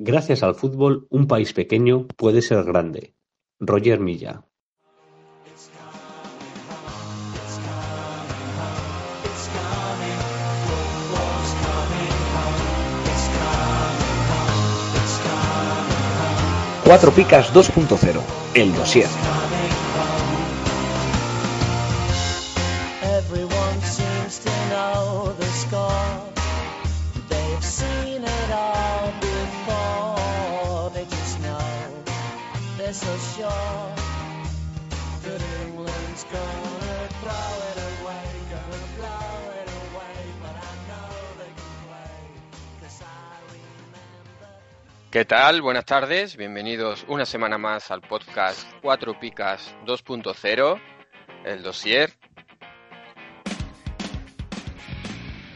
Gracias 0.00 0.44
al 0.44 0.54
fútbol, 0.54 1.08
un 1.10 1.26
país 1.26 1.52
pequeño 1.52 2.06
puede 2.06 2.40
ser 2.40 2.62
grande. 2.62 3.16
Roger 3.58 3.98
Milla. 3.98 4.44
Cuatro 16.84 17.10
Picas 17.10 17.52
2.0, 17.52 18.22
el 18.54 18.72
dossier. 18.74 19.08
¿Qué 45.10 45.24
tal? 45.24 45.62
Buenas 45.62 45.86
tardes, 45.86 46.36
bienvenidos 46.36 47.06
una 47.08 47.24
semana 47.24 47.56
más 47.56 47.90
al 47.90 48.02
podcast 48.02 48.70
Cuatro 48.82 49.18
Picas 49.18 49.74
2.0, 49.86 50.78
el 51.46 51.62
dossier. 51.62 52.12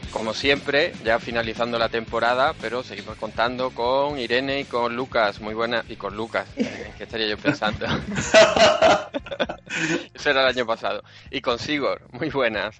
Como 0.09 0.33
siempre, 0.33 0.93
ya 1.03 1.19
finalizando 1.19 1.77
la 1.77 1.89
temporada, 1.89 2.55
pero 2.59 2.81
seguimos 2.81 3.15
contando 3.17 3.69
con 3.69 4.17
Irene 4.17 4.61
y 4.61 4.63
con 4.63 4.95
Lucas. 4.95 5.39
Muy 5.39 5.53
buenas. 5.53 5.85
Y 5.87 5.97
con 5.97 6.17
Lucas, 6.17 6.47
eh, 6.57 6.91
¿qué 6.97 7.03
estaría 7.03 7.27
yo 7.27 7.37
pensando? 7.37 7.85
Eso 10.15 10.31
era 10.31 10.41
el 10.41 10.47
año 10.47 10.65
pasado. 10.65 11.03
Y 11.29 11.41
con 11.41 11.59
Sigor, 11.59 12.01
muy 12.11 12.31
buenas. 12.31 12.75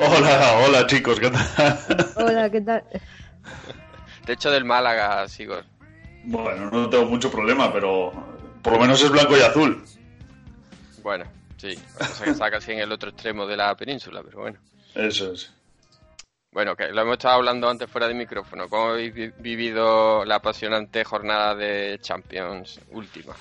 Hola, 0.00 0.58
hola 0.64 0.84
chicos, 0.88 1.20
¿qué 1.20 1.30
tal? 1.30 1.78
Hola, 2.16 2.50
¿qué 2.50 2.60
tal? 2.60 2.82
Te 4.24 4.32
echo 4.32 4.50
del 4.50 4.64
Málaga, 4.64 5.28
Sigor. 5.28 5.64
Bueno, 6.24 6.70
no 6.70 6.88
tengo 6.88 7.04
mucho 7.06 7.30
problema, 7.30 7.72
pero 7.72 8.12
por 8.62 8.72
lo 8.74 8.78
menos 8.80 9.02
es 9.02 9.10
blanco 9.10 9.36
y 9.36 9.40
azul. 9.40 9.82
Bueno, 11.02 11.24
sí, 11.56 11.74
o 11.98 12.14
sea 12.14 12.26
que 12.26 12.32
está 12.32 12.50
casi 12.50 12.72
en 12.72 12.78
el 12.80 12.92
otro 12.92 13.10
extremo 13.10 13.46
de 13.46 13.56
la 13.56 13.74
península, 13.76 14.22
pero 14.24 14.40
bueno. 14.40 14.58
Eso 14.94 15.32
es. 15.32 15.50
Bueno, 16.52 16.76
que 16.76 16.88
lo 16.88 17.00
hemos 17.02 17.14
estado 17.14 17.36
hablando 17.36 17.68
antes 17.68 17.90
fuera 17.90 18.06
de 18.06 18.14
micrófono. 18.14 18.68
¿Cómo 18.68 18.90
habéis 18.90 19.14
vi- 19.14 19.32
vivido 19.38 20.24
la 20.24 20.36
apasionante 20.36 21.02
jornada 21.02 21.54
de 21.54 21.98
Champions 22.02 22.78
última? 22.90 23.34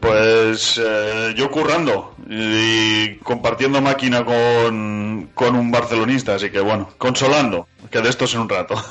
Pues 0.00 0.80
eh, 0.84 1.34
yo 1.36 1.50
currando 1.50 2.14
y 2.28 3.16
compartiendo 3.18 3.80
máquina 3.80 4.24
con, 4.24 5.30
con 5.34 5.54
un 5.54 5.70
barcelonista, 5.70 6.34
así 6.34 6.50
que 6.50 6.60
bueno, 6.60 6.90
consolando, 6.98 7.68
que 7.90 8.00
de 8.00 8.08
esto 8.08 8.24
es 8.24 8.34
en 8.34 8.40
un 8.40 8.48
rato. 8.48 8.74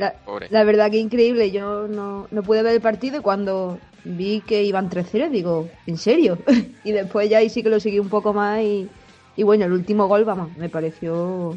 La, 0.00 0.12
pobre. 0.12 0.46
la 0.50 0.64
verdad 0.64 0.90
que 0.90 0.98
increíble. 0.98 1.50
Yo 1.50 1.86
no, 1.88 2.26
no 2.30 2.42
pude 2.42 2.62
ver 2.62 2.74
el 2.74 2.80
partido 2.80 3.18
y 3.18 3.22
cuando 3.22 3.78
vi 4.04 4.40
que 4.40 4.62
iban 4.62 4.88
3-0 4.90 5.30
digo, 5.30 5.68
¿en 5.86 5.98
serio? 5.98 6.38
y 6.84 6.92
después 6.92 7.28
ya 7.28 7.38
ahí 7.38 7.50
sí 7.50 7.62
que 7.62 7.68
lo 7.68 7.80
seguí 7.80 7.98
un 7.98 8.08
poco 8.08 8.32
más 8.32 8.62
y, 8.62 8.88
y 9.36 9.42
bueno, 9.42 9.64
el 9.66 9.72
último 9.72 10.06
gol, 10.06 10.24
vamos, 10.24 10.56
me 10.56 10.68
pareció 10.68 11.56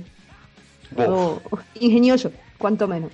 algo 0.97 1.41
ingenioso, 1.75 2.31
cuanto 2.57 2.87
menos. 2.87 3.11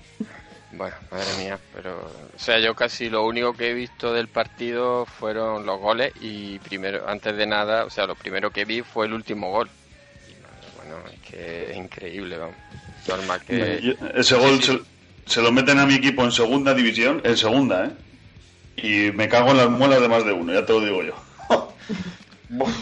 Bueno, 0.73 0.95
madre 1.11 1.25
mía, 1.44 1.58
pero... 1.73 1.95
O 2.36 2.39
sea, 2.39 2.59
yo 2.59 2.75
casi 2.75 3.09
lo 3.09 3.25
único 3.25 3.53
que 3.53 3.72
he 3.72 3.73
visto 3.73 4.14
del 4.14 4.28
partido 4.28 5.05
fueron 5.05 5.66
los 5.66 5.80
goles 5.80 6.11
y 6.22 6.59
primero, 6.59 7.08
antes 7.08 7.36
de 7.36 7.48
nada, 7.48 7.86
o 7.86 7.89
sea, 7.89 8.05
lo 8.05 8.16
primero 8.16 8.52
que 8.52 8.66
vi 8.66 8.82
fue 8.82 9.05
el 9.08 9.14
último 9.14 9.49
gol. 9.52 9.70
Y, 10.30 10.77
Bueno, 10.77 10.98
es 11.11 11.32
que 11.32 11.71
es 11.71 11.77
increíble, 11.77 12.38
vamos. 12.38 12.55
Normal 13.08 13.42
que... 13.45 13.80
Yo- 13.82 14.08
Ese 14.15 14.36
gol 14.36 14.59
se, 15.27 15.42
lo 15.42 15.52
meten 15.52 15.80
a 15.80 15.86
mi 15.86 15.95
equipo 15.95 16.23
en 16.23 16.32
segunda 16.32 16.73
división, 16.73 17.21
en 17.23 17.38
segunda, 17.38 17.86
¿eh? 17.86 17.92
Y 18.77 19.11
me 19.11 19.27
cago 19.27 19.52
en 19.52 19.58
las 19.58 19.70
muelas 19.70 20.02
de 20.02 20.08
más 20.08 20.26
de 20.26 20.33
uno, 20.33 20.54
ya 20.54 20.65
te 20.65 20.73
lo 20.73 20.82
digo 20.82 21.04
yo. 21.04 21.15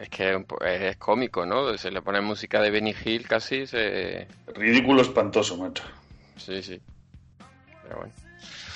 Es 0.00 0.08
que 0.08 0.42
es 0.64 0.96
cómico, 0.96 1.44
¿no? 1.44 1.76
Se 1.76 1.90
le 1.90 2.00
pone 2.00 2.22
música 2.22 2.62
de 2.62 2.70
Benny 2.70 2.94
Hill 3.04 3.28
casi, 3.28 3.66
se... 3.66 4.26
Ridículo 4.54 5.02
espantoso, 5.02 5.58
macho. 5.58 5.82
Sí, 6.38 6.62
sí. 6.62 6.80
Pero 7.82 7.96
bueno. 7.98 8.12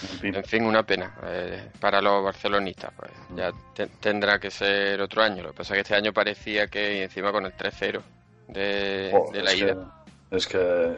En 0.02 0.19
fin. 0.19 0.34
En 0.34 0.44
fin, 0.44 0.64
una 0.64 0.82
pena 0.82 1.14
eh, 1.25 1.70
para 1.81 2.02
los 2.02 2.22
barcelonistas. 2.22 2.92
Pues 2.94 3.10
ya 3.34 3.52
te- 3.75 3.86
tendrá 3.86 4.38
que 4.38 4.50
ser 4.50 5.00
otro 5.00 5.22
año. 5.22 5.42
Lo 5.42 5.50
que 5.50 5.56
pasa 5.56 5.72
es 5.72 5.76
que 5.78 5.81
este 5.81 5.94
año 5.94 6.12
parecía 6.12 6.66
que 6.66 6.98
y 6.98 7.00
encima 7.00 7.32
con 7.32 7.46
el 7.46 7.56
3-0 7.56 8.02
de, 8.48 9.10
la 9.42 9.54
ida. 9.54 9.76
Que, 10.28 10.36
es 10.36 10.46
que 10.46 10.96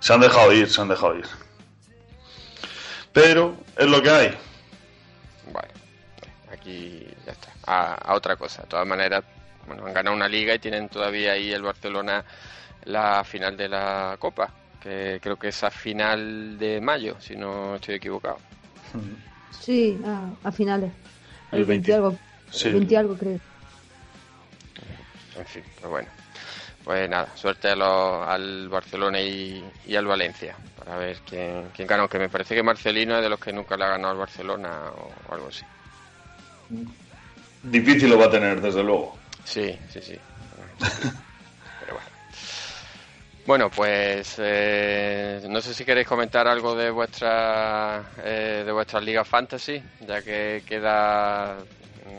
se 0.00 0.12
han 0.12 0.20
dejado 0.20 0.52
ir, 0.52 0.68
se 0.68 0.80
han 0.80 0.88
dejado 0.88 1.16
ir. 1.16 1.26
Pero 3.12 3.56
es 3.76 3.86
lo 3.86 4.02
que 4.02 4.10
hay. 4.10 4.34
Bueno, 5.52 5.68
aquí 6.52 7.06
ya 7.24 7.32
está. 7.32 7.48
A, 7.66 7.94
a 7.94 8.14
otra 8.14 8.36
cosa. 8.36 8.62
De 8.62 8.68
todas 8.68 8.86
maneras, 8.86 9.24
bueno, 9.66 9.86
han 9.86 9.94
ganado 9.94 10.14
una 10.14 10.28
liga 10.28 10.54
y 10.54 10.58
tienen 10.58 10.88
todavía 10.88 11.32
ahí 11.32 11.52
el 11.52 11.62
Barcelona 11.62 12.24
la 12.84 13.24
final 13.24 13.56
de 13.56 13.68
la 13.68 14.16
Copa. 14.18 14.52
Que 14.80 15.18
creo 15.22 15.36
que 15.36 15.48
es 15.48 15.64
a 15.64 15.70
final 15.70 16.58
de 16.58 16.80
mayo, 16.80 17.16
si 17.20 17.34
no 17.34 17.76
estoy 17.76 17.96
equivocado. 17.96 18.38
Sí, 19.60 19.98
a, 20.04 20.28
a 20.48 20.52
finales. 20.52 20.92
El 21.50 21.64
20. 21.64 21.90
y 21.90 21.94
algo, 21.94 22.18
Sí. 22.50 22.70
20 22.70 22.92
y 22.94 22.96
algo 22.96 23.16
creo. 23.16 23.40
En 25.36 25.46
fin, 25.46 25.62
pues 25.80 25.90
bueno. 25.90 26.08
Pues 26.86 27.10
nada, 27.10 27.36
suerte 27.36 27.68
a 27.70 27.74
los- 27.74 28.28
al 28.28 28.68
Barcelona 28.68 29.20
y, 29.20 29.68
y 29.86 29.96
al 29.96 30.06
Valencia 30.06 30.56
para 30.78 30.96
ver 30.96 31.20
quién, 31.28 31.70
quién 31.74 31.88
gana. 31.88 32.02
Aunque 32.02 32.20
me 32.20 32.28
parece 32.28 32.54
que 32.54 32.62
Marcelino 32.62 33.16
es 33.16 33.22
de 33.24 33.28
los 33.28 33.40
que 33.40 33.52
nunca 33.52 33.76
le 33.76 33.82
ha 33.84 33.88
ganado 33.88 34.12
al 34.12 34.18
Barcelona 34.18 34.92
o, 34.92 35.34
algo 35.34 35.48
así. 35.48 35.66
Difícil 37.64 38.08
lo 38.08 38.20
va 38.20 38.26
a 38.26 38.30
tener, 38.30 38.60
desde 38.60 38.84
luego. 38.84 39.18
Sí, 39.42 39.76
sí, 39.88 40.00
sí. 40.00 40.16
Pero 41.80 41.94
bueno. 41.94 42.08
Bueno, 43.46 43.68
pues 43.68 44.36
eh, 44.38 45.40
no 45.48 45.60
sé 45.60 45.74
si 45.74 45.84
queréis 45.84 46.06
comentar 46.06 46.46
algo 46.46 46.76
de 46.76 46.90
vuestra 46.92 48.04
eh, 48.18 48.62
de 48.64 48.70
vuestras 48.72 49.02
ligas 49.02 49.26
fantasy, 49.26 49.82
ya 50.06 50.22
que 50.22 50.62
queda 50.64 51.64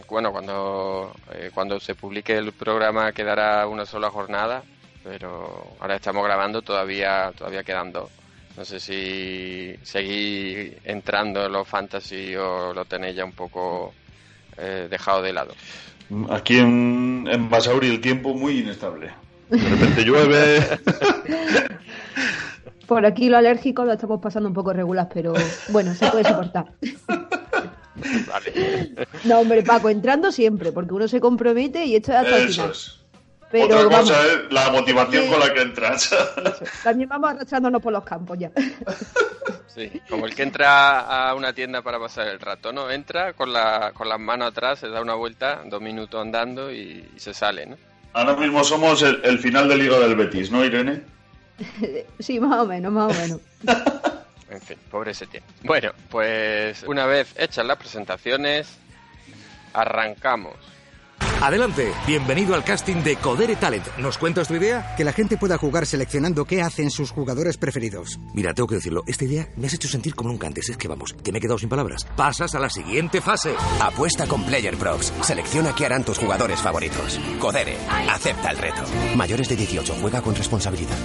bueno 0.09 0.31
cuando 0.31 1.11
eh, 1.31 1.51
cuando 1.53 1.79
se 1.79 1.95
publique 1.95 2.37
el 2.37 2.51
programa 2.53 3.11
quedará 3.11 3.67
una 3.67 3.85
sola 3.85 4.09
jornada, 4.09 4.63
pero 5.03 5.75
ahora 5.79 5.95
estamos 5.95 6.23
grabando 6.23 6.61
todavía 6.61 7.31
todavía 7.37 7.63
quedan 7.63 7.91
dos. 7.91 8.09
No 8.57 8.65
sé 8.65 8.79
si 8.79 9.75
seguís 9.83 10.73
entrando 10.83 11.45
en 11.45 11.51
los 11.51 11.67
fantasy 11.67 12.35
o 12.35 12.73
lo 12.73 12.85
tenéis 12.85 13.15
ya 13.15 13.23
un 13.23 13.33
poco 13.33 13.93
eh, 14.57 14.87
dejado 14.89 15.21
de 15.21 15.33
lado. 15.33 15.53
Aquí 16.29 16.57
en, 16.57 17.27
en 17.29 17.49
Basauri 17.49 17.89
el 17.89 18.01
tiempo 18.01 18.33
muy 18.33 18.59
inestable. 18.59 19.11
De 19.49 19.57
repente 19.57 20.03
llueve. 20.03 20.79
Por 22.87 23.05
aquí 23.05 23.29
lo 23.29 23.37
alérgico 23.37 23.83
lo 23.85 23.93
estamos 23.93 24.21
pasando 24.21 24.47
un 24.47 24.55
poco 24.55 24.73
regular, 24.73 25.09
pero 25.13 25.33
bueno, 25.69 25.93
se 25.93 26.09
puede 26.09 26.23
soportar. 26.23 26.71
Vale. 28.27 28.91
No, 29.23 29.39
hombre, 29.39 29.63
Paco, 29.63 29.89
entrando 29.89 30.31
siempre, 30.31 30.71
porque 30.71 30.93
uno 30.93 31.07
se 31.07 31.19
compromete 31.19 31.85
y 31.85 31.95
esto 31.95 32.11
es 32.11 32.17
hasta 32.17 32.37
Eso 32.37 32.47
final. 32.53 32.71
es. 32.71 32.93
Pero 33.49 33.65
Otra 33.65 33.77
vamos, 33.83 33.99
cosa 34.11 34.25
es 34.25 34.51
la 34.51 34.69
motivación 34.71 35.23
Sí. 35.23 35.29
con 35.31 35.39
la 35.39 35.53
que 35.53 35.61
entras. 35.61 36.11
eso. 36.11 36.65
también 36.83 37.07
vamos 37.09 37.29
arrastrándonos 37.31 37.81
por 37.81 37.93
los 37.93 38.03
campos 38.03 38.37
ya. 38.39 38.51
Sí, 39.67 40.01
como 40.09 40.25
el 40.25 40.33
que 40.33 40.41
entra 40.41 41.01
a 41.01 41.35
una 41.35 41.53
tienda 41.53 41.83
para 41.83 41.99
pasar 41.99 42.27
el 42.29 42.39
rato, 42.39 42.73
¿no? 42.73 42.89
Entra 42.89 43.33
con, 43.33 43.53
la, 43.53 43.91
con 43.93 44.09
las 44.09 44.19
manos 44.19 44.47
atrás, 44.47 44.79
se 44.79 44.89
da 44.89 45.01
una 45.01 45.13
vuelta, 45.13 45.61
dos 45.67 45.79
minutos 45.81 46.19
andando 46.19 46.71
y, 46.71 47.07
y 47.15 47.19
se 47.19 47.31
sale, 47.31 47.67
¿no? 47.67 47.77
Ahora 48.13 48.35
mismo 48.35 48.63
somos 48.63 49.03
el, 49.03 49.21
el 49.23 49.37
final 49.37 49.69
de 49.69 49.77
Liga 49.77 49.99
del 49.99 50.15
Betis, 50.15 50.49
¿no, 50.51 50.65
Irene? 50.65 51.03
Sí, 52.19 52.39
más 52.39 52.59
o 52.59 52.65
menos, 52.65 52.91
más 52.91 53.15
o 53.15 53.21
menos. 53.21 53.39
En 54.49 54.61
fin, 54.61 54.77
pobre 54.89 55.13
Setién. 55.13 55.43
Bueno, 55.63 55.91
pues 56.09 56.83
una 56.83 57.05
vez 57.05 57.33
hechas 57.37 57.65
las 57.65 57.77
presentaciones, 57.77 58.67
arrancamos. 59.73 60.55
Adelante, 61.41 61.93
bienvenido 62.07 62.55
al 62.55 62.63
casting 62.63 63.03
de 63.03 63.15
Codere 63.15 63.55
Talent. 63.55 63.85
¿Nos 63.97 64.17
cuentas 64.17 64.47
tu 64.47 64.55
idea? 64.55 64.95
Que 64.95 65.03
la 65.03 65.13
gente 65.13 65.37
pueda 65.37 65.57
jugar 65.59 65.85
seleccionando 65.85 66.45
qué 66.45 66.63
hacen 66.63 66.89
sus 66.89 67.11
jugadores 67.11 67.57
preferidos. 67.57 68.19
Mira, 68.33 68.55
tengo 68.55 68.67
que 68.67 68.75
decirlo, 68.75 69.03
esta 69.05 69.25
idea 69.25 69.47
me 69.55 69.67
has 69.67 69.73
hecho 69.73 69.87
sentir 69.87 70.15
como 70.15 70.31
nunca 70.31 70.47
antes. 70.47 70.67
Es 70.69 70.77
que 70.77 70.87
vamos, 70.87 71.13
que 71.23 71.31
me 71.31 71.37
he 71.37 71.41
quedado 71.41 71.59
sin 71.59 71.69
palabras. 71.69 72.07
Pasas 72.15 72.55
a 72.55 72.59
la 72.59 72.71
siguiente 72.71 73.21
fase. 73.21 73.53
Apuesta 73.79 74.25
con 74.25 74.43
Player 74.45 74.75
Props. 74.77 75.13
Selecciona 75.21 75.75
qué 75.75 75.85
harán 75.85 76.03
tus 76.03 76.17
jugadores 76.17 76.59
favoritos. 76.59 77.19
Codere. 77.39 77.77
Acepta 78.09 78.49
el 78.49 78.57
reto. 78.57 78.81
Mayores 79.15 79.47
de 79.47 79.57
18. 79.57 79.93
Juega 80.01 80.21
con 80.23 80.33
responsabilidad. 80.33 80.97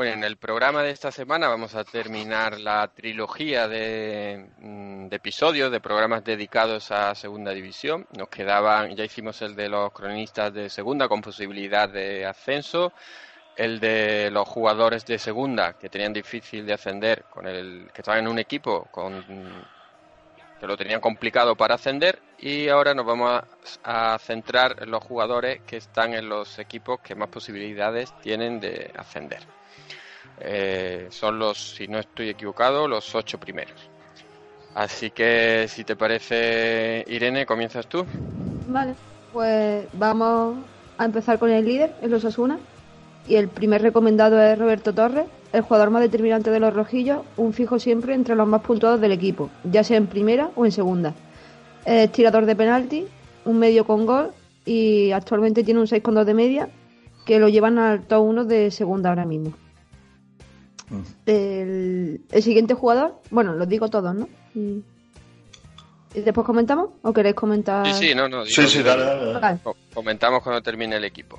Bueno, 0.00 0.14
en 0.14 0.24
el 0.24 0.38
programa 0.38 0.82
de 0.82 0.92
esta 0.92 1.12
semana 1.12 1.46
vamos 1.46 1.74
a 1.74 1.84
terminar 1.84 2.58
la 2.58 2.88
trilogía 2.88 3.68
de, 3.68 4.48
mm, 4.56 5.08
de 5.08 5.16
episodios, 5.16 5.70
de 5.70 5.78
programas 5.78 6.24
dedicados 6.24 6.90
a 6.90 7.14
Segunda 7.14 7.50
División. 7.50 8.06
Nos 8.16 8.30
quedaban, 8.30 8.96
ya 8.96 9.04
hicimos 9.04 9.42
el 9.42 9.54
de 9.54 9.68
los 9.68 9.92
cronistas 9.92 10.54
de 10.54 10.70
Segunda 10.70 11.06
con 11.06 11.20
posibilidad 11.20 11.86
de 11.86 12.24
ascenso, 12.24 12.94
el 13.54 13.78
de 13.78 14.30
los 14.30 14.48
jugadores 14.48 15.04
de 15.04 15.18
Segunda 15.18 15.74
que 15.74 15.90
tenían 15.90 16.14
difícil 16.14 16.64
de 16.64 16.72
ascender, 16.72 17.24
con 17.24 17.46
el 17.46 17.90
que 17.92 18.00
estaban 18.00 18.20
en 18.20 18.28
un 18.28 18.38
equipo 18.38 18.86
con 18.90 19.22
que 20.58 20.66
lo 20.66 20.78
tenían 20.78 21.02
complicado 21.02 21.56
para 21.56 21.74
ascender 21.74 22.22
y 22.38 22.68
ahora 22.68 22.94
nos 22.94 23.04
vamos 23.04 23.42
a, 23.84 24.14
a 24.14 24.18
centrar 24.18 24.76
en 24.80 24.90
los 24.90 25.04
jugadores 25.04 25.60
que 25.66 25.76
están 25.76 26.14
en 26.14 26.26
los 26.26 26.58
equipos 26.58 27.00
que 27.00 27.14
más 27.14 27.28
posibilidades 27.28 28.18
tienen 28.22 28.60
de 28.60 28.90
ascender. 28.96 29.59
Eh, 30.40 31.06
son 31.10 31.38
los, 31.38 31.74
si 31.76 31.86
no 31.88 31.98
estoy 31.98 32.30
equivocado, 32.30 32.88
los 32.88 33.14
ocho 33.14 33.38
primeros. 33.38 33.90
Así 34.74 35.10
que, 35.10 35.66
si 35.68 35.84
te 35.84 35.96
parece, 35.96 37.04
Irene, 37.08 37.44
comienzas 37.44 37.86
tú. 37.86 38.06
Vale, 38.68 38.94
pues 39.32 39.86
vamos 39.94 40.58
a 40.96 41.04
empezar 41.04 41.38
con 41.38 41.50
el 41.50 41.64
líder, 41.64 41.94
el 42.02 42.14
Osasuna. 42.14 42.58
Y 43.28 43.36
el 43.36 43.48
primer 43.48 43.82
recomendado 43.82 44.42
es 44.42 44.58
Roberto 44.58 44.94
Torres, 44.94 45.26
el 45.52 45.62
jugador 45.62 45.90
más 45.90 46.02
determinante 46.02 46.50
de 46.50 46.60
los 46.60 46.72
rojillos, 46.72 47.22
un 47.36 47.52
fijo 47.52 47.78
siempre 47.78 48.14
entre 48.14 48.34
los 48.34 48.48
más 48.48 48.62
puntuados 48.62 49.00
del 49.00 49.12
equipo, 49.12 49.50
ya 49.64 49.84
sea 49.84 49.98
en 49.98 50.06
primera 50.06 50.50
o 50.56 50.64
en 50.64 50.72
segunda. 50.72 51.14
Es 51.84 52.10
tirador 52.12 52.46
de 52.46 52.56
penalti, 52.56 53.06
un 53.44 53.58
medio 53.58 53.84
con 53.84 54.06
gol 54.06 54.30
y 54.64 55.10
actualmente 55.12 55.64
tiene 55.64 55.80
un 55.80 55.86
6,2 55.86 56.24
de 56.24 56.34
media 56.34 56.68
que 57.26 57.38
lo 57.38 57.48
llevan 57.48 57.78
al 57.78 58.02
top 58.02 58.22
1 58.24 58.44
de 58.44 58.70
segunda 58.70 59.10
ahora 59.10 59.24
mismo. 59.24 59.52
El, 61.26 62.20
el 62.30 62.42
siguiente 62.42 62.74
jugador, 62.74 63.14
bueno, 63.30 63.54
los 63.54 63.68
digo 63.68 63.88
todos, 63.88 64.14
¿no? 64.14 64.28
Y, 64.54 64.82
y 66.14 66.20
después 66.22 66.44
comentamos 66.46 66.90
o 67.02 67.12
queréis 67.12 67.34
comentar. 67.36 67.86
Sí, 67.94 68.08
sí, 68.08 68.14
no, 68.14 68.28
no. 68.28 68.44
Sí, 68.44 68.62
digo- 68.62 68.68
sí, 68.68 68.82
dale, 68.82 69.04
dale, 69.04 69.24
dale. 69.26 69.40
Vale. 69.40 69.58
Co- 69.62 69.76
Comentamos 69.94 70.42
cuando 70.42 70.62
termine 70.62 70.96
el 70.96 71.04
equipo. 71.04 71.38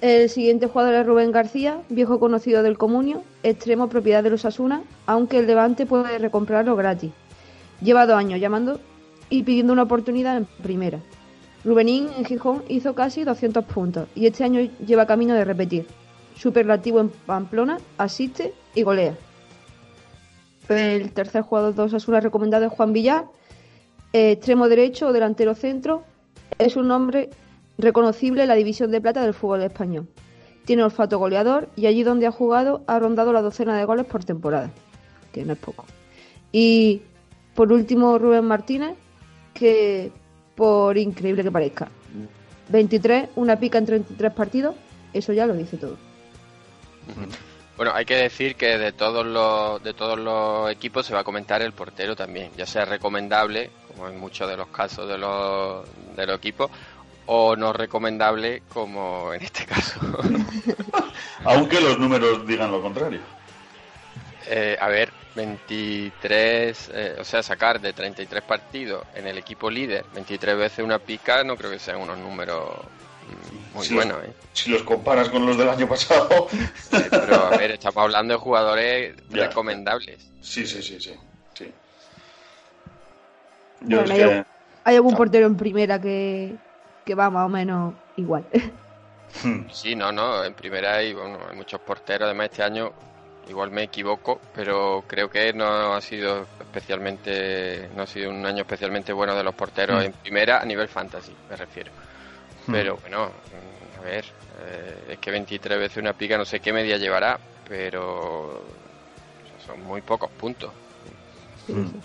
El 0.00 0.28
siguiente 0.30 0.68
jugador 0.68 0.94
es 0.94 1.06
Rubén 1.06 1.32
García, 1.32 1.82
viejo 1.88 2.20
conocido 2.20 2.62
del 2.62 2.78
Comunio, 2.78 3.24
extremo 3.42 3.88
propiedad 3.88 4.22
de 4.22 4.30
los 4.30 4.44
Asuna, 4.44 4.82
aunque 5.06 5.38
el 5.38 5.48
Levante 5.48 5.86
puede 5.86 6.18
recomprarlo 6.18 6.76
gratis. 6.76 7.10
Lleva 7.82 8.06
dos 8.06 8.16
años 8.16 8.38
llamando 8.40 8.80
y 9.28 9.42
pidiendo 9.42 9.72
una 9.72 9.82
oportunidad 9.82 10.36
en 10.36 10.44
primera. 10.62 11.00
Rubenín 11.64 12.08
en 12.16 12.24
Gijón 12.24 12.62
hizo 12.68 12.94
casi 12.94 13.24
200 13.24 13.64
puntos 13.64 14.08
y 14.14 14.26
este 14.26 14.44
año 14.44 14.60
lleva 14.86 15.06
camino 15.06 15.34
de 15.34 15.44
repetir. 15.44 15.86
Superlativo 16.38 17.00
en 17.00 17.08
Pamplona, 17.08 17.78
asiste 17.98 18.54
y 18.74 18.82
golea. 18.82 19.16
El 20.68 21.12
tercer 21.12 21.42
jugador 21.42 21.74
de 21.74 21.82
Osasuna 21.82 22.20
recomendado 22.20 22.66
es 22.66 22.72
Juan 22.72 22.92
Villar, 22.92 23.24
eh, 24.12 24.32
extremo 24.32 24.68
derecho 24.68 25.08
o 25.08 25.12
delantero 25.12 25.54
centro. 25.54 26.04
Es 26.58 26.76
un 26.76 26.88
nombre 26.88 27.30
reconocible 27.76 28.42
en 28.42 28.48
la 28.48 28.54
división 28.54 28.90
de 28.90 29.00
plata 29.00 29.22
del 29.22 29.34
fútbol 29.34 29.62
español. 29.62 30.06
Tiene 30.64 30.84
olfato 30.84 31.18
goleador 31.18 31.68
y 31.74 31.86
allí 31.86 32.02
donde 32.04 32.26
ha 32.26 32.30
jugado 32.30 32.82
ha 32.86 32.98
rondado 32.98 33.32
la 33.32 33.42
docena 33.42 33.76
de 33.76 33.84
goles 33.84 34.06
por 34.06 34.24
temporada, 34.24 34.70
que 35.32 35.44
no 35.44 35.54
es 35.54 35.58
poco. 35.58 35.86
Y 36.52 37.02
por 37.54 37.72
último 37.72 38.18
Rubén 38.18 38.44
Martínez, 38.44 38.94
que 39.54 40.12
por 40.54 40.98
increíble 40.98 41.42
que 41.42 41.50
parezca, 41.50 41.88
23, 42.68 43.30
una 43.36 43.58
pica 43.58 43.78
en 43.78 43.86
33 43.86 44.32
partidos, 44.32 44.76
eso 45.12 45.32
ya 45.32 45.46
lo 45.46 45.54
dice 45.54 45.78
todo. 45.78 46.07
Bueno, 47.76 47.92
hay 47.94 48.04
que 48.04 48.16
decir 48.16 48.56
que 48.56 48.76
de 48.76 48.90
todos 48.90 49.24
los 49.24 49.82
de 49.84 49.94
todos 49.94 50.18
los 50.18 50.70
equipos 50.70 51.06
se 51.06 51.14
va 51.14 51.20
a 51.20 51.24
comentar 51.24 51.62
el 51.62 51.72
portero 51.72 52.16
también, 52.16 52.50
ya 52.56 52.66
sea 52.66 52.84
recomendable, 52.84 53.70
como 53.86 54.08
en 54.08 54.18
muchos 54.18 54.48
de 54.48 54.56
los 54.56 54.66
casos 54.68 55.08
de 55.08 55.16
los 55.16 55.86
de 56.16 56.26
los 56.26 56.36
equipos, 56.38 56.70
o 57.26 57.54
no 57.54 57.72
recomendable, 57.72 58.62
como 58.72 59.32
en 59.32 59.42
este 59.42 59.64
caso. 59.64 60.00
Aunque 61.44 61.80
los 61.80 61.98
números 61.98 62.44
digan 62.46 62.72
lo 62.72 62.82
contrario. 62.82 63.20
Eh, 64.46 64.76
a 64.80 64.88
ver, 64.88 65.12
23, 65.36 66.90
eh, 66.92 67.16
o 67.20 67.24
sea, 67.24 67.42
sacar 67.42 67.80
de 67.80 67.92
33 67.92 68.42
partidos 68.42 69.04
en 69.14 69.26
el 69.26 69.38
equipo 69.38 69.70
líder 69.70 70.04
23 70.14 70.56
veces 70.56 70.84
una 70.84 70.98
pica, 70.98 71.44
no 71.44 71.56
creo 71.56 71.70
que 71.70 71.78
sean 71.78 71.98
unos 71.98 72.18
números 72.18 72.70
muy 73.74 73.86
Sí. 73.86 73.94
buenos, 73.94 74.22
¿eh? 74.24 74.32
Si 74.52 74.70
los 74.70 74.82
comparas 74.82 75.28
con 75.28 75.44
los 75.46 75.56
del 75.56 75.68
año 75.68 75.88
pasado. 75.88 76.48
Pero 76.90 77.36
a 77.36 77.50
ver, 77.56 77.72
estamos 77.72 77.98
hablando 77.98 78.34
de 78.34 78.40
jugadores 78.40 79.14
Ya. 79.30 79.46
recomendables. 79.46 80.30
Sí, 80.40 80.66
sí, 80.66 80.82
sí, 80.82 80.98
sí. 81.00 81.14
sí. 81.54 81.72
Yo 83.80 83.98
Bueno, 83.98 84.04
es 84.04 84.10
hay, 84.10 84.18
que- 84.28 84.44
hay 84.84 84.96
algún 84.96 85.14
portero 85.16 85.46
en 85.46 85.56
primera 85.56 86.00
que, 86.00 86.56
que 87.04 87.14
va 87.14 87.30
más 87.30 87.46
o 87.46 87.48
menos 87.48 87.94
igual. 88.16 88.44
Hmm. 89.44 89.68
Sí, 89.70 89.94
no, 89.94 90.10
no, 90.10 90.42
en 90.44 90.54
primera 90.54 90.96
hay, 90.96 91.12
bueno, 91.12 91.38
hay 91.48 91.56
muchos 91.56 91.80
porteros, 91.80 92.26
además 92.26 92.48
este 92.50 92.62
año 92.62 92.92
igual 93.48 93.70
me 93.70 93.84
equivoco, 93.84 94.40
pero 94.54 95.04
creo 95.06 95.30
que 95.30 95.52
no 95.52 95.94
ha 95.94 96.00
sido 96.00 96.46
especialmente, 96.60 97.88
no 97.94 98.02
ha 98.02 98.06
sido 98.06 98.30
un 98.30 98.44
año 98.44 98.62
especialmente 98.62 99.12
bueno 99.12 99.34
de 99.34 99.42
los 99.44 99.54
porteros 99.54 100.02
Mm. 100.02 100.06
en 100.06 100.12
primera 100.12 100.60
a 100.60 100.64
nivel 100.64 100.88
fantasy, 100.88 101.32
me 101.48 101.56
refiero. 101.56 101.90
Pero 102.68 102.98
bueno, 103.00 103.34
mm, 103.50 103.96
a 103.98 104.00
ver, 104.02 104.26
eh, 104.54 105.04
es 105.08 105.18
que 105.18 105.30
23 105.30 105.78
veces 105.78 105.98
una 105.98 106.14
pica, 106.14 106.36
no 106.38 106.44
sé 106.44 106.60
qué 106.60 106.72
media 106.72 106.96
llevará, 106.98 107.40
pero 107.64 108.76
son 109.58 109.80
muy 109.80 110.02
pocos 110.02 110.30
puntos. 110.36 110.74
Hmm. 111.68 112.00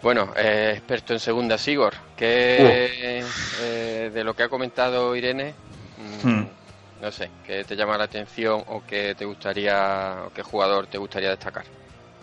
Bueno, 0.00 0.32
eh, 0.36 0.72
experto 0.76 1.12
en 1.14 1.20
segunda, 1.20 1.58
Sigor, 1.58 1.94
¿qué 2.14 3.34
eh, 3.50 4.10
de 4.12 4.24
lo 4.24 4.34
que 4.34 4.44
ha 4.44 4.48
comentado 4.48 5.16
Irene, 5.16 5.58
mm, 5.96 6.22
Hmm. 6.22 6.56
no 7.00 7.10
sé, 7.12 7.34
qué 7.42 7.64
te 7.64 7.76
llama 7.76 7.98
la 7.98 8.04
atención 8.04 8.62
o 8.66 8.82
qué 8.82 9.14
te 9.16 9.24
gustaría, 9.24 10.24
o 10.26 10.30
qué 10.30 10.42
jugador 10.42 10.86
te 10.88 10.98
gustaría 10.98 11.30
destacar? 11.30 11.66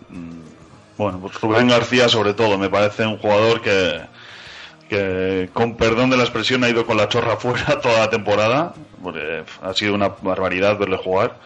Mm, 0.08 0.48
Bueno, 0.96 1.20
pues 1.20 1.40
Rubén 1.40 1.68
García 1.68 2.08
sobre 2.08 2.34
todo, 2.34 2.56
me 2.58 2.70
parece 2.70 3.04
un 3.06 3.18
jugador 3.18 3.60
que, 3.60 4.08
con 5.52 5.76
perdón 5.76 6.10
de 6.10 6.16
la 6.16 6.24
expresión 6.24 6.64
ha 6.64 6.68
ido 6.68 6.86
con 6.86 6.96
la 6.96 7.08
chorra 7.08 7.36
fuera 7.38 7.80
toda 7.80 8.00
la 8.00 8.10
temporada, 8.10 8.74
porque 9.02 9.44
ha 9.62 9.74
sido 9.74 9.94
una 9.94 10.08
barbaridad 10.08 10.78
verle 10.78 10.96
jugar 10.96 11.38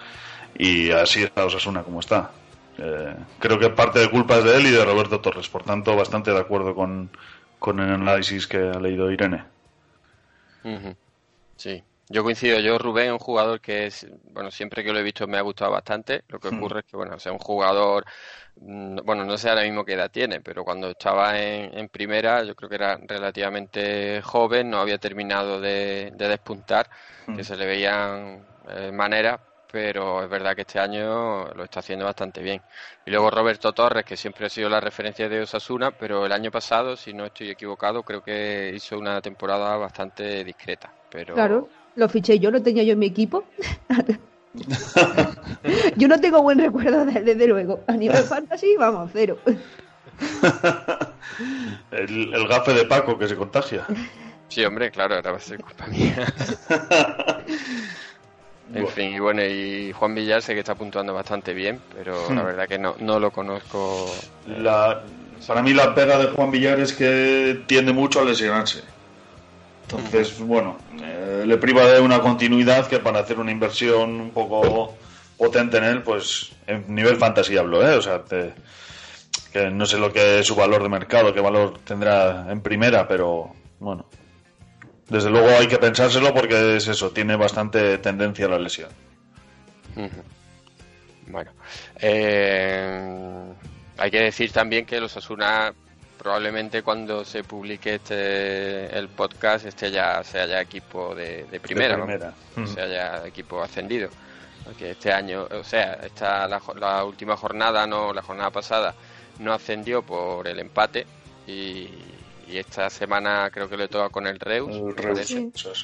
y 0.56 0.90
así 0.90 1.22
está 1.22 1.44
Osasuna 1.44 1.82
como 1.82 2.00
está. 2.00 2.30
Eh, 2.78 3.14
creo 3.38 3.58
que 3.58 3.70
parte 3.70 3.98
de 3.98 4.10
culpa 4.10 4.38
es 4.38 4.44
de 4.44 4.56
él 4.56 4.66
y 4.66 4.70
de 4.70 4.84
Roberto 4.84 5.20
Torres, 5.20 5.48
por 5.48 5.64
tanto 5.64 5.96
bastante 5.96 6.30
de 6.30 6.38
acuerdo 6.38 6.74
con, 6.74 7.10
con 7.58 7.80
el 7.80 7.90
análisis 7.90 8.46
que 8.46 8.58
ha 8.58 8.78
leído 8.78 9.10
Irene. 9.10 9.44
Sí, 11.56 11.82
yo 12.08 12.22
coincido. 12.22 12.58
Yo, 12.60 12.78
Rubén, 12.78 13.12
un 13.12 13.18
jugador 13.18 13.60
que 13.60 13.86
es, 13.86 14.06
bueno, 14.32 14.50
siempre 14.50 14.82
que 14.84 14.92
lo 14.92 14.98
he 14.98 15.02
visto 15.02 15.26
me 15.26 15.38
ha 15.38 15.42
gustado 15.42 15.72
bastante. 15.72 16.24
Lo 16.28 16.40
que 16.40 16.48
Hmm. 16.50 16.68
ocurre 16.68 16.80
es 16.80 16.86
que, 16.86 16.96
bueno, 16.96 17.18
sea 17.18 17.32
un 17.32 17.38
jugador, 17.38 18.04
mm, 18.56 18.96
bueno, 19.04 19.24
no 19.24 19.36
sé 19.38 19.48
ahora 19.50 19.62
mismo 19.62 19.84
qué 19.84 19.94
edad 19.94 20.10
tiene, 20.10 20.40
pero 20.40 20.64
cuando 20.64 20.90
estaba 20.90 21.38
en, 21.40 21.76
en 21.78 21.88
primera, 21.88 22.42
yo 22.44 22.54
creo 22.54 22.68
que 22.68 22.76
era 22.76 22.98
relativamente 23.06 24.20
joven, 24.22 24.70
no 24.70 24.78
había 24.80 24.98
terminado 24.98 25.60
de, 25.60 26.10
de 26.14 26.28
despuntar, 26.28 26.88
que 27.32 27.42
Hmm. 27.42 27.44
se 27.44 27.56
le 27.56 27.66
veían 27.66 28.46
eh, 28.68 28.90
maneras, 28.92 29.40
pero 29.66 30.22
es 30.22 30.28
verdad 30.30 30.54
que 30.54 30.62
este 30.62 30.78
año 30.80 31.46
lo 31.54 31.64
está 31.64 31.80
haciendo 31.80 32.04
bastante 32.06 32.42
bien. 32.42 32.64
Y 33.04 33.10
luego 33.10 33.30
Roberto 33.30 33.72
Torres, 33.74 34.04
que 34.04 34.16
siempre 34.16 34.46
ha 34.46 34.48
sido 34.50 34.68
la 34.70 34.80
referencia 34.80 35.28
de 35.28 35.40
Osasuna, 35.42 35.92
pero 35.92 36.24
el 36.26 36.32
año 36.32 36.50
pasado, 36.50 36.96
si 36.96 37.12
no 37.12 37.26
estoy 37.26 37.50
equivocado, 37.50 38.02
creo 38.04 38.22
que 38.22 38.72
hizo 38.74 38.98
una 38.98 39.20
temporada 39.20 39.76
bastante 39.76 40.42
discreta. 40.44 40.94
Pero 41.08 41.32
Claro, 41.32 41.72
lo 41.98 42.08
fiché 42.08 42.38
yo, 42.38 42.50
lo 42.50 42.62
tenía 42.62 42.82
yo 42.84 42.92
en 42.92 42.98
mi 43.00 43.06
equipo. 43.06 43.44
yo 45.96 46.08
no 46.08 46.20
tengo 46.20 46.42
buen 46.42 46.58
recuerdo 46.58 47.04
de 47.04 47.18
él, 47.18 47.24
desde 47.24 47.46
luego. 47.46 47.80
A 47.86 47.92
nivel 47.92 48.22
fantasy, 48.24 48.76
vamos, 48.78 49.10
cero. 49.12 49.38
El, 51.92 52.34
el 52.34 52.48
gafe 52.48 52.72
de 52.72 52.84
Paco 52.84 53.18
que 53.18 53.28
se 53.28 53.36
contagia. 53.36 53.84
sí, 54.48 54.64
hombre, 54.64 54.90
claro, 54.90 55.14
ahora 55.16 55.32
va 55.32 55.36
a 55.36 55.40
ser 55.40 55.60
culpa 55.60 55.86
mía. 55.86 56.26
En 58.68 58.72
Bueno. 58.82 58.88
fin, 58.88 59.14
y 59.14 59.18
bueno, 59.18 59.42
y 59.44 59.92
Juan 59.92 60.14
Villar 60.14 60.42
sé 60.42 60.52
que 60.54 60.60
está 60.60 60.74
puntuando 60.74 61.14
bastante 61.14 61.54
bien, 61.54 61.80
pero 61.94 62.28
Hmm. 62.28 62.34
la 62.36 62.42
verdad 62.42 62.68
que 62.68 62.78
no, 62.78 62.96
no 63.00 63.18
lo 63.20 63.30
conozco. 63.30 64.06
La, 64.46 65.02
para 65.46 65.62
mí 65.62 65.72
la 65.72 65.94
pega 65.94 66.18
de 66.18 66.26
Juan 66.26 66.50
Villar 66.50 66.80
es 66.80 66.92
que 66.92 67.62
tiende 67.66 67.92
mucho 67.92 68.20
a 68.20 68.24
lesionarse. 68.24 68.82
Entonces, 69.90 70.38
bueno, 70.40 70.76
eh, 71.02 71.44
le 71.46 71.56
priva 71.56 71.86
de 71.86 72.00
una 72.00 72.20
continuidad 72.20 72.86
que 72.88 72.98
para 72.98 73.20
hacer 73.20 73.38
una 73.38 73.50
inversión 73.52 74.20
un 74.20 74.30
poco 74.32 74.94
potente 75.38 75.78
en 75.78 75.84
él, 75.84 76.02
pues 76.02 76.52
en 76.66 76.94
nivel 76.94 77.16
fantasy 77.16 77.56
hablo, 77.56 77.82
¿eh? 77.88 77.94
O 77.96 78.02
sea, 78.02 78.22
te- 78.22 78.52
que 79.52 79.70
no 79.70 79.86
sé 79.86 79.96
lo 79.98 80.12
que 80.12 80.40
es 80.40 80.46
su 80.46 80.54
valor 80.54 80.82
de 80.82 80.90
mercado, 80.90 81.32
qué 81.32 81.40
valor 81.40 81.78
tendrá 81.84 82.46
en 82.50 82.60
primera, 82.60 83.08
pero 83.08 83.54
bueno. 83.80 84.04
Desde 85.08 85.30
luego 85.30 85.48
hay 85.48 85.68
que 85.68 85.78
pensárselo 85.78 86.34
porque 86.34 86.76
es 86.76 86.86
eso, 86.86 87.10
tiene 87.12 87.34
bastante 87.36 87.96
tendencia 87.96 88.44
a 88.44 88.50
la 88.50 88.58
lesión. 88.58 88.90
Bueno, 91.28 91.50
eh, 91.98 93.52
hay 93.96 94.10
que 94.10 94.20
decir 94.20 94.52
también 94.52 94.84
que 94.84 95.00
los 95.00 95.16
Asuna 95.16 95.72
probablemente 96.18 96.82
cuando 96.82 97.24
se 97.24 97.44
publique 97.44 97.94
este 97.94 98.86
el 98.98 99.08
podcast 99.08 99.64
este 99.66 99.90
ya 99.90 100.22
sea 100.24 100.46
ya 100.46 100.60
equipo 100.60 101.14
de, 101.14 101.44
de 101.44 101.60
primera, 101.60 101.96
¿no? 101.96 102.04
primera. 102.06 102.34
Mm. 102.56 102.66
sea 102.66 102.86
ya 102.86 103.26
equipo 103.26 103.62
ascendido. 103.62 104.08
Porque 104.64 104.90
este 104.90 105.10
año, 105.12 105.46
o 105.50 105.64
sea, 105.64 105.94
esta 106.04 106.46
la, 106.46 106.60
jo- 106.60 106.74
la 106.74 107.02
última 107.04 107.36
jornada, 107.36 107.86
no 107.86 108.12
la 108.12 108.20
jornada 108.20 108.50
pasada, 108.50 108.94
no 109.38 109.54
ascendió 109.54 110.02
por 110.02 110.46
el 110.46 110.58
empate 110.58 111.06
y, 111.46 111.88
y 112.46 112.58
esta 112.58 112.90
semana 112.90 113.48
creo 113.50 113.66
que 113.68 113.78
le 113.78 113.88
toca 113.88 114.10
con 114.10 114.26
el 114.26 114.38
Reus. 114.38 114.76
El 114.76 114.94
Reus, 114.94 115.32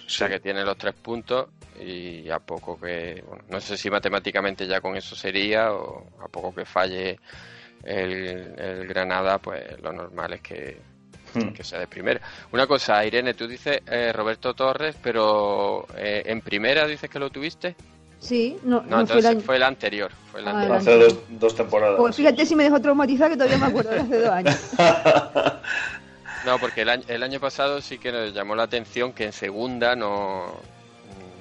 O 0.07 0.11
sea 0.11 0.29
que 0.29 0.41
tiene 0.41 0.63
los 0.65 0.77
tres 0.77 0.93
puntos 0.95 1.49
y 1.81 2.29
a 2.29 2.39
poco 2.41 2.79
que, 2.79 3.25
bueno, 3.27 3.45
no 3.49 3.61
sé 3.61 3.77
si 3.79 3.89
matemáticamente 3.89 4.67
ya 4.67 4.81
con 4.83 4.97
eso 4.97 5.17
sería 5.17 5.73
o 5.73 6.07
a 6.23 6.29
poco 6.29 6.55
que 6.55 6.65
falle 6.67 7.19
el, 7.85 8.55
el 8.59 8.87
Granada, 8.89 9.39
pues 9.39 9.81
lo 9.83 9.93
normal 9.93 10.33
es 10.35 10.41
que, 10.41 10.95
Mm. 11.35 11.49
que 11.53 11.65
sea 11.65 11.81
de 11.81 11.89
primera. 11.89 12.21
Una 12.53 12.65
cosa, 12.69 13.05
Irene, 13.05 13.35
tú 13.35 13.49
dices 13.49 13.81
eh, 13.89 14.13
Roberto 14.13 14.55
Torres, 14.55 14.95
pero 15.03 15.85
eh, 15.97 16.23
en 16.27 16.41
primera 16.43 16.87
dices 16.87 17.11
que 17.11 17.19
lo 17.19 17.29
tuviste. 17.31 17.75
Sí, 18.21 18.57
no, 18.63 18.83
No, 18.83 18.83
no 18.83 18.89
fue 18.89 18.95
el 18.97 19.01
entonces 19.01 19.27
año. 19.27 19.41
fue 19.41 19.57
el 19.57 19.63
anterior. 19.65 20.13
Fue 20.31 20.41
el 20.41 20.47
Ah, 20.47 20.51
anterior. 20.53 20.77
Hace 20.77 20.97
dos, 20.97 21.19
dos 21.31 21.57
temporadas. 21.57 21.97
Pues 21.99 22.15
fíjate 22.15 22.47
si 22.47 22.55
me 22.55 22.63
dejó 22.63 22.81
traumatizada 22.81 23.31
que 23.31 23.37
todavía 23.37 23.59
me 23.59 23.67
acuerdo 23.67 23.91
de 23.91 23.99
hace 24.01 24.19
dos 24.21 24.31
años. 24.31 24.57
No, 26.47 26.59
porque 26.59 26.83
el 26.83 26.91
año, 26.91 27.05
el 27.09 27.23
año 27.23 27.41
pasado 27.41 27.81
sí 27.81 27.99
que 27.99 28.13
nos 28.13 28.35
llamó 28.35 28.55
la 28.55 28.65
atención 28.65 29.13
que 29.15 29.25
en 29.25 29.33
segunda 29.33 29.97
no, 29.97 30.55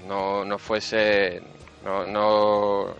no, 0.07 0.45
no 0.45 0.57
fuese, 0.57 1.41
no, 1.83 2.05
no, 2.07 2.95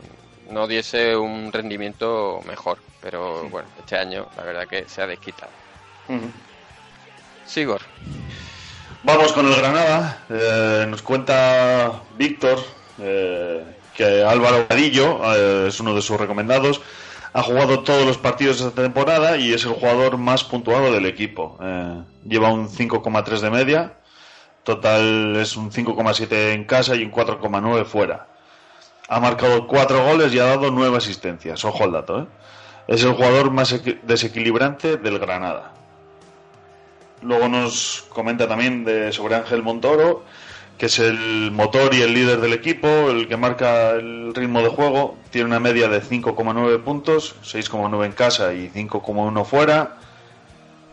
no 0.54 0.68
diese 0.68 1.16
un 1.16 1.52
rendimiento 1.52 2.40
mejor. 2.46 2.78
Pero 3.02 3.50
bueno, 3.50 3.68
este 3.80 3.98
año 3.98 4.28
la 4.38 4.44
verdad 4.44 4.68
que 4.68 4.88
se 4.88 5.02
ha 5.02 5.08
desquitado. 5.08 5.52
Ujú. 6.08 6.30
Sigor. 7.46 7.82
Vamos 9.04 9.34
con 9.34 9.46
el 9.48 9.56
Granada. 9.56 10.24
Eh, 10.30 10.86
nos 10.88 11.02
cuenta 11.02 12.04
Víctor 12.18 12.60
eh, 13.00 13.64
que 13.96 14.24
Álvaro 14.24 14.66
Vadillo 14.70 15.20
eh, 15.36 15.68
es 15.68 15.80
uno 15.80 15.94
de 15.94 16.02
sus 16.02 16.20
recomendados. 16.20 16.82
Ha 17.34 17.42
jugado 17.42 17.82
todos 17.82 18.06
los 18.06 18.18
partidos 18.18 18.60
de 18.60 18.70
esta 18.70 18.84
temporada 18.84 19.38
y 19.38 19.54
es 19.54 19.66
el 19.66 19.72
jugador 19.72 20.18
más 20.18 20.44
puntuado 20.44 20.92
del 20.94 21.06
equipo. 21.06 21.58
Eh, 21.62 22.04
lleva 22.26 22.54
un 22.54 22.70
5,3 22.70 23.40
de 23.40 23.50
media. 23.50 23.94
Total 24.64 25.36
es 25.36 25.58
un 25.58 25.72
5,7 25.72 26.54
en 26.54 26.64
casa 26.66 26.96
y 26.96 27.04
un 27.04 27.12
4,9 27.12 27.86
fuera. 27.86 28.28
Ha 29.10 29.20
marcado 29.20 29.68
4 29.68 30.04
goles 30.06 30.34
y 30.34 30.40
ha 30.40 30.46
dado 30.46 30.72
9 30.72 30.98
asistencias. 30.98 31.64
Ojo 31.66 31.84
al 31.84 31.92
dato, 31.92 32.22
¿eh? 32.22 32.26
Es 32.88 33.04
el 33.04 33.14
jugador 33.14 33.52
más 33.52 33.74
equi- 33.74 34.00
desequilibrante 34.04 34.98
del 34.98 35.20
Granada. 35.20 35.74
Luego 37.22 37.48
nos 37.48 38.06
comenta 38.10 38.48
también 38.48 38.84
de, 38.84 39.12
sobre 39.14 39.36
Ángel 39.36 39.64
Montoro, 39.64 40.24
que 40.78 40.88
es 40.88 41.00
el 41.00 41.52
motor 41.52 41.94
y 41.94 42.02
el 42.02 42.14
líder 42.14 42.42
del 42.42 42.52
equipo, 42.54 42.88
el 43.10 43.28
que 43.30 43.38
marca 43.38 43.92
el 43.92 44.34
ritmo 44.36 44.62
de 44.62 44.68
juego. 44.70 45.16
Tiene 45.30 45.48
una 45.48 45.60
media 45.62 45.88
de 45.88 46.02
5,9 46.02 46.84
puntos, 46.84 47.36
6,9 47.44 48.06
en 48.06 48.12
casa 48.12 48.54
y 48.54 48.70
5,1 48.70 49.46
fuera. 49.46 49.96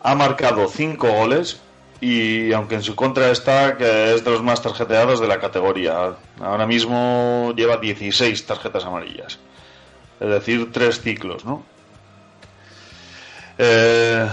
Ha 0.03 0.15
marcado 0.15 0.67
5 0.69 1.07
goles 1.09 1.59
y 2.01 2.51
aunque 2.51 2.75
en 2.75 2.83
su 2.83 2.95
contra 2.95 3.29
está 3.29 3.77
que 3.77 4.15
es 4.15 4.25
de 4.25 4.31
los 4.31 4.41
más 4.41 4.61
tarjeteados 4.61 5.21
de 5.21 5.27
la 5.27 5.39
categoría. 5.39 6.15
Ahora 6.39 6.65
mismo 6.65 7.53
lleva 7.55 7.77
16 7.77 8.45
tarjetas 8.47 8.83
amarillas. 8.83 9.37
Es 10.19 10.27
decir, 10.27 10.71
tres 10.71 10.99
ciclos, 11.01 11.45
¿no? 11.45 11.63
Eh, 13.59 14.27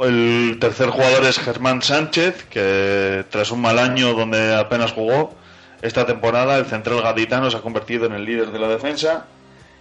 el 0.00 0.56
tercer 0.58 0.88
jugador 0.88 1.24
es 1.26 1.38
Germán 1.38 1.82
Sánchez, 1.82 2.44
que 2.48 3.24
tras 3.28 3.50
un 3.50 3.60
mal 3.60 3.78
año 3.78 4.14
donde 4.14 4.54
apenas 4.56 4.92
jugó, 4.92 5.34
esta 5.82 6.06
temporada 6.06 6.56
el 6.56 6.64
central 6.64 7.02
gaditano 7.02 7.50
se 7.50 7.58
ha 7.58 7.60
convertido 7.60 8.06
en 8.06 8.12
el 8.12 8.24
líder 8.24 8.50
de 8.50 8.58
la 8.58 8.68
defensa 8.68 9.26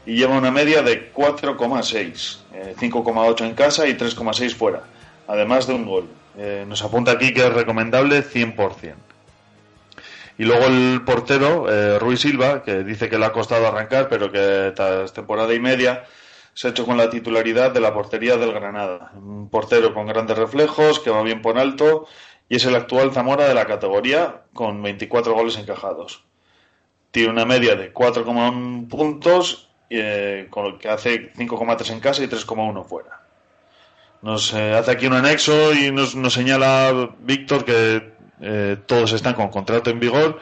y 0.05 0.15
lleva 0.15 0.37
una 0.37 0.51
media 0.51 0.81
de 0.81 1.13
4,6, 1.13 2.39
eh, 2.53 2.75
5,8 2.77 3.45
en 3.45 3.53
casa 3.53 3.87
y 3.87 3.93
3,6 3.93 4.55
fuera, 4.55 4.83
además 5.27 5.67
de 5.67 5.73
un 5.73 5.85
gol. 5.85 6.09
Eh, 6.41 6.63
nos 6.65 6.81
apunta 6.81 7.11
aquí 7.11 7.33
que 7.33 7.45
es 7.45 7.53
recomendable 7.53 8.23
100%. 8.23 8.95
Y 10.37 10.45
luego 10.45 10.67
el 10.67 11.01
portero, 11.05 11.69
eh, 11.69 11.99
Ruiz 11.99 12.21
Silva, 12.21 12.63
que 12.63 12.85
dice 12.85 13.09
que 13.09 13.19
le 13.19 13.25
ha 13.25 13.33
costado 13.33 13.67
arrancar, 13.67 14.07
pero 14.07 14.31
que 14.31 14.71
tras 14.73 15.11
temporada 15.11 15.53
y 15.53 15.59
media 15.59 16.05
se 16.53 16.67
ha 16.67 16.71
hecho 16.71 16.85
con 16.85 16.95
la 16.95 17.09
titularidad 17.09 17.71
de 17.71 17.81
la 17.81 17.93
portería 17.93 18.37
del 18.37 18.53
Granada. 18.53 19.11
Un 19.15 19.49
portero 19.49 19.93
con 19.93 20.07
grandes 20.07 20.37
reflejos, 20.37 21.01
que 21.01 21.09
va 21.09 21.23
bien 21.23 21.41
por 21.41 21.57
alto, 21.57 22.07
y 22.47 22.55
es 22.55 22.63
el 22.63 22.75
actual 22.75 23.11
Zamora 23.11 23.45
de 23.45 23.53
la 23.53 23.65
categoría, 23.65 24.43
con 24.53 24.81
24 24.81 25.33
goles 25.33 25.57
encajados. 25.57 26.23
Tiene 27.11 27.31
una 27.31 27.43
media 27.43 27.75
de 27.75 27.93
4,1 27.93 28.87
puntos, 28.87 29.69
eh, 29.89 30.47
con 30.49 30.67
el 30.67 30.77
que 30.77 30.87
hace 30.87 31.33
5,3 31.33 31.89
en 31.89 31.99
casa 31.99 32.23
y 32.23 32.27
3,1 32.27 32.85
fuera. 32.85 33.18
Nos 34.21 34.53
eh, 34.53 34.73
hace 34.73 34.91
aquí 34.91 35.07
un 35.07 35.13
anexo 35.13 35.73
y 35.73 35.91
nos, 35.91 36.15
nos 36.15 36.33
señala 36.33 37.09
Víctor 37.19 37.63
que 37.63 38.13
eh, 38.41 38.77
todos 38.85 39.13
están 39.13 39.33
con 39.33 39.49
contrato 39.49 39.89
en 39.89 39.99
vigor 39.99 40.39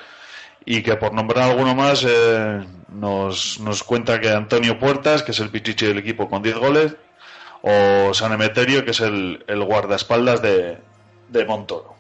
y 0.66 0.82
que 0.82 0.96
por 0.96 1.14
nombrar 1.14 1.52
alguno 1.52 1.76
más 1.76 2.04
eh, 2.08 2.66
nos, 2.90 3.60
nos 3.60 3.84
cuenta 3.84 4.20
que 4.20 4.30
Antonio 4.30 4.80
Puertas, 4.80 5.24
que 5.24 5.32
es 5.32 5.40
el 5.40 5.50
pichichi 5.50 5.86
del 5.86 6.00
equipo 6.00 6.30
con 6.30 6.42
10 6.42 6.58
goles, 6.58 6.96
o 7.62 8.14
San 8.14 8.34
Emeterio, 8.34 8.84
que 8.84 8.92
es 8.92 9.00
el, 9.00 9.44
el 9.48 9.64
guardaespaldas 9.64 10.42
de, 10.42 10.78
de 11.30 11.46
Montoro. 11.46 11.97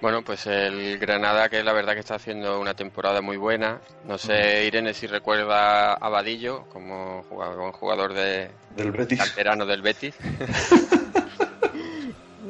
Bueno, 0.00 0.22
pues 0.22 0.46
el 0.46 0.98
Granada, 0.98 1.48
que 1.48 1.62
la 1.64 1.72
verdad 1.72 1.94
que 1.94 2.00
está 2.00 2.16
haciendo 2.16 2.60
una 2.60 2.74
temporada 2.74 3.22
muy 3.22 3.36
buena. 3.38 3.80
No 4.06 4.18
sé, 4.18 4.66
Irene, 4.66 4.92
si 4.92 5.06
recuerda 5.06 5.94
a 5.94 6.08
Vadillo 6.10 6.64
como 6.72 7.24
jugador, 7.72 8.12
de 8.12 8.50
Del 8.76 8.92
Betis. 8.92 9.18
canterano 9.18 9.64
del 9.66 9.82
Betis. 9.82 10.14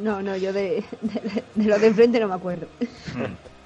No, 0.02 0.22
no, 0.22 0.36
yo 0.36 0.52
de, 0.52 0.84
de, 1.00 1.42
de 1.54 1.64
lo 1.64 1.78
de 1.78 1.86
enfrente 1.88 2.20
no 2.20 2.28
me 2.28 2.34
acuerdo. 2.34 2.66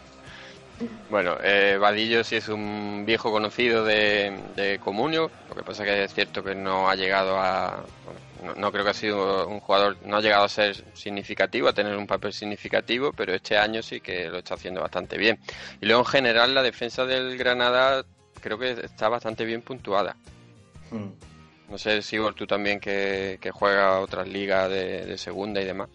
Bueno, 1.10 1.36
eh, 1.42 1.76
Vadillo 1.78 2.24
sí 2.24 2.36
es 2.36 2.48
un 2.48 3.02
viejo 3.04 3.30
conocido 3.30 3.84
de, 3.84 4.32
de 4.56 4.78
Comunio, 4.78 5.30
lo 5.50 5.54
que 5.54 5.62
pasa 5.62 5.84
que 5.84 6.04
es 6.04 6.14
cierto 6.14 6.42
que 6.42 6.54
no 6.54 6.88
ha 6.88 6.94
llegado 6.94 7.36
a... 7.38 7.82
bueno, 8.06 8.20
no, 8.42 8.54
no 8.54 8.72
creo 8.72 8.84
que 8.84 8.90
ha 8.90 8.94
sido 8.94 9.46
un 9.48 9.60
jugador, 9.60 9.96
no 10.04 10.16
ha 10.16 10.20
llegado 10.20 10.44
a 10.44 10.48
ser 10.48 10.84
significativo, 10.94 11.68
a 11.68 11.72
tener 11.72 11.96
un 11.96 12.06
papel 12.06 12.32
significativo, 12.32 13.12
pero 13.12 13.34
este 13.34 13.56
año 13.56 13.82
sí 13.82 14.00
que 14.00 14.28
lo 14.28 14.38
está 14.38 14.54
haciendo 14.54 14.80
bastante 14.80 15.18
bien. 15.18 15.38
Y 15.80 15.86
luego 15.86 16.02
en 16.02 16.06
general 16.06 16.54
la 16.54 16.62
defensa 16.62 17.04
del 17.04 17.36
Granada 17.36 18.04
creo 18.40 18.58
que 18.58 18.70
está 18.70 19.08
bastante 19.08 19.44
bien 19.44 19.62
puntuada. 19.62 20.16
Mm. 20.90 21.70
No 21.70 21.78
sé, 21.78 22.02
Sigor, 22.02 22.34
tú 22.34 22.46
también 22.46 22.80
que, 22.80 23.38
que 23.40 23.50
juega 23.52 24.00
otras 24.00 24.26
ligas 24.26 24.68
de, 24.68 25.06
de 25.06 25.16
segunda 25.18 25.60
y 25.60 25.64
demás. 25.64 25.88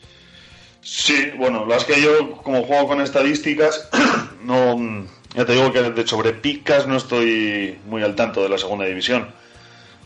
Sí, 0.81 1.31
bueno, 1.35 1.65
las 1.65 1.83
que 1.83 1.99
yo, 1.99 2.37
como 2.43 2.63
juego 2.63 2.87
con 2.87 3.01
estadísticas, 3.01 3.89
no. 4.43 5.07
Ya 5.33 5.45
te 5.45 5.51
digo 5.51 5.73
que 5.73 5.81
de 5.81 6.07
sobre 6.07 6.31
picas 6.31 6.87
no 6.87 6.95
estoy 6.95 7.77
muy 7.87 8.03
al 8.03 8.15
tanto 8.15 8.41
de 8.41 8.49
la 8.49 8.57
segunda 8.57 8.85
división. 8.85 9.33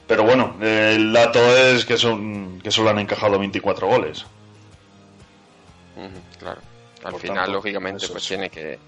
Pero 0.09 0.23
bueno, 0.23 0.57
el 0.59 1.13
dato 1.13 1.39
es 1.39 1.85
que 1.85 1.95
son 1.95 2.59
que 2.61 2.71
solo 2.71 2.89
han 2.89 2.97
encajado 2.97 3.37
24 3.37 3.85
goles. 3.87 4.25
Claro. 6.39 6.61
Al 7.03 7.11
Por 7.11 7.21
final, 7.21 7.35
tanto, 7.37 7.51
lógicamente, 7.51 8.07
pues 8.07 8.23
es. 8.23 8.27
tiene 8.27 8.49
que 8.49 8.79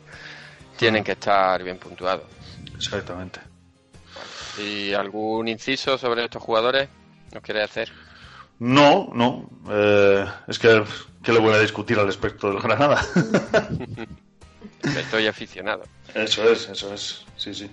tienen 0.77 1.03
que 1.03 1.11
estar 1.11 1.63
bien 1.63 1.77
puntuados. 1.77 2.23
Exactamente. 2.75 3.39
¿Y 4.57 4.93
algún 4.93 5.47
inciso 5.47 5.95
sobre 5.95 6.23
estos 6.25 6.41
jugadores 6.41 6.89
nos 7.31 7.43
quiere 7.43 7.61
hacer? 7.61 7.91
No, 8.57 9.11
no. 9.13 9.47
eh, 9.69 10.25
es 10.47 10.57
que, 10.57 10.83
¿qué 11.21 11.33
le 11.33 11.39
voy 11.39 11.53
a 11.53 11.59
discutir 11.59 11.99
al 11.99 12.07
respecto 12.07 12.49
del 12.51 12.59
Granada? 12.59 12.99
Estoy 14.83 15.27
aficionado. 15.27 15.83
eso 16.15 16.51
es, 16.51 16.67
eso 16.67 16.91
es. 16.91 17.25
Sí, 17.37 17.53
sí. 17.53 17.69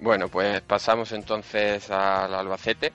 Bueno, 0.00 0.28
pues 0.28 0.62
pasamos 0.62 1.12
entonces 1.12 1.90
al 1.90 2.34
Albacete, 2.34 2.92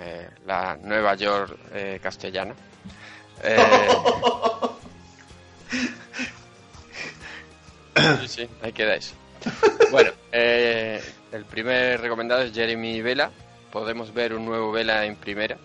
eh, 0.00 0.30
la 0.46 0.78
Nueva 0.82 1.14
York 1.14 1.58
eh, 1.74 2.00
castellana. 2.02 2.54
Eh, 3.42 3.88
sí, 8.20 8.28
sí, 8.28 8.48
ahí 8.62 8.72
queda 8.72 8.94
eso. 8.94 9.14
Bueno, 9.90 10.10
eh, 10.32 11.02
el 11.32 11.44
primer 11.44 12.00
recomendado 12.00 12.40
es 12.40 12.54
Jeremy 12.54 13.02
Vela. 13.02 13.30
Podemos 13.70 14.14
ver 14.14 14.32
un 14.32 14.46
nuevo 14.46 14.72
Vela 14.72 15.04
en 15.04 15.16
primera. 15.16 15.58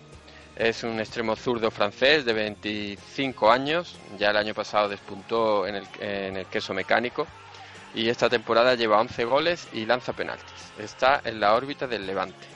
Es 0.54 0.84
un 0.84 1.00
extremo 1.00 1.34
zurdo 1.34 1.70
francés 1.70 2.26
de 2.26 2.34
25 2.34 3.50
años. 3.50 3.96
Ya 4.18 4.30
el 4.30 4.36
año 4.36 4.52
pasado 4.52 4.90
despuntó 4.90 5.66
en 5.66 5.76
el, 5.76 5.86
en 6.00 6.36
el 6.36 6.46
queso 6.46 6.74
mecánico. 6.74 7.26
Y 7.94 8.08
esta 8.08 8.28
temporada 8.28 8.74
lleva 8.74 9.00
11 9.00 9.24
goles 9.24 9.68
y 9.72 9.86
lanza 9.86 10.12
penaltis. 10.12 10.72
Está 10.78 11.20
en 11.24 11.40
la 11.40 11.54
órbita 11.54 11.86
del 11.86 12.06
Levante. 12.06 12.46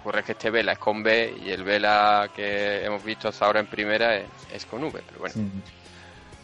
Ocurre 0.00 0.22
que 0.22 0.32
este 0.32 0.50
Vela 0.50 0.72
es 0.72 0.78
con 0.78 1.02
B 1.02 1.36
y 1.44 1.50
el 1.50 1.62
Vela 1.64 2.28
que 2.34 2.84
hemos 2.84 3.04
visto 3.04 3.28
hasta 3.28 3.46
ahora 3.46 3.60
en 3.60 3.66
primera 3.66 4.16
es, 4.16 4.26
es 4.52 4.66
con 4.66 4.82
V, 4.82 5.02
pero 5.06 5.20
bueno. 5.20 5.34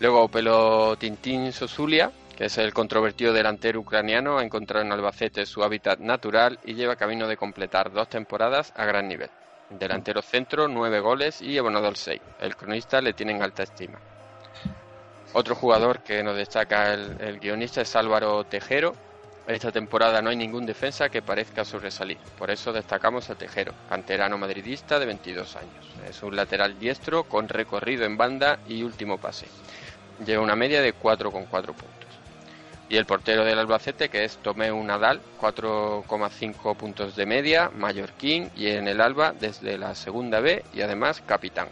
Luego 0.01 0.29
Pelo 0.29 0.97
Tintín 0.97 1.53
Sosulia, 1.53 2.13
que 2.37 2.45
es 2.45 2.59
el 2.59 2.73
controvertido 2.73 3.33
delantero 3.33 3.81
ucraniano, 3.81 4.39
ha 4.39 4.45
encontrado 4.45 4.85
en 4.85 4.93
Albacete 4.93 5.45
su 5.45 5.65
hábitat 5.65 5.99
natural 5.99 6.61
y 6.65 6.75
lleva 6.75 6.95
camino 6.95 7.27
de 7.27 7.37
completar 7.37 7.91
dos 7.91 8.09
temporadas 8.09 8.73
a 8.77 8.85
gran 8.85 9.09
nivel. 9.09 9.31
Delantero 9.71 10.23
centro, 10.23 10.69
nueve 10.69 11.01
goles 11.01 11.43
y 11.43 11.59
abonado 11.59 11.89
al 11.89 11.97
6. 11.97 12.21
El 12.41 12.57
cronista 12.57 13.01
le 13.01 13.13
tiene 13.13 13.33
en 13.33 13.43
alta 13.43 13.65
estima. 13.65 13.99
Otro 15.33 15.55
jugador 15.55 16.01
que 16.01 16.23
nos 16.23 16.37
destaca 16.37 16.95
el, 16.95 17.17
el 17.21 17.39
guionista 17.39 17.83
es 17.83 17.95
Álvaro 17.97 18.45
Tejero. 18.45 18.95
Esta 19.47 19.73
temporada 19.73 20.21
no 20.21 20.31
hay 20.31 20.37
ningún 20.37 20.67
defensa 20.67 21.09
que 21.09 21.23
parezca 21.23 21.65
sobresalir. 21.65 22.19
Por 22.39 22.51
eso 22.51 22.73
destacamos 22.73 23.31
a 23.31 23.35
Tejero, 23.35 23.73
canterano 23.89 24.37
madridista 24.37 24.99
de 24.99 25.07
22 25.07 25.57
años. 25.57 25.87
Es 26.09 26.23
un 26.23 26.37
lateral 26.37 26.79
diestro 26.79 27.25
con 27.25 27.49
recorrido 27.49 28.05
en 28.05 28.17
banda 28.17 28.59
y 28.69 28.83
último 28.83 29.19
pase. 29.19 29.47
Lleva 30.25 30.43
una 30.43 30.57
media 30.57 30.83
de 30.83 30.95
4,4 30.95 31.49
puntos. 31.49 31.99
Y 32.91 32.97
el 32.97 33.07
portero 33.07 33.45
del 33.45 33.59
Albacete, 33.59 34.09
que 34.09 34.25
es 34.25 34.39
Tomeu 34.39 34.83
Nadal, 34.83 35.21
4,5 35.41 36.77
puntos 36.77 37.17
de 37.17 37.27
media, 37.27 37.71
mallorquín 37.75 38.51
y 38.57 38.69
en 38.69 38.89
el 38.89 39.01
Alba 39.01 39.35
desde 39.39 39.77
la 39.77 39.95
segunda 39.95 40.41
B 40.41 40.65
y 40.73 40.81
además 40.81 41.23
capitán. 41.27 41.69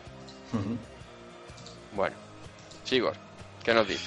Bueno, 1.95 2.17
Sigor, 2.85 3.17
¿qué 3.67 3.75
nos 3.75 3.89
dice? 3.89 4.07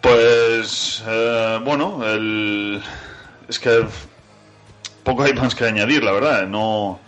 Pues 0.00 1.02
eh, 1.06 1.58
bueno, 1.64 2.08
el... 2.08 2.80
es 3.48 3.58
que 3.58 3.84
poco 5.02 5.24
hay 5.24 5.34
más 5.34 5.54
que 5.56 5.64
añadir, 5.64 6.04
la 6.04 6.12
verdad. 6.12 6.46
No 6.46 7.00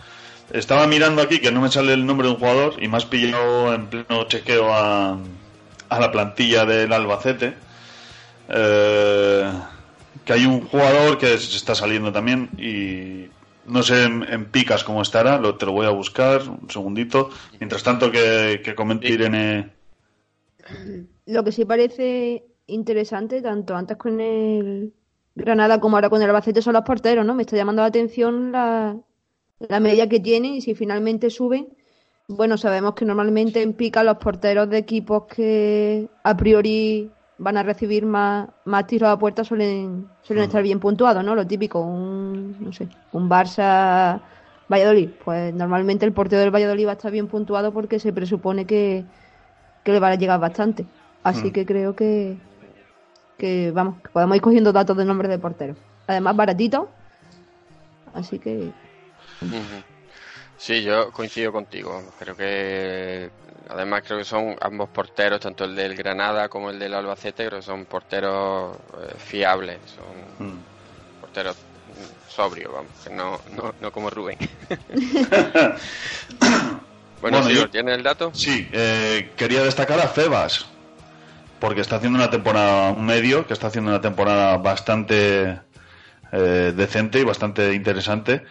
estaba 0.51 0.85
mirando 0.85 1.21
aquí 1.21 1.39
que 1.39 1.51
no 1.51 1.61
me 1.61 1.71
sale 1.71 1.93
el 1.93 2.05
nombre 2.05 2.27
de 2.27 2.33
un 2.33 2.39
jugador 2.39 2.75
y 2.77 2.89
me 2.89 2.97
has 2.97 3.05
pillado 3.05 3.73
en 3.73 3.87
pleno 3.87 4.25
chequeo 4.27 4.71
a, 4.73 5.17
a 5.89 5.99
la 5.99 6.11
plantilla 6.11 6.65
del 6.65 6.91
Albacete. 6.91 7.53
Eh, 8.49 9.49
que 10.25 10.33
hay 10.33 10.45
un 10.45 10.67
jugador 10.67 11.17
que 11.17 11.37
se 11.37 11.55
está 11.55 11.73
saliendo 11.73 12.11
también 12.11 12.49
y 12.57 13.31
no 13.65 13.81
sé 13.81 14.03
en, 14.03 14.23
en 14.29 14.45
picas 14.45 14.83
cómo 14.83 15.01
estará, 15.01 15.37
lo, 15.37 15.55
te 15.55 15.65
lo 15.65 15.71
voy 15.71 15.85
a 15.85 15.89
buscar 15.91 16.41
un 16.41 16.69
segundito. 16.69 17.29
Mientras 17.61 17.81
tanto 17.81 18.11
que, 18.11 18.61
que 18.63 18.75
comente 18.75 19.07
Irene. 19.07 19.69
Lo 21.25 21.43
que 21.43 21.51
sí 21.51 21.65
parece 21.65 22.45
interesante, 22.67 23.41
tanto 23.41 23.75
antes 23.75 23.97
con 23.97 24.19
el 24.19 24.93
Granada 25.35 25.79
como 25.79 25.97
ahora 25.97 26.09
con 26.09 26.21
el 26.21 26.29
Albacete, 26.29 26.61
son 26.61 26.73
los 26.73 26.83
porteros, 26.83 27.25
¿no? 27.25 27.33
Me 27.33 27.41
está 27.43 27.55
llamando 27.55 27.81
la 27.81 27.87
atención 27.87 28.51
la, 28.51 28.97
la 29.59 29.79
media 29.79 30.07
que 30.07 30.19
tienen 30.19 30.53
y 30.53 30.61
si 30.61 30.75
finalmente 30.75 31.29
suben. 31.29 31.75
Bueno, 32.27 32.57
sabemos 32.57 32.93
que 32.93 33.05
normalmente 33.05 33.61
en 33.61 33.73
pica 33.73 34.03
los 34.03 34.17
porteros 34.17 34.69
de 34.69 34.77
equipos 34.77 35.25
que 35.25 36.07
a 36.23 36.37
priori 36.37 37.11
van 37.37 37.57
a 37.57 37.63
recibir 37.63 38.05
más, 38.05 38.49
más 38.65 38.87
tiros 38.87 39.09
a 39.09 39.19
puerta 39.19 39.43
suelen, 39.43 40.07
suelen 40.21 40.45
estar 40.45 40.63
bien 40.63 40.79
puntuados, 40.79 41.23
¿no? 41.23 41.35
Lo 41.35 41.45
típico, 41.45 41.81
un, 41.81 42.55
no 42.63 42.71
sé, 42.71 42.87
un 43.11 43.29
Barça 43.29 44.21
Valladolid. 44.69 45.09
Pues 45.25 45.53
normalmente 45.53 46.05
el 46.05 46.13
portero 46.13 46.41
del 46.41 46.53
Valladolid 46.53 46.85
va 46.85 46.91
a 46.91 46.93
estar 46.95 47.11
bien 47.11 47.27
puntuado 47.27 47.73
porque 47.73 47.99
se 47.99 48.13
presupone 48.13 48.65
que, 48.65 49.03
que 49.83 49.91
le 49.91 49.99
va 49.99 50.09
a 50.09 50.15
llegar 50.15 50.39
bastante. 50.39 50.85
Así 51.23 51.49
Mm. 51.49 51.53
que 51.53 51.65
creo 51.65 51.95
que, 51.95 52.37
que, 53.37 53.71
vamos, 53.71 54.01
que 54.03 54.09
podemos 54.09 54.35
ir 54.35 54.41
cogiendo 54.41 54.71
datos 54.73 54.97
de 54.97 55.05
nombres 55.05 55.29
de 55.29 55.39
porteros. 55.39 55.77
Además, 56.07 56.35
baratito. 56.35 56.89
Así 58.13 58.39
que. 58.39 58.71
Sí, 60.57 60.83
yo 60.83 61.11
coincido 61.11 61.51
contigo. 61.51 62.01
Creo 62.19 62.35
que 62.35 63.29
además 63.69 64.03
creo 64.05 64.19
que 64.19 64.25
son 64.25 64.55
ambos 64.61 64.89
porteros, 64.89 65.39
tanto 65.39 65.65
el 65.65 65.75
del 65.75 65.95
Granada 65.95 66.47
como 66.47 66.69
el 66.69 66.79
del 66.79 66.93
Albacete, 66.93 67.45
creo 67.47 67.59
que 67.59 67.65
son 67.65 67.85
porteros 67.85 68.75
eh, 69.01 69.13
fiables, 69.17 69.79
son 69.85 70.47
Mm. 70.47 70.59
porteros 71.21 71.57
sobrios, 72.29 72.71
vamos, 72.73 72.91
que 73.03 73.09
no, 73.13 73.37
no, 73.55 73.73
no 73.81 73.91
como 73.91 74.09
Rubén. 74.09 74.37
bueno, 77.31 77.49
yo- 77.49 77.69
¿tiene 77.69 77.93
el 77.93 78.03
dato? 78.03 78.31
Sí, 78.33 78.67
eh, 78.71 79.31
quería 79.35 79.63
destacar 79.63 79.99
a 79.99 80.07
Febas, 80.07 80.65
porque 81.59 81.81
está 81.81 81.95
haciendo 81.97 82.17
una 82.19 82.29
temporada 82.29 82.91
un 82.91 83.05
medio, 83.05 83.47
que 83.47 83.53
está 83.53 83.67
haciendo 83.67 83.91
una 83.91 84.01
temporada 84.01 84.57
bastante 84.57 85.59
eh, 86.31 86.73
decente 86.75 87.19
y 87.19 87.23
bastante 87.23 87.73
interesante. 87.73 88.43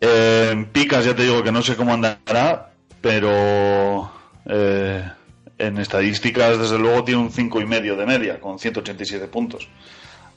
Eh, 0.00 0.48
en 0.52 0.66
picas 0.66 1.04
ya 1.04 1.14
te 1.14 1.22
digo 1.22 1.42
que 1.42 1.52
no 1.52 1.62
sé 1.62 1.76
cómo 1.76 1.94
andará, 1.94 2.72
pero 3.00 4.10
eh, 4.46 5.08
en 5.58 5.78
estadísticas 5.78 6.58
desde 6.58 6.78
luego 6.78 7.04
tiene 7.04 7.20
un 7.20 7.30
cinco 7.30 7.60
y 7.60 7.66
medio 7.66 7.94
de 7.96 8.04
media, 8.04 8.40
con 8.40 8.58
187 8.58 9.26
puntos. 9.28 9.68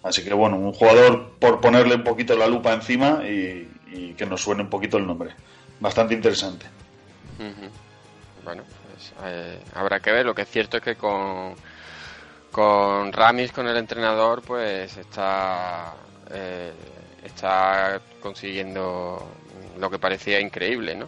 Así 0.03 0.23
que 0.23 0.33
bueno, 0.35 0.55
un 0.57 0.71
jugador 0.71 1.31
por 1.39 1.61
ponerle 1.61 1.95
un 1.95 2.03
poquito 2.03 2.35
la 2.37 2.47
lupa 2.47 2.73
encima 2.73 3.21
y, 3.27 3.67
y 3.91 4.13
que 4.15 4.27
nos 4.27 4.41
suene 4.41 4.61
un 4.61 4.69
poquito 4.69 4.97
el 4.97 5.07
nombre. 5.07 5.31
Bastante 5.79 6.13
interesante. 6.13 6.67
Bueno, 8.43 8.63
pues, 8.63 9.13
eh, 9.25 9.59
habrá 9.73 9.99
que 9.99 10.11
ver. 10.11 10.25
Lo 10.25 10.35
que 10.35 10.43
es 10.43 10.49
cierto 10.49 10.77
es 10.77 10.83
que 10.83 10.95
con, 10.95 11.55
con 12.51 13.11
Ramis, 13.11 13.51
con 13.51 13.67
el 13.67 13.77
entrenador, 13.77 14.41
pues 14.41 14.95
está, 14.97 15.93
eh, 16.31 16.71
está 17.23 17.99
consiguiendo 18.21 19.31
lo 19.79 19.89
que 19.89 19.99
parecía 19.99 20.39
increíble, 20.39 20.95
¿no? 20.95 21.07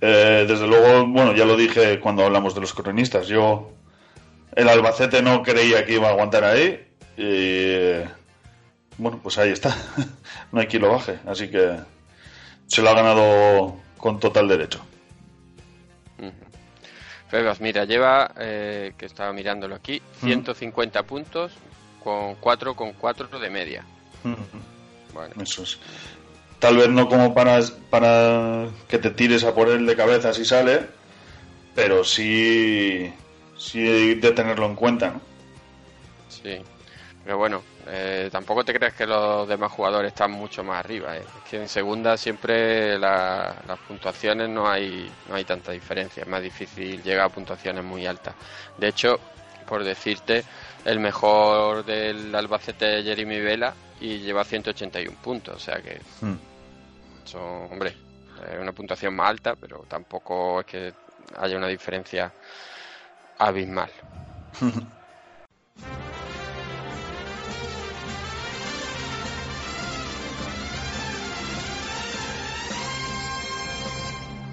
Eh, 0.00 0.44
desde 0.46 0.66
luego, 0.66 1.06
bueno, 1.06 1.34
ya 1.34 1.44
lo 1.44 1.56
dije 1.56 1.98
cuando 1.98 2.24
hablamos 2.24 2.54
de 2.54 2.60
los 2.60 2.74
cronistas. 2.74 3.26
Yo, 3.26 3.70
el 4.54 4.68
Albacete 4.68 5.22
no 5.22 5.42
creía 5.42 5.84
que 5.84 5.94
iba 5.94 6.08
a 6.08 6.10
aguantar 6.10 6.44
ahí. 6.44 6.86
Y 7.16 8.04
bueno, 8.98 9.18
pues 9.22 9.38
ahí 9.38 9.50
está. 9.50 9.74
no 10.52 10.60
hay 10.60 10.66
quien 10.66 10.82
lo 10.82 10.92
baje. 10.92 11.18
Así 11.26 11.48
que 11.48 11.76
se 12.74 12.82
lo 12.82 12.90
ha 12.90 12.94
ganado 12.94 13.76
con 13.96 14.18
total 14.18 14.48
derecho. 14.48 14.84
Febas, 17.28 17.60
mira, 17.60 17.84
lleva, 17.84 18.32
eh, 18.36 18.94
que 18.98 19.06
estaba 19.06 19.32
mirándolo 19.32 19.76
aquí, 19.76 20.02
150 20.20 21.04
puntos 21.04 21.52
con 22.02 22.34
4,4 22.40 23.38
de 23.38 23.50
media. 23.50 23.84
Bueno, 25.12 25.34
Eso 25.40 25.62
es. 25.62 25.78
Tal 26.58 26.76
vez 26.76 26.88
no 26.88 27.08
como 27.08 27.32
para, 27.32 27.60
para 27.90 28.68
que 28.88 28.98
te 28.98 29.10
tires 29.10 29.44
a 29.44 29.54
por 29.54 29.68
él 29.68 29.86
de 29.86 29.94
cabeza 29.94 30.32
si 30.32 30.44
sale, 30.44 30.86
pero 31.76 32.02
sí, 32.02 33.12
sí 33.56 34.14
de 34.16 34.32
tenerlo 34.32 34.66
en 34.66 34.74
cuenta, 34.74 35.10
¿no? 35.10 35.20
sí. 36.28 36.60
Pero 37.24 37.38
bueno, 37.38 37.62
eh, 37.86 38.28
tampoco 38.30 38.64
te 38.64 38.74
creas 38.74 38.92
que 38.92 39.06
los 39.06 39.48
demás 39.48 39.72
jugadores 39.72 40.08
están 40.08 40.30
mucho 40.30 40.62
más 40.62 40.84
arriba. 40.84 41.16
eh. 41.16 41.24
Es 41.44 41.50
que 41.50 41.56
en 41.56 41.68
segunda 41.68 42.16
siempre 42.18 42.98
la- 42.98 43.56
las 43.66 43.78
puntuaciones 43.80 44.48
no 44.50 44.68
hay, 44.68 45.10
no 45.28 45.34
hay 45.34 45.44
tanta 45.44 45.72
diferencia. 45.72 46.22
Es 46.22 46.28
más 46.28 46.42
difícil 46.42 47.02
llegar 47.02 47.26
a 47.26 47.28
puntuaciones 47.30 47.82
muy 47.82 48.06
altas. 48.06 48.34
De 48.76 48.88
hecho, 48.88 49.18
por 49.66 49.82
decirte, 49.84 50.44
el 50.84 51.00
mejor 51.00 51.82
del 51.86 52.34
Albacete 52.34 52.98
es 52.98 53.04
Jeremy 53.06 53.40
Vela 53.40 53.72
y 54.00 54.18
lleva 54.18 54.44
181 54.44 55.16
puntos. 55.22 55.56
O 55.56 55.58
sea 55.58 55.80
que 55.80 55.98
Mm. 56.20 56.34
son, 57.24 57.72
hombre, 57.72 57.94
es 58.52 58.58
una 58.60 58.72
puntuación 58.72 59.16
más 59.16 59.30
alta, 59.30 59.54
pero 59.56 59.78
tampoco 59.88 60.60
es 60.60 60.66
que 60.66 60.92
haya 61.38 61.56
una 61.56 61.68
diferencia 61.68 62.30
abismal. 63.38 63.90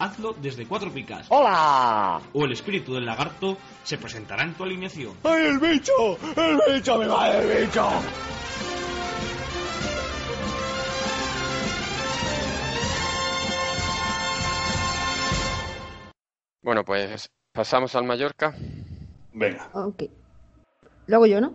hazlo 0.00 0.34
desde 0.40 0.66
cuatro 0.66 0.90
picas. 0.90 1.26
¡Hola! 1.28 2.20
O 2.32 2.44
el 2.44 2.52
espíritu 2.52 2.94
del 2.94 3.04
lagarto 3.06 3.56
se 3.84 3.98
presentará 3.98 4.42
en 4.42 4.54
tu 4.54 4.64
alineación. 4.64 5.14
¡Ay, 5.22 5.46
el 5.46 5.58
bicho! 5.58 5.92
¡El 6.36 6.74
bicho! 6.74 6.98
¡Me 6.98 7.06
va 7.06 7.30
el 7.30 7.66
bicho! 7.66 7.88
Bueno, 16.62 16.84
pues 16.84 17.30
pasamos 17.52 17.94
al 17.94 18.04
Mallorca. 18.04 18.54
Venga. 19.32 19.70
Ok. 19.72 20.04
Lo 21.06 21.16
hago 21.16 21.26
yo, 21.26 21.40
¿no? 21.40 21.54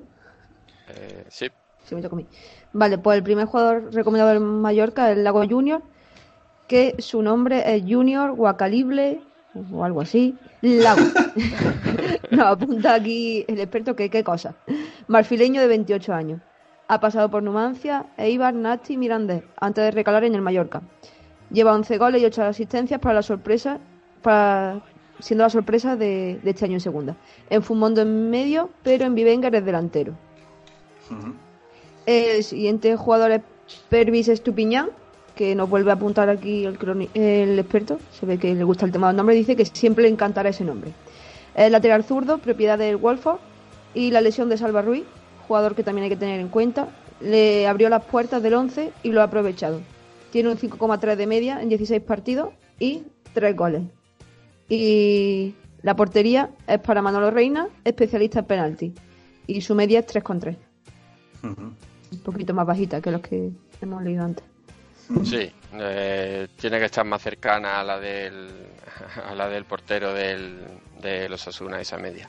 Eh, 0.89 1.25
sí. 1.29 1.47
Sí, 1.83 1.95
me 1.95 2.01
toca 2.01 2.15
a 2.15 2.17
mí. 2.17 2.27
Vale, 2.73 2.97
pues 2.97 3.17
el 3.17 3.23
primer 3.23 3.45
jugador 3.45 3.93
recomendado 3.93 4.31
del 4.31 4.39
Mallorca 4.41 5.11
es 5.11 5.17
el 5.17 5.23
Lago 5.23 5.47
Junior, 5.47 5.83
que 6.67 6.95
su 6.99 7.21
nombre 7.21 7.75
es 7.75 7.83
Junior 7.87 8.33
Guacalible 8.33 9.21
o 9.71 9.83
algo 9.83 10.01
así. 10.01 10.35
Lago. 10.61 11.01
Nos 12.31 12.45
apunta 12.45 12.95
aquí 12.95 13.45
el 13.47 13.59
experto 13.59 13.95
que 13.95 14.09
qué 14.09 14.23
cosa. 14.23 14.55
Marfileño 15.07 15.61
de 15.61 15.67
28 15.67 16.13
años. 16.13 16.41
Ha 16.87 16.99
pasado 16.99 17.29
por 17.29 17.41
Numancia, 17.41 18.07
Eibar, 18.17 18.53
Nasti 18.53 18.93
y 18.93 18.97
Mirandés 18.97 19.43
antes 19.59 19.83
de 19.83 19.91
recalar 19.91 20.23
en 20.23 20.35
el 20.35 20.41
Mallorca. 20.41 20.81
Lleva 21.51 21.73
11 21.73 21.97
goles 21.97 22.21
y 22.21 22.25
8 22.25 22.43
asistencias 22.43 22.99
para 22.99 23.15
la 23.15 23.23
sorpresa, 23.23 23.79
para, 24.21 24.81
siendo 25.19 25.43
la 25.43 25.49
sorpresa 25.49 25.95
de, 25.95 26.39
de 26.43 26.49
este 26.49 26.65
año 26.65 26.75
en 26.75 26.81
segunda. 26.81 27.15
En 27.49 27.63
Fumondo 27.63 28.01
en 28.01 28.29
medio, 28.29 28.69
pero 28.83 29.05
en 29.05 29.15
Vivengar 29.15 29.55
es 29.55 29.65
delantero. 29.65 30.13
El 32.05 32.43
siguiente 32.43 32.95
jugador 32.95 33.31
es 33.31 33.41
Pervis 33.89 34.27
Estupiñán, 34.27 34.89
que 35.35 35.55
nos 35.55 35.69
vuelve 35.69 35.91
a 35.91 35.95
apuntar 35.95 36.29
aquí 36.29 36.65
el, 36.65 36.77
el 37.13 37.59
experto. 37.59 37.99
Se 38.11 38.25
ve 38.25 38.37
que 38.37 38.53
le 38.53 38.63
gusta 38.63 38.85
el 38.85 38.91
tema 38.91 39.07
del 39.07 39.17
nombre. 39.17 39.35
Dice 39.35 39.55
que 39.55 39.65
siempre 39.65 40.03
le 40.03 40.09
encantará 40.09 40.49
ese 40.49 40.63
nombre. 40.63 40.91
Es 41.55 41.71
lateral 41.71 42.03
zurdo, 42.03 42.37
propiedad 42.37 42.77
del 42.77 42.97
Wolford. 42.97 43.39
Y 43.93 44.11
la 44.11 44.21
lesión 44.21 44.49
de 44.49 44.57
Salva 44.57 44.81
Ruiz, 44.81 45.05
jugador 45.47 45.75
que 45.75 45.83
también 45.83 46.03
hay 46.03 46.09
que 46.09 46.17
tener 46.17 46.39
en 46.39 46.49
cuenta, 46.49 46.89
le 47.21 47.65
abrió 47.67 47.87
las 47.89 48.03
puertas 48.03 48.43
del 48.43 48.53
11 48.53 48.91
y 49.03 49.11
lo 49.11 49.21
ha 49.21 49.25
aprovechado. 49.25 49.81
Tiene 50.31 50.49
un 50.49 50.57
5,3 50.57 51.15
de 51.15 51.27
media 51.27 51.61
en 51.61 51.69
16 51.69 52.01
partidos 52.01 52.49
y 52.77 53.03
3 53.33 53.55
goles. 53.55 53.83
Y 54.67 55.55
la 55.81 55.95
portería 55.95 56.49
es 56.67 56.79
para 56.79 57.01
Manolo 57.01 57.31
Reina, 57.31 57.69
especialista 57.85 58.39
en 58.39 58.45
penalti. 58.45 58.93
Y 59.47 59.61
su 59.61 59.75
media 59.75 59.99
es 59.99 60.07
3,3 60.07 60.57
un 62.11 62.19
poquito 62.19 62.53
más 62.53 62.65
bajita 62.65 63.01
que 63.01 63.11
los 63.11 63.21
que 63.21 63.51
hemos 63.81 64.03
leído 64.03 64.23
antes. 64.23 64.43
Sí, 65.23 65.51
eh, 65.73 66.47
tiene 66.59 66.79
que 66.79 66.85
estar 66.85 67.05
más 67.05 67.21
cercana 67.21 67.79
a 67.79 67.83
la 67.83 67.99
del, 67.99 68.49
a 69.29 69.35
la 69.35 69.47
del 69.47 69.65
portero 69.65 70.13
del, 70.13 70.65
de 70.99 71.29
los 71.29 71.47
Asuna, 71.47 71.79
esa 71.79 71.97
media. 71.97 72.27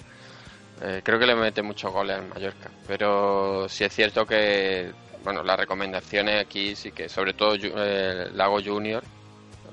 Eh, 0.83 1.01
creo 1.03 1.19
que 1.19 1.27
le 1.27 1.35
mete 1.35 1.63
muchos 1.63 1.91
goles 1.91 2.19
al 2.19 2.29
Mallorca, 2.29 2.71
pero 2.87 3.67
sí 3.69 3.85
es 3.85 3.95
cierto 3.95 4.27
que, 4.27 4.93
bueno, 5.25 5.43
las 5.43 5.59
recomendaciones 5.59 6.43
aquí 6.43 6.77
sí 6.77 6.93
que, 6.93 7.09
sobre 7.09 7.33
todo 7.33 7.57
eh, 7.59 8.29
Lago 8.35 8.61
Junior, 8.63 9.03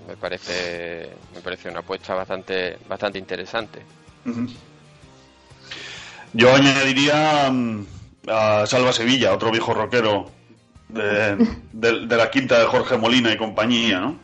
me 0.07 0.15
parece, 0.15 1.09
me 1.35 1.41
parece 1.41 1.69
una 1.69 1.79
apuesta 1.79 2.13
bastante, 2.13 2.77
bastante 2.87 3.19
interesante. 3.19 3.81
Yo 6.31 6.55
añadiría 6.55 7.49
mm, 7.51 7.85
a 8.29 8.65
Salva 8.65 8.93
Sevilla, 8.93 9.33
otro 9.33 9.51
viejo 9.51 9.73
rockero 9.73 10.31
de, 10.93 11.35
de- 11.73 12.05
de 12.07 12.17
la 12.17 12.29
quinta 12.29 12.59
de 12.59 12.65
Jorge 12.65 12.97
Molina 12.97 13.31
y 13.31 13.37
compañía, 13.37 13.99
¿no? 13.99 14.19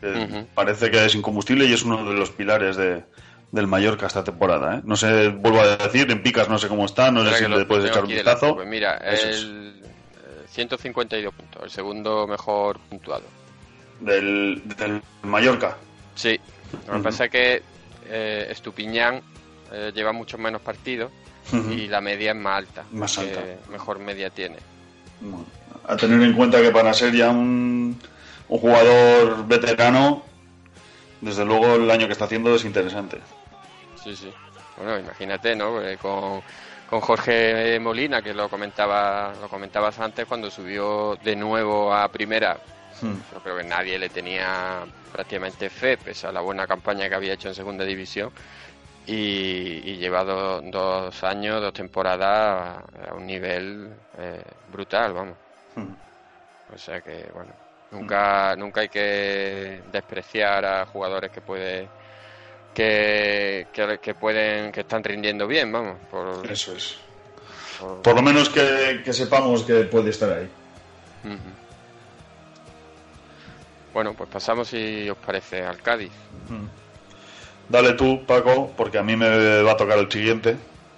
Que. 0.00 0.46
Parece 0.54 0.90
que 0.90 1.04
es 1.04 1.14
incombustible 1.14 1.64
y 1.66 1.72
es 1.72 1.82
uno 1.84 2.04
de 2.04 2.14
los 2.14 2.30
pilares 2.30 2.76
de, 2.76 3.04
del 3.52 3.66
Mallorca 3.68 4.06
esta 4.06 4.24
temporada. 4.24 4.76
¿eh? 4.76 4.80
No 4.84 4.96
sé, 4.96 5.28
vuelvo 5.28 5.60
a 5.60 5.76
decir, 5.76 6.10
en 6.10 6.22
picas 6.22 6.48
no 6.48 6.58
sé 6.58 6.66
cómo 6.68 6.86
está, 6.86 7.10
no 7.12 7.24
sé 7.24 7.36
si 7.38 7.48
le 7.48 7.64
puedes 7.64 7.84
echar 7.90 8.02
un 8.04 8.10
vistazo. 8.10 8.56
Pues 8.56 8.66
mira, 8.66 8.96
es. 8.96 9.22
el 9.24 9.80
eh, 9.84 10.46
152 10.48 11.32
puntos, 11.34 11.62
el 11.62 11.70
segundo 11.70 12.26
mejor 12.26 12.78
puntuado. 12.88 13.24
Del, 14.00 14.60
del 14.76 15.00
Mallorca. 15.22 15.76
Sí, 16.16 16.38
lo 16.88 16.94
que 16.94 16.98
pasa 17.04 17.24
es 17.26 17.30
que 17.30 17.62
eh, 18.08 18.46
Estupiñán 18.50 19.20
eh, 19.72 19.92
lleva 19.94 20.12
muchos 20.12 20.40
menos 20.40 20.60
partidos 20.62 21.12
y 21.70 21.86
la 21.86 22.00
media 22.00 22.32
es 22.32 22.36
más 22.36 22.58
alta. 22.58 22.84
Más 22.90 23.18
alta. 23.18 23.40
Mejor 23.70 23.98
media 24.00 24.30
tiene. 24.30 24.56
Bueno, 25.20 25.46
A 25.86 25.96
tener 25.96 26.22
en 26.22 26.34
cuenta 26.34 26.60
que 26.60 26.70
para 26.70 26.92
ser 26.94 27.12
ya 27.12 27.30
un, 27.30 27.98
un 28.48 28.58
jugador 28.58 29.46
veterano, 29.46 30.22
desde 31.20 31.44
luego 31.44 31.74
el 31.76 31.90
año 31.90 32.06
que 32.06 32.12
está 32.12 32.24
haciendo 32.26 32.54
es 32.54 32.64
interesante. 32.64 33.18
Sí, 34.02 34.16
sí. 34.16 34.32
Bueno, 34.76 34.98
imagínate, 34.98 35.54
¿no? 35.54 35.82
Eh, 35.82 35.96
con, 35.96 36.40
con 36.88 37.00
Jorge 37.00 37.78
Molina, 37.78 38.22
que 38.22 38.34
lo 38.34 38.48
comentaba, 38.48 39.32
lo 39.40 39.48
comentabas 39.48 39.98
antes 40.00 40.26
cuando 40.26 40.50
subió 40.50 41.16
de 41.22 41.36
nuevo 41.36 41.94
a 41.94 42.08
primera. 42.08 42.56
Hmm. 43.00 43.14
Yo 43.32 43.40
creo 43.42 43.56
que 43.58 43.64
nadie 43.64 43.98
le 43.98 44.08
tenía 44.08 44.84
prácticamente 45.12 45.68
fe, 45.70 45.96
pese 45.96 46.26
a 46.26 46.32
la 46.32 46.40
buena 46.40 46.66
campaña 46.66 47.08
que 47.08 47.14
había 47.14 47.34
hecho 47.34 47.48
en 47.48 47.54
segunda 47.54 47.84
división. 47.84 48.30
Y, 49.06 49.82
y 49.84 49.96
lleva 49.96 50.22
do- 50.24 50.60
dos 50.62 51.24
años, 51.24 51.60
dos 51.60 51.72
temporadas 51.72 52.78
a, 53.00 53.10
a 53.10 53.14
un 53.14 53.26
nivel 53.26 53.90
eh, 54.18 54.42
brutal, 54.72 55.12
vamos. 55.12 55.36
O 56.74 56.78
sea 56.78 57.02
que, 57.02 57.28
bueno, 57.34 57.52
nunca, 57.90 58.56
nunca 58.56 58.80
hay 58.80 58.88
que 58.88 59.82
despreciar 59.92 60.64
a 60.64 60.86
jugadores 60.86 61.30
que 61.30 61.42
puede 61.42 61.86
que, 62.72 63.66
que, 63.70 63.98
que 64.00 64.14
pueden 64.14 64.72
que 64.72 64.80
están 64.80 65.04
rindiendo 65.04 65.46
bien, 65.46 65.70
vamos. 65.70 65.98
Por, 66.10 66.50
Eso 66.50 66.74
es. 66.74 66.96
por- 67.78 68.00
Por 68.00 68.14
lo 68.16 68.22
menos 68.22 68.48
que, 68.48 69.02
que 69.04 69.12
sepamos 69.12 69.64
que 69.64 69.84
puede 69.84 70.08
estar 70.08 70.32
ahí. 70.32 70.48
Bueno, 73.92 74.14
pues 74.14 74.30
pasamos, 74.30 74.68
si 74.68 75.10
os 75.10 75.18
parece, 75.18 75.62
al 75.62 75.82
Cádiz. 75.82 76.12
Hmm. 76.48 76.64
Dale 77.68 77.92
tú, 77.92 78.24
Paco, 78.26 78.72
porque 78.76 78.96
a 78.96 79.02
mí 79.02 79.14
me 79.14 79.62
va 79.62 79.72
a 79.72 79.76
tocar 79.76 79.98
el 79.98 80.10
siguiente. 80.10 80.56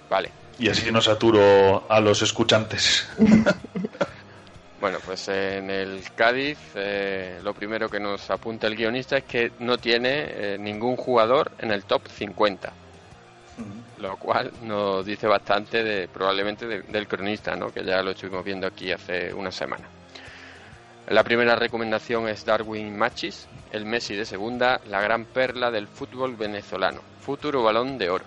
Vale. 0.09 0.31
Y 0.57 0.69
así 0.69 0.89
no 0.91 1.01
saturo 1.01 1.83
a 1.89 1.99
los 1.99 2.21
escuchantes. 2.21 3.09
Bueno, 4.85 4.99
pues 5.03 5.27
en 5.29 5.71
el 5.71 6.03
Cádiz 6.13 6.59
eh, 6.75 7.39
lo 7.41 7.55
primero 7.55 7.89
que 7.89 7.99
nos 7.99 8.29
apunta 8.29 8.67
el 8.67 8.75
guionista 8.75 9.17
es 9.17 9.23
que 9.23 9.51
no 9.57 9.79
tiene 9.79 10.25
eh, 10.27 10.57
ningún 10.59 10.95
jugador 10.95 11.49
en 11.57 11.71
el 11.71 11.85
top 11.85 12.07
50. 12.07 12.71
Lo 13.99 14.15
cual 14.17 14.51
nos 14.61 15.03
dice 15.03 15.25
bastante 15.25 15.83
de 15.83 16.07
probablemente 16.07 16.67
de- 16.67 16.81
del 16.83 17.07
cronista, 17.07 17.55
¿no? 17.55 17.71
que 17.73 17.83
ya 17.83 18.03
lo 18.03 18.11
estuvimos 18.11 18.45
viendo 18.45 18.67
aquí 18.67 18.91
hace 18.91 19.33
una 19.33 19.49
semana. 19.49 19.89
La 21.07 21.23
primera 21.23 21.55
recomendación 21.55 22.29
es 22.29 22.45
Darwin 22.45 22.95
Machis, 22.95 23.47
el 23.71 23.85
Messi 23.85 24.15
de 24.15 24.25
segunda, 24.25 24.79
la 24.85 25.01
gran 25.01 25.25
perla 25.25 25.71
del 25.71 25.87
fútbol 25.87 26.35
venezolano, 26.35 27.01
futuro 27.21 27.63
balón 27.63 27.97
de 27.97 28.11
oro. 28.11 28.25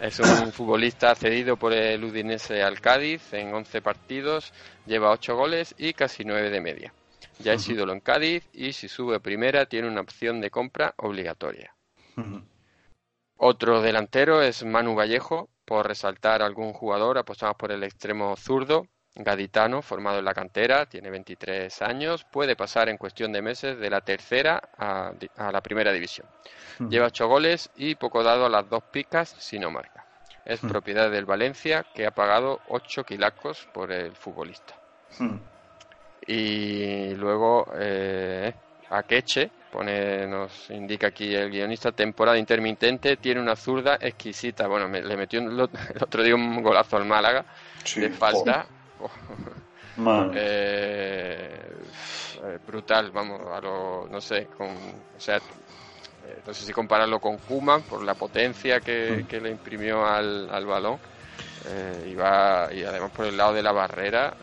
Es 0.00 0.20
un 0.20 0.52
futbolista 0.52 1.14
cedido 1.14 1.56
por 1.56 1.72
el 1.72 2.04
Udinese 2.04 2.62
al 2.62 2.80
Cádiz 2.80 3.32
en 3.32 3.54
11 3.54 3.80
partidos, 3.80 4.52
lleva 4.86 5.10
8 5.10 5.34
goles 5.34 5.74
y 5.78 5.94
casi 5.94 6.24
9 6.24 6.50
de 6.50 6.60
media. 6.60 6.94
Ya 7.38 7.54
es 7.54 7.68
ídolo 7.68 7.92
en 7.92 8.00
Cádiz 8.00 8.48
y 8.52 8.72
si 8.72 8.88
sube 8.88 9.20
primera 9.20 9.66
tiene 9.66 9.88
una 9.88 10.02
opción 10.02 10.40
de 10.40 10.50
compra 10.50 10.94
obligatoria. 10.98 11.74
Otro 13.36 13.82
delantero 13.82 14.42
es 14.42 14.64
Manu 14.64 14.94
Vallejo, 14.94 15.48
por 15.64 15.86
resaltar 15.86 16.42
algún 16.42 16.72
jugador, 16.72 17.18
apostamos 17.18 17.56
por 17.56 17.72
el 17.72 17.82
extremo 17.82 18.36
zurdo, 18.36 18.86
gaditano, 19.16 19.80
formado 19.82 20.18
en 20.18 20.24
la 20.24 20.34
cantera, 20.34 20.86
tiene 20.86 21.10
23 21.10 21.82
años, 21.82 22.24
puede 22.24 22.56
pasar 22.56 22.88
en 22.88 22.96
cuestión 22.96 23.32
de 23.32 23.42
meses 23.42 23.78
de 23.78 23.90
la 23.90 24.00
tercera 24.00 24.60
a, 24.76 25.12
a 25.36 25.52
la 25.52 25.60
primera 25.60 25.92
división. 25.92 26.26
Lleva 26.90 27.06
8 27.06 27.28
goles 27.28 27.70
y 27.76 27.94
poco 27.94 28.22
dado 28.24 28.46
a 28.46 28.48
las 28.48 28.68
dos 28.68 28.82
picas 28.90 29.28
si 29.38 29.58
no 29.58 29.70
marca. 29.70 30.04
Es 30.44 30.62
Mm. 30.62 30.68
propiedad 30.68 31.10
del 31.10 31.24
Valencia, 31.24 31.86
que 31.94 32.06
ha 32.06 32.10
pagado 32.10 32.60
8 32.68 33.04
quilacos 33.04 33.66
por 33.72 33.92
el 33.92 34.14
futbolista. 34.16 34.74
Y 36.26 37.14
luego 37.14 37.66
eh, 37.76 38.52
Akeche, 38.90 39.50
pone, 39.70 40.26
nos 40.26 40.70
indica 40.70 41.08
aquí 41.08 41.34
el 41.34 41.50
guionista, 41.50 41.92
temporada 41.92 42.38
intermitente, 42.38 43.16
tiene 43.16 43.40
una 43.40 43.56
zurda 43.56 43.96
exquisita. 44.00 44.66
Bueno, 44.66 44.88
me- 44.88 45.02
le 45.02 45.16
metió 45.16 45.40
un- 45.40 45.50
el 45.94 46.02
otro 46.02 46.22
día 46.22 46.34
un 46.34 46.62
golazo 46.62 46.96
al 46.96 47.04
Málaga 47.04 47.44
de 48.08 48.10
falta. 48.10 48.56
Madre. 48.58 48.73
Eh, 50.36 51.88
eh, 52.42 52.58
brutal, 52.62 53.10
vamos, 53.12 53.40
a 53.52 53.60
lo, 53.60 54.08
no 54.08 54.20
sé, 54.20 54.48
con, 54.48 55.06
o 55.12 55.20
sea, 55.20 55.38
eh, 56.22 56.42
no 56.46 56.54
sé 56.54 56.64
si 56.66 56.72
compararlo 56.72 57.20
con 57.20 57.38
Kuman 57.40 57.84
por 57.84 58.04
la 58.04 58.16
potencia 58.16 58.80
que, 58.82 59.24
que 59.28 59.40
le 59.40 59.50
imprimió 59.50 60.06
al, 60.06 60.48
al 60.50 60.66
balón 60.66 61.00
eh, 61.64 62.04
y, 62.08 62.14
va- 62.16 62.68
y 62.72 62.84
además 62.84 63.12
por 63.12 63.26
el 63.26 63.36
lado 63.36 63.54
de 63.54 63.62
la 63.62 63.72
barrera. 63.72 64.36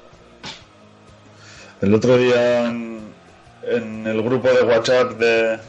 El 1.81 1.93
otro 1.93 2.17
día 2.17 2.67
en, 2.67 3.15
en 3.61 4.07
el 4.07 4.21
grupo 4.21 4.49
de 4.49 4.63
WhatsApp 4.63 5.13
de, 5.13 5.59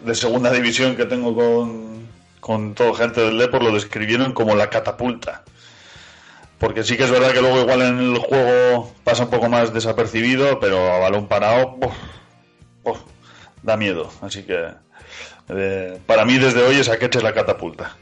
de 0.00 0.14
segunda 0.14 0.52
división 0.52 0.96
que 0.96 1.06
tengo 1.06 1.34
con, 1.34 2.12
con 2.40 2.74
toda 2.74 2.94
gente 2.94 3.20
del 3.22 3.38
Depor 3.38 3.62
lo 3.62 3.72
describieron 3.72 4.32
como 4.32 4.54
la 4.54 4.68
catapulta. 4.70 5.44
Porque 6.62 6.84
sí 6.84 6.96
que 6.96 7.02
es 7.02 7.10
verdad 7.10 7.32
que 7.32 7.40
luego 7.40 7.60
igual 7.60 7.82
en 7.82 7.98
el 7.98 8.18
juego 8.18 8.94
pasa 9.02 9.24
un 9.24 9.30
poco 9.30 9.48
más 9.48 9.74
desapercibido, 9.74 10.60
pero 10.60 10.92
a 10.92 11.00
balón 11.00 11.26
parado 11.26 11.76
uf, 11.80 11.92
uf, 12.84 13.00
da 13.64 13.76
miedo. 13.76 14.08
Así 14.20 14.44
que 14.44 14.68
eh, 15.48 15.98
para 16.06 16.24
mí 16.24 16.38
desde 16.38 16.62
hoy 16.62 16.76
es 16.76 16.88
Akeche 16.88 17.20
la 17.20 17.34
catapulta. 17.34 17.96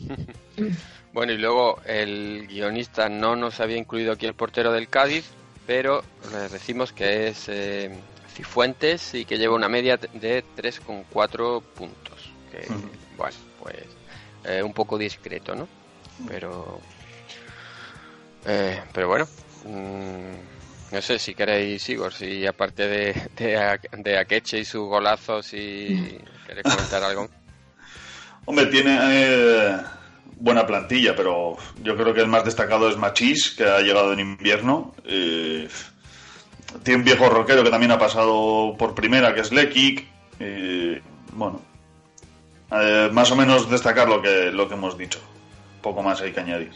Bueno, 1.12 1.32
y 1.32 1.38
luego 1.38 1.80
el 1.86 2.46
guionista 2.46 3.08
no 3.08 3.36
nos 3.36 3.60
había 3.60 3.78
incluido 3.78 4.12
aquí 4.12 4.26
el 4.26 4.34
portero 4.34 4.70
del 4.70 4.88
Cádiz, 4.88 5.24
pero 5.66 6.04
le 6.30 6.50
decimos 6.50 6.92
que 6.92 7.28
es 7.28 7.48
eh, 7.48 7.90
Cifuentes 8.34 9.14
y 9.14 9.24
que 9.24 9.38
lleva 9.38 9.54
una 9.54 9.70
media 9.70 9.96
de 9.96 10.44
3,4 10.58 11.62
puntos. 11.62 12.32
Que, 12.52 12.66
bueno, 13.16 13.36
pues 13.62 13.76
eh, 14.44 14.62
un 14.62 14.74
poco 14.74 14.98
discreto, 14.98 15.54
¿no? 15.54 15.66
Pero, 16.28 16.82
eh, 18.46 18.82
pero 18.92 19.08
bueno, 19.08 19.26
mm, 19.64 20.94
no 20.94 21.02
sé 21.02 21.18
si 21.18 21.34
queréis, 21.34 21.88
Igor, 21.88 22.12
si 22.12 22.46
aparte 22.46 22.86
de, 22.88 23.30
de, 23.36 24.18
Akeche 24.18 24.58
y 24.60 24.64
sus 24.64 24.86
golazos, 24.86 25.46
si 25.46 26.18
queréis 26.46 26.62
comentar 26.62 27.02
algo. 27.02 27.28
Hombre, 28.46 28.66
tiene 28.66 28.98
eh, 29.02 29.76
buena 30.36 30.66
plantilla, 30.66 31.14
pero 31.16 31.56
yo 31.82 31.96
creo 31.96 32.14
que 32.14 32.20
el 32.20 32.28
más 32.28 32.44
destacado 32.44 32.88
es 32.88 32.96
Machís, 32.96 33.50
que 33.50 33.64
ha 33.64 33.80
llegado 33.80 34.12
en 34.12 34.20
invierno. 34.20 34.94
Eh, 35.04 35.68
tiene 36.84 36.98
un 36.98 37.04
viejo 37.04 37.28
rockero 37.28 37.64
que 37.64 37.70
también 37.70 37.90
ha 37.90 37.98
pasado 37.98 38.76
por 38.78 38.94
primera, 38.94 39.34
que 39.34 39.40
es 39.40 39.50
Lekik. 39.50 40.06
Bueno, 41.32 41.60
eh, 42.70 43.10
más 43.12 43.30
o 43.30 43.36
menos 43.36 43.70
destacar 43.70 44.08
lo 44.08 44.20
que, 44.20 44.50
lo 44.50 44.68
que 44.68 44.74
hemos 44.74 44.98
dicho. 44.98 45.20
Poco 45.82 46.02
más 46.02 46.20
hay 46.20 46.32
que 46.32 46.40
añadir. 46.40 46.72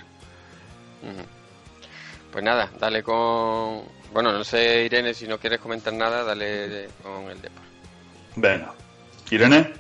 Pues 2.32 2.44
nada, 2.44 2.70
dale 2.78 3.02
con... 3.02 3.82
Bueno, 4.12 4.32
no 4.32 4.42
sé, 4.44 4.84
Irene, 4.84 5.14
si 5.14 5.26
no 5.28 5.38
quieres 5.38 5.60
comentar 5.60 5.92
nada, 5.92 6.24
dale 6.24 6.44
de- 6.68 6.88
con 7.02 7.30
el 7.30 7.40
Depor. 7.40 7.62
Venga. 8.36 8.72
Irene, 9.30 9.72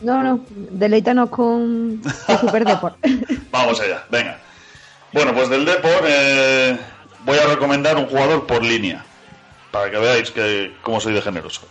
No, 0.00 0.22
no, 0.22 0.40
deleítanos 0.50 1.30
con 1.30 2.00
el 2.28 2.38
Super 2.40 2.64
Deport. 2.64 2.96
vamos 3.50 3.80
allá. 3.80 4.04
Venga. 4.10 4.38
Bueno, 5.12 5.34
pues 5.34 5.48
del 5.48 5.64
Depor 5.64 6.02
eh, 6.06 6.78
voy 7.24 7.38
a 7.38 7.46
recomendar 7.46 7.96
un 7.96 8.06
jugador 8.06 8.46
por 8.46 8.62
línea, 8.62 9.04
para 9.70 9.90
que 9.90 9.96
veáis 9.98 10.30
que 10.30 10.76
cómo 10.82 11.00
soy 11.00 11.14
de 11.14 11.22
generoso. 11.22 11.62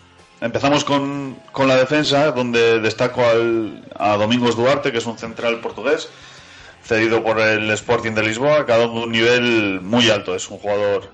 Empezamos 0.41 0.83
con, 0.83 1.37
con 1.51 1.67
la 1.67 1.75
defensa, 1.77 2.31
donde 2.31 2.79
destaco 2.79 3.23
al, 3.25 3.83
a 3.97 4.17
Domingos 4.17 4.55
Duarte, 4.55 4.91
que 4.91 4.97
es 4.99 5.05
un 5.05 5.17
central 5.19 5.61
portugués, 5.61 6.09
cedido 6.83 7.23
por 7.23 7.39
el 7.39 7.69
Sporting 7.71 8.11
de 8.11 8.23
Lisboa, 8.23 8.65
que 8.65 8.73
ha 8.73 8.77
dado 8.77 8.91
un 8.91 9.11
nivel 9.11 9.81
muy 9.81 10.09
alto. 10.09 10.35
Es 10.35 10.49
un 10.49 10.57
jugador 10.57 11.09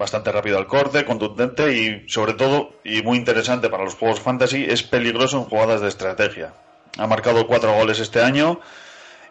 bastante 0.00 0.32
rápido 0.32 0.56
al 0.56 0.66
corte, 0.66 1.04
contundente 1.04 1.76
y, 1.76 2.08
sobre 2.08 2.32
todo, 2.32 2.72
y 2.84 3.02
muy 3.02 3.18
interesante 3.18 3.68
para 3.68 3.84
los 3.84 3.94
juegos 3.94 4.18
fantasy, 4.18 4.64
es 4.66 4.82
peligroso 4.82 5.36
en 5.36 5.44
jugadas 5.44 5.82
de 5.82 5.88
estrategia. 5.88 6.54
Ha 6.96 7.06
marcado 7.06 7.46
cuatro 7.46 7.74
goles 7.74 7.98
este 8.00 8.22
año 8.22 8.60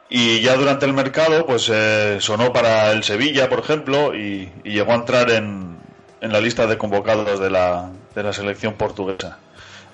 y 0.10 0.42
ya 0.42 0.56
durante 0.56 0.86
el 0.86 0.94
mercado, 0.94 1.46
pues 1.48 1.70
eh, 1.74 2.18
sonó 2.20 2.54
para 2.54 2.92
el 2.92 3.04
Sevilla, 3.04 3.50
por 3.50 3.60
ejemplo, 3.60 4.14
y, 4.16 4.52
llegó 4.64 4.92
a 4.92 4.96
entrar 4.96 5.32
en, 5.32 5.80
en 6.22 6.32
la 6.32 6.40
lista 6.40 6.68
de 6.68 6.78
convocados 6.78 7.40
de 7.40 7.50
la, 7.50 7.90
de 8.14 8.24
la 8.24 8.32
selección 8.32 8.74
portuguesa. 8.74 9.40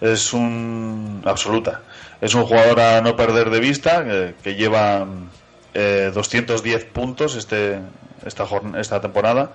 Es 0.02 0.34
un 0.34 1.22
absoluta. 1.26 1.84
Es 2.20 2.34
un 2.34 2.44
jugador 2.44 2.82
a 2.82 3.02
no 3.02 3.16
perder 3.16 3.50
de 3.50 3.62
vista, 3.62 4.04
que, 4.04 4.36
que 4.44 4.56
lleva 4.56 5.08
eh, 5.76 6.12
210 6.14 6.86
puntos 6.86 7.36
este, 7.36 7.80
esta, 8.26 8.48
esta 8.80 9.02
temporada, 9.02 9.52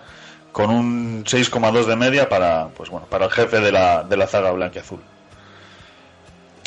con 0.52 0.70
un 0.70 1.24
6,2 1.24 1.86
de 1.86 1.96
media 1.96 2.28
para, 2.28 2.68
pues 2.68 2.90
bueno, 2.90 3.06
para 3.06 3.24
el 3.24 3.30
jefe 3.30 3.60
de 3.60 3.72
la, 3.72 4.04
de 4.04 4.16
la 4.16 4.26
zaga 4.26 4.50
blanquiazul. 4.52 5.00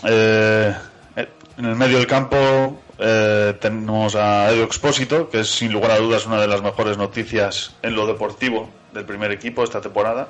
Eh, 0.06 0.76
eh, 1.16 1.30
en 1.58 1.66
el 1.66 1.76
medio 1.76 1.98
del 1.98 2.08
campo 2.08 2.82
eh, 2.98 3.54
tenemos 3.60 4.16
a 4.16 4.52
Edu 4.52 4.64
Expósito, 4.64 5.30
que 5.30 5.42
es 5.42 5.50
sin 5.50 5.72
lugar 5.72 5.92
a 5.92 5.98
dudas 5.98 6.26
una 6.26 6.42
de 6.42 6.48
las 6.48 6.62
mejores 6.62 6.98
noticias 6.98 7.76
en 7.84 7.96
lo 7.96 8.08
deportivo 8.08 8.70
del 8.92 9.06
primer 9.06 9.32
equipo 9.32 9.64
esta 9.64 9.82
temporada. 9.82 10.30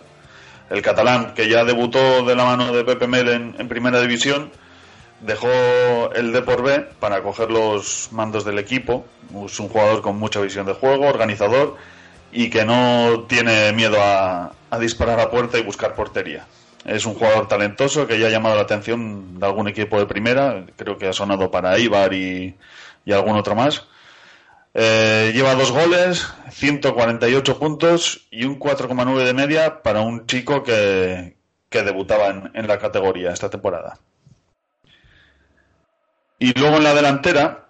El 0.70 0.82
catalán, 0.82 1.34
que 1.34 1.48
ya 1.48 1.64
debutó 1.64 2.24
de 2.24 2.36
la 2.36 2.46
mano 2.46 2.74
de 2.74 2.84
Pepe 2.84 3.08
Mel 3.08 3.30
en 3.30 3.68
primera 3.68 4.02
división, 4.02 4.52
dejó 5.26 5.48
el 6.14 6.32
Depor 6.34 6.64
B 6.64 6.82
para 7.00 7.24
coger 7.24 7.50
los 7.50 8.10
mandos 8.12 8.46
del 8.46 8.60
equipo. 8.60 9.06
Es 9.46 9.60
un 9.60 9.70
jugador 9.70 10.02
con 10.02 10.18
mucha 10.18 10.40
visión 10.42 10.66
de 10.66 10.74
juego, 10.74 11.08
organizador 11.08 11.78
y 12.32 12.50
que 12.50 12.66
no 12.66 13.26
tiene 13.28 13.72
miedo 13.74 13.98
a, 14.00 14.52
disparar 14.80 15.20
a 15.20 15.30
puerta 15.30 15.58
y 15.58 15.64
buscar 15.64 15.96
portería. 15.96 16.46
Es 16.84 17.06
un 17.06 17.14
jugador 17.14 17.48
talentoso 17.48 18.08
que 18.08 18.20
ya 18.20 18.28
ha 18.28 18.32
llamado 18.32 18.56
la 18.56 18.64
atención 18.64 19.40
de 19.40 19.46
algún 19.46 19.68
equipo 19.68 20.00
de 20.00 20.08
primera, 20.08 20.66
creo 20.76 20.98
que 20.98 21.08
ha 21.08 21.14
sonado 21.14 21.50
para 21.52 21.78
Ibar 21.78 22.14
y, 22.14 22.56
algún 23.12 23.38
otro 23.38 23.56
más. 23.56 23.88
Eh, 24.74 25.32
lleva 25.36 25.54
dos 25.54 25.72
goles, 25.72 26.28
148 26.50 27.60
puntos 27.60 28.28
y 28.32 28.46
un 28.46 28.60
4,9 28.60 29.24
de 29.24 29.34
media 29.34 29.84
para 29.84 30.02
un 30.02 30.26
chico 30.26 30.64
que, 30.64 31.38
que 31.70 31.84
debutaba 31.84 32.50
en 32.54 32.68
la 32.68 32.80
categoría 32.80 33.32
esta 33.32 33.52
temporada. 33.52 34.00
Y 36.40 36.58
luego 36.60 36.78
en 36.78 36.84
la 36.84 36.94
delantera 36.94 37.68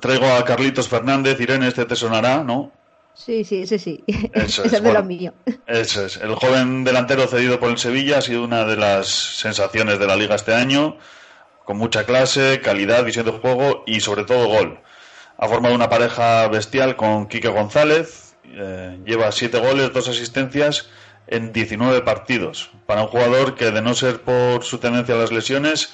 traigo 0.00 0.26
a 0.26 0.44
Carlitos 0.44 0.88
Fernández, 0.88 1.40
Irene, 1.40 1.68
este 1.68 1.84
te 1.84 1.96
sonará, 1.96 2.42
¿no? 2.44 2.72
Sí, 3.14 3.44
sí, 3.44 3.62
ese 3.62 3.78
sí. 3.78 4.02
Eso 4.34 4.64
Ese 4.64 4.66
es, 4.66 4.72
es 4.72 4.72
de 4.72 4.80
bueno. 4.80 4.98
los 5.00 5.04
míos. 5.06 5.34
Eso 5.66 6.04
es. 6.04 6.16
El 6.16 6.34
joven 6.34 6.82
delantero 6.84 7.26
cedido 7.28 7.60
por 7.60 7.70
el 7.70 7.78
Sevilla 7.78 8.18
ha 8.18 8.22
sido 8.22 8.42
una 8.44 8.64
de 8.64 8.76
las 8.76 9.06
sensaciones 9.08 9.98
de 9.98 10.06
la 10.06 10.16
liga 10.16 10.34
este 10.34 10.52
año, 10.52 10.98
con 11.64 11.76
mucha 11.78 12.04
clase, 12.04 12.60
calidad, 12.60 13.04
visión 13.04 13.24
de 13.26 13.32
juego 13.32 13.84
y 13.86 14.00
sobre 14.00 14.24
todo 14.24 14.48
gol. 14.48 14.80
Ha 15.38 15.48
formado 15.48 15.74
una 15.74 15.88
pareja 15.88 16.46
bestial 16.48 16.96
con 16.96 17.26
Quique 17.28 17.48
González, 17.48 18.34
eh, 18.46 18.98
lleva 19.06 19.30
siete 19.32 19.58
goles, 19.58 19.92
dos 19.92 20.08
asistencias 20.08 20.88
en 21.26 21.52
19 21.52 22.02
partidos. 22.02 22.70
Para 22.86 23.02
un 23.02 23.08
jugador 23.08 23.54
que 23.54 23.70
de 23.70 23.80
no 23.80 23.94
ser 23.94 24.22
por 24.22 24.64
su 24.64 24.78
tendencia 24.78 25.14
a 25.14 25.18
las 25.18 25.32
lesiones, 25.32 25.92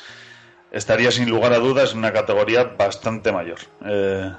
estaría 0.72 1.11
sin 1.11 1.28
lugar 1.28 1.52
a 1.52 1.59
dudas 1.59 1.92
en 1.92 1.98
una 1.98 2.12
categoría 2.12 2.64
bastante 2.64 3.33
mayor. 3.33 3.59
Eh, 3.85 4.33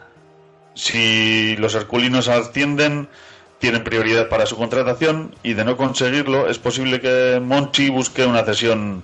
si 0.73 1.55
los 1.57 1.75
herculinos 1.75 2.27
ascienden, 2.27 3.09
tienen 3.59 3.83
prioridad 3.83 4.29
para 4.29 4.45
su 4.45 4.55
contratación 4.57 5.35
y 5.43 5.53
de 5.53 5.65
no 5.65 5.77
conseguirlo, 5.77 6.49
es 6.49 6.57
posible 6.57 6.99
que 6.99 7.39
Monchi 7.41 7.89
busque 7.89 8.25
una 8.25 8.43
cesión 8.43 9.03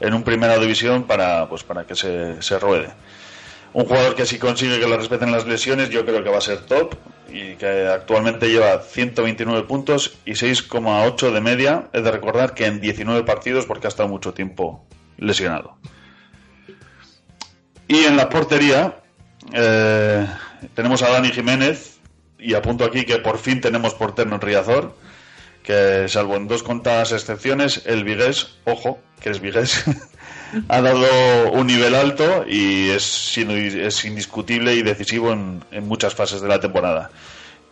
en 0.00 0.14
un 0.14 0.22
primera 0.22 0.58
división 0.58 1.04
para, 1.04 1.48
pues, 1.48 1.62
para 1.64 1.84
que 1.84 1.94
se, 1.94 2.40
se 2.40 2.58
ruede. 2.58 2.90
Un 3.74 3.84
jugador 3.84 4.14
que 4.14 4.24
si 4.24 4.38
consigue 4.38 4.80
que 4.80 4.88
le 4.88 4.96
respeten 4.96 5.30
las 5.30 5.46
lesiones, 5.46 5.90
yo 5.90 6.04
creo 6.06 6.24
que 6.24 6.30
va 6.30 6.38
a 6.38 6.42
ser 6.42 6.60
top 6.60 6.94
y 7.28 7.56
que 7.56 7.86
actualmente 7.86 8.48
lleva 8.48 8.80
129 8.80 9.64
puntos 9.64 10.18
y 10.24 10.32
6,8 10.32 11.30
de 11.30 11.40
media. 11.40 11.88
Es 11.92 12.02
de 12.02 12.10
recordar 12.10 12.54
que 12.54 12.64
en 12.64 12.80
19 12.80 13.24
partidos 13.24 13.66
porque 13.66 13.86
ha 13.86 13.88
estado 13.88 14.08
mucho 14.08 14.32
tiempo 14.32 14.86
lesionado. 15.18 15.76
Y 17.88 18.04
en 18.04 18.16
la 18.18 18.28
portería 18.28 19.00
eh, 19.52 20.26
tenemos 20.74 21.02
a 21.02 21.08
Dani 21.08 21.30
Jiménez 21.30 21.98
y 22.38 22.52
apunto 22.52 22.84
aquí 22.84 23.04
que 23.04 23.18
por 23.18 23.38
fin 23.38 23.62
tenemos 23.62 23.94
portero 23.94 24.34
en 24.34 24.40
Riazor, 24.40 24.94
que 25.62 26.06
salvo 26.08 26.36
en 26.36 26.48
dos 26.48 26.62
contadas 26.62 27.12
excepciones, 27.12 27.82
el 27.86 28.04
Vigués, 28.04 28.58
ojo, 28.64 28.98
que 29.20 29.30
es 29.30 29.40
Vigués, 29.40 29.84
ha 30.68 30.80
dado 30.82 31.52
un 31.52 31.66
nivel 31.66 31.94
alto 31.94 32.44
y 32.46 32.90
es, 32.90 33.36
es 33.38 34.04
indiscutible 34.04 34.74
y 34.74 34.82
decisivo 34.82 35.32
en, 35.32 35.64
en 35.70 35.88
muchas 35.88 36.14
fases 36.14 36.42
de 36.42 36.48
la 36.48 36.60
temporada. 36.60 37.10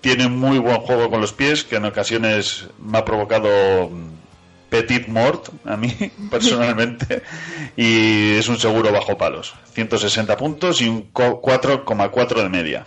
Tiene 0.00 0.29
muy 0.29 0.59
buen 0.59 0.79
juego 0.79 1.11
con 1.11 1.20
los 1.20 1.35
pies, 1.35 1.62
que 1.62 1.76
en 1.76 1.85
ocasiones 1.85 2.68
me 2.79 2.98
ha 2.98 3.05
provocado 3.05 3.90
petit 4.68 5.07
mort 5.09 5.48
a 5.64 5.76
mí 5.76 5.94
personalmente 6.31 7.22
y 7.76 8.33
es 8.37 8.48
un 8.48 8.59
seguro 8.59 8.92
bajo 8.92 9.16
palos. 9.16 9.55
160 9.72 10.37
puntos 10.37 10.81
y 10.81 10.88
un 10.88 11.02
co- 11.12 11.40
4,4 11.42 12.42
de 12.42 12.48
media. 12.48 12.87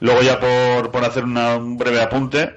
Luego 0.00 0.22
ya 0.22 0.40
por, 0.40 0.90
por 0.90 1.04
hacer 1.04 1.24
una- 1.24 1.56
un 1.56 1.76
breve 1.78 2.00
apunte 2.00 2.54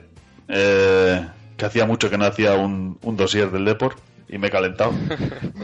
eh, 0.47 1.25
que 1.57 1.65
hacía 1.65 1.85
mucho 1.85 2.09
que 2.09 2.17
no 2.17 2.25
hacía 2.25 2.53
un, 2.55 2.97
un 3.01 3.15
dossier 3.17 3.51
del 3.51 3.65
Deport 3.65 3.97
y 4.27 4.37
me 4.37 4.47
he 4.47 4.51
calentado. 4.51 4.93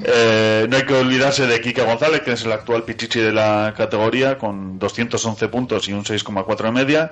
Eh, 0.03 0.65
no 0.67 0.77
hay 0.77 0.83
que 0.83 0.95
olvidarse 0.95 1.45
de 1.45 1.61
Kike 1.61 1.83
González 1.83 2.21
que 2.21 2.31
es 2.31 2.43
el 2.43 2.51
actual 2.51 2.83
pichichi 2.83 3.19
de 3.19 3.31
la 3.31 3.73
categoría 3.77 4.37
con 4.39 4.79
211 4.79 5.47
puntos 5.47 5.87
y 5.87 5.93
un 5.93 6.03
6,4 6.03 6.63
de 6.63 6.71
media 6.71 7.11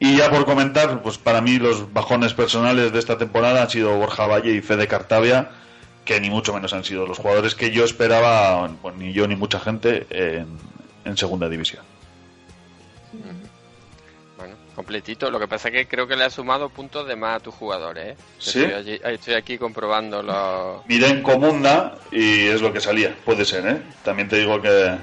y 0.00 0.16
ya 0.16 0.30
por 0.30 0.44
comentar, 0.44 1.02
pues 1.02 1.18
para 1.18 1.40
mí 1.40 1.58
los 1.58 1.92
bajones 1.92 2.32
personales 2.34 2.92
de 2.92 2.98
esta 2.98 3.18
temporada 3.18 3.62
han 3.62 3.70
sido 3.70 3.96
Borja 3.96 4.26
Valle 4.26 4.52
y 4.52 4.60
Fede 4.60 4.86
Cartavia, 4.88 5.50
que 6.04 6.20
ni 6.20 6.30
mucho 6.30 6.54
menos 6.54 6.72
han 6.72 6.84
sido 6.84 7.06
los 7.06 7.18
jugadores 7.18 7.54
que 7.54 7.70
yo 7.70 7.84
esperaba, 7.84 8.70
pues, 8.80 8.94
ni 8.96 9.12
yo 9.12 9.26
ni 9.28 9.36
mucha 9.36 9.60
gente, 9.60 10.06
en, 10.10 10.46
en 11.04 11.16
segunda 11.16 11.48
división. 11.48 11.82
Bueno, 14.36 14.54
completito. 14.74 15.30
Lo 15.30 15.40
que 15.40 15.48
pasa 15.48 15.68
es 15.68 15.74
que 15.74 15.88
creo 15.88 16.06
que 16.06 16.16
le 16.16 16.24
ha 16.24 16.30
sumado 16.30 16.68
puntos 16.68 17.06
de 17.08 17.16
más 17.16 17.36
a 17.36 17.40
tus 17.40 17.54
jugadores, 17.54 18.12
¿eh? 18.12 18.16
¿Sí? 18.38 18.62
Estoy, 18.62 18.72
allí- 18.74 19.00
estoy 19.04 19.34
aquí 19.34 19.58
comprobando 19.58 20.22
los... 20.22 20.86
Miré 20.86 21.08
en 21.08 21.22
Comunda 21.22 21.96
y 22.12 22.46
es 22.46 22.62
lo 22.62 22.72
que 22.72 22.80
salía. 22.80 23.16
Puede 23.24 23.44
ser, 23.44 23.66
¿eh? 23.66 23.82
También 24.04 24.28
te 24.28 24.36
digo 24.36 24.60
que 24.62 24.96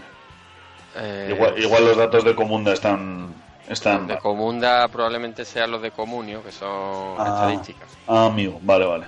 eh, 0.98 1.28
igual, 1.30 1.62
igual 1.62 1.86
los 1.86 1.98
datos 1.98 2.24
de 2.24 2.34
Comunda 2.34 2.72
están... 2.74 3.25
están 3.70 4.08
De 4.08 4.18
Comunda 4.20 4.88
probablemente 4.88 5.44
sean 5.46 5.72
los 5.72 5.82
de 5.82 5.92
Comunio, 5.92 6.44
que 6.44 6.52
son 6.52 7.16
Ah. 7.20 7.28
estadísticas. 7.28 7.90
Ah, 8.08 8.26
amigo, 8.28 8.60
vale, 8.64 8.86
vale. 8.86 9.06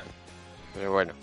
Pero 0.73 0.91
bueno, 0.91 1.13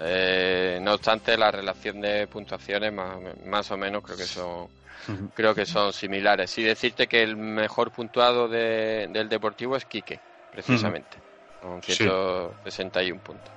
eh, 0.00 0.78
no 0.82 0.94
obstante, 0.94 1.36
la 1.36 1.50
relación 1.50 2.00
de 2.00 2.26
puntuaciones 2.26 2.92
más, 2.92 3.16
más 3.46 3.70
o 3.70 3.76
menos 3.76 4.02
creo 4.02 4.16
que 4.16 4.24
son 4.24 4.68
creo 5.34 5.54
que 5.54 5.66
son 5.66 5.92
similares. 5.92 6.50
Sí 6.50 6.62
decirte 6.62 7.06
que 7.06 7.22
el 7.22 7.36
mejor 7.36 7.90
puntuado 7.90 8.48
de- 8.48 9.06
del 9.10 9.28
Deportivo 9.28 9.76
es 9.76 9.84
Quique, 9.84 10.18
precisamente, 10.50 11.18
con 11.60 11.82
Sí. 11.82 11.92
161 11.92 13.20
puntos. 13.20 13.52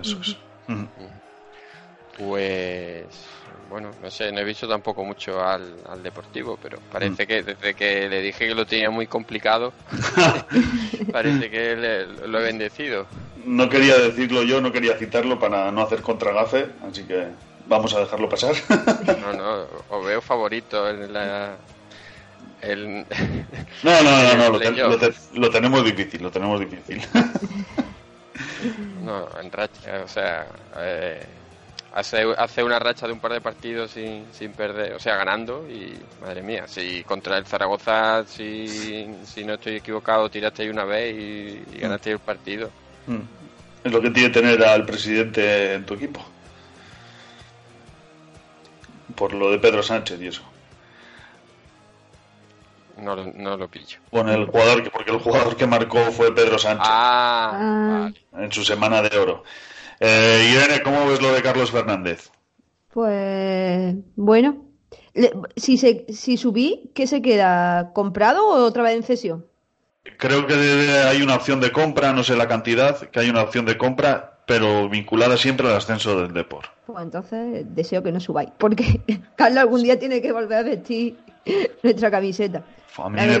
Eso 0.00 0.18
es. 0.20 0.36
Pues 2.16 3.06
bueno, 3.68 3.90
no 4.00 4.10
sé, 4.10 4.32
no 4.32 4.40
he 4.40 4.44
visto 4.44 4.66
tampoco 4.66 5.04
mucho 5.04 5.40
al, 5.44 5.82
al 5.86 6.02
Deportivo, 6.02 6.56
pero 6.62 6.78
parece 6.90 7.26
que 7.26 7.42
desde 7.42 7.74
que 7.74 8.08
le 8.08 8.22
dije 8.22 8.48
que 8.48 8.54
lo 8.54 8.64
tenía 8.64 8.90
muy 8.90 9.06
complicado, 9.06 9.72
parece 11.12 11.50
que 11.50 11.76
le- 11.76 12.06
lo 12.28 12.40
he 12.40 12.42
bendecido. 12.42 13.06
No 13.44 13.68
quería 13.68 13.98
decirlo 13.98 14.42
yo, 14.44 14.60
no 14.60 14.72
quería 14.72 14.96
citarlo 14.96 15.38
para 15.38 15.70
no 15.70 15.82
hacer 15.82 16.00
contragafe, 16.00 16.66
así 16.88 17.04
que 17.04 17.26
vamos 17.66 17.92
a 17.94 18.00
dejarlo 18.00 18.28
pasar. 18.28 18.54
No, 19.20 19.32
no, 19.34 19.66
os 19.88 20.06
veo 20.06 20.20
favorito 20.20 20.88
en 20.88 21.12
la... 21.12 21.56
el- 22.62 23.04
No, 23.82 24.02
no, 24.02 24.22
no, 24.36 24.50
no, 24.52 24.58
ten- 24.58 25.14
lo 25.34 25.50
tenemos 25.50 25.84
difícil, 25.84 26.22
lo 26.22 26.30
tenemos 26.30 26.60
difícil. 26.60 27.02
No, 29.02 29.28
en 29.40 29.50
racha, 29.52 30.02
o 30.04 30.08
sea, 30.08 30.46
eh, 30.78 31.24
hace, 31.96 32.24
hace 32.38 32.62
una 32.62 32.78
racha 32.78 33.06
de 33.06 33.12
un 33.14 33.18
par 33.20 33.32
de 33.32 33.40
partidos 33.40 33.90
sin, 33.90 34.24
sin 34.32 34.52
perder, 34.52 34.92
o 34.94 34.98
sea, 35.00 35.16
ganando 35.16 35.66
y, 35.68 35.94
madre 36.22 36.42
mía, 36.42 36.68
si 36.68 37.02
contra 37.04 37.36
el 37.38 37.46
Zaragoza, 37.46 38.24
si, 38.26 39.06
si 39.24 39.44
no 39.44 39.54
estoy 39.54 39.76
equivocado, 39.76 40.28
tiraste 40.30 40.62
ahí 40.62 40.68
una 40.68 40.84
vez 40.84 41.14
y, 41.14 41.76
y 41.76 41.78
ganaste 41.80 42.12
el 42.12 42.18
partido. 42.20 42.70
Mm. 43.06 43.20
Es 43.84 43.92
lo 43.92 44.00
que 44.00 44.10
tiene 44.10 44.30
tener 44.30 44.62
al 44.64 44.84
presidente 44.84 45.74
en 45.74 45.84
tu 45.86 45.94
equipo. 45.94 46.24
Por 49.14 49.32
lo 49.32 49.50
de 49.50 49.58
Pedro 49.58 49.82
Sánchez 49.82 50.20
y 50.20 50.26
eso. 50.28 50.42
No, 52.98 53.14
lo- 53.14 53.32
no 53.32 53.56
lo 53.56 53.68
pillo. 53.68 53.98
Bueno, 54.10 54.32
el 54.32 54.46
jugador 54.46 54.82
que, 54.82 54.90
porque 54.90 55.10
el 55.10 55.18
jugador 55.18 55.56
que 55.56 55.66
marcó 55.66 56.00
fue 56.12 56.34
Pedro 56.34 56.58
Sánchez 56.58 56.86
Ah, 56.90 58.10
en 58.38 58.52
su 58.52 58.64
semana 58.64 59.02
de 59.02 59.16
oro. 59.18 59.44
Eh, 60.00 60.50
Irene, 60.52 60.82
¿cómo 60.82 61.06
ves 61.08 61.22
lo 61.22 61.32
de 61.32 61.42
Carlos 61.42 61.70
Fernández? 61.70 62.30
Pues 62.92 63.94
bueno, 64.16 64.64
Le- 65.14 65.32
si, 65.56 65.76
se, 65.78 66.06
si 66.12 66.36
subí, 66.36 66.90
¿qué 66.94 67.06
se 67.06 67.22
queda? 67.22 67.92
¿Comprado 67.92 68.46
o 68.46 68.64
otra 68.64 68.82
vez 68.82 68.94
en 68.96 69.02
cesión? 69.02 69.46
Creo 70.18 70.46
que 70.46 70.54
hay 70.54 71.20
una 71.22 71.34
opción 71.34 71.60
de 71.60 71.72
compra, 71.72 72.12
no 72.12 72.22
sé 72.22 72.36
la 72.36 72.48
cantidad, 72.48 72.96
que 72.98 73.20
hay 73.20 73.28
una 73.30 73.42
opción 73.42 73.64
de 73.66 73.76
compra, 73.76 74.38
pero 74.46 74.88
vinculada 74.88 75.36
siempre 75.36 75.66
al 75.68 75.76
ascenso 75.76 76.20
del 76.20 76.32
Depor. 76.32 76.66
Pues 76.86 77.02
entonces 77.02 77.66
deseo 77.74 78.02
que 78.02 78.12
no 78.12 78.20
subáis, 78.20 78.50
porque 78.56 79.00
Carlos 79.36 79.58
algún 79.58 79.82
día 79.82 79.98
tiene 79.98 80.22
que 80.22 80.32
volver 80.32 80.58
a 80.58 80.62
vestir 80.62 81.18
nuestra 81.82 82.10
camiseta. 82.10 82.62
A 82.96 83.08
mí 83.10 83.16
me, 83.16 83.26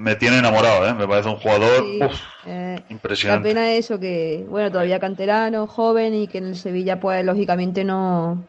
me 0.00 0.16
tiene 0.16 0.38
enamorado, 0.38 0.86
¿eh? 0.88 0.94
me 0.94 1.06
parece 1.06 1.28
un 1.28 1.36
jugador 1.36 1.84
Sí, 1.84 2.00
uf, 2.02 2.20
eh, 2.46 2.76
La 2.88 2.92
impresionante. 2.94 3.48
pena 3.48 3.72
es 3.72 3.84
eso, 3.84 4.00
que 4.00 4.46
bueno, 4.48 4.70
todavía 4.70 4.98
canterano, 4.98 5.66
joven 5.66 6.14
y 6.14 6.26
que 6.26 6.38
en 6.38 6.46
el 6.46 6.56
Sevilla 6.56 6.98
pues 7.00 7.24
lógicamente 7.24 7.84
no, 7.84 8.42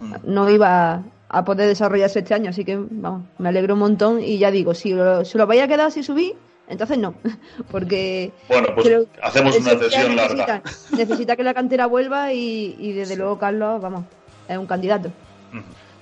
Mm. 0.00 0.14
no 0.24 0.50
iba 0.50 1.02
a 1.28 1.44
poder 1.44 1.68
desarrollarse 1.68 2.18
este 2.20 2.34
año, 2.34 2.50
así 2.50 2.64
que 2.64 2.76
vamos, 2.76 3.22
me 3.38 3.48
alegro 3.48 3.74
un 3.74 3.80
montón 3.80 4.20
y 4.22 4.38
ya 4.38 4.50
digo, 4.50 4.74
si 4.74 4.92
lo, 4.92 5.24
si 5.24 5.38
lo 5.38 5.46
vaya 5.46 5.64
a 5.64 5.68
quedar 5.68 5.92
si 5.92 6.02
subí, 6.02 6.34
entonces 6.68 6.98
no, 6.98 7.14
porque 7.70 8.32
Bueno, 8.48 8.68
pues 8.74 8.86
creo 8.86 9.06
hacemos 9.22 9.56
una 9.56 9.74
necesita, 9.74 10.08
larga. 10.14 10.62
necesita 10.96 11.36
que 11.36 11.44
la 11.44 11.54
cantera 11.54 11.86
vuelva 11.86 12.32
y, 12.32 12.76
y 12.78 12.92
desde 12.92 13.16
luego 13.16 13.38
Carlos, 13.38 13.80
vamos, 13.80 14.04
es 14.48 14.56
un 14.58 14.66
candidato. 14.66 15.10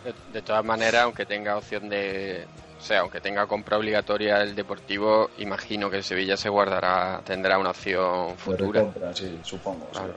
de, 0.05 0.13
de 0.33 0.43
todas 0.43 0.65
maneras, 0.65 1.03
aunque 1.03 1.27
tenga 1.27 1.57
opción 1.57 1.89
de... 1.89 2.47
O 2.83 2.85
sea, 2.85 2.99
aunque 2.99 3.21
tenga 3.21 3.47
compra 3.47 3.79
obligatoria 3.79 4.43
el 4.43 4.57
Deportivo, 4.57 5.31
imagino 5.39 5.89
que 5.89 5.99
el 5.99 6.03
Sevilla 6.03 6.37
se 6.37 6.49
guardará, 6.49 7.21
tendrá 7.25 7.57
una 7.57 7.71
opción 7.71 8.37
futura. 8.37 8.81
recompra, 8.81 9.15
sí, 9.15 9.39
supongo. 9.45 9.87
Claro. 9.93 10.15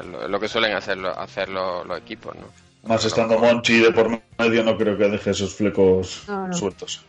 Es 0.00 0.28
lo, 0.28 0.40
que 0.40 0.48
suelen 0.48 0.72
hacer, 0.72 0.98
hacer 1.16 1.48
los, 1.48 1.86
los 1.86 1.96
equipos, 1.98 2.34
¿no? 2.34 2.46
Más 2.88 3.04
estando 3.04 3.38
Monchi 3.38 3.78
de 3.78 3.92
por 3.92 4.10
medio, 4.36 4.64
no 4.64 4.76
creo 4.76 4.98
que 4.98 5.08
deje 5.10 5.30
esos 5.30 5.54
flecos 5.54 6.24
No, 6.26 6.48
no. 6.48 6.54
sueltos. 6.54 7.04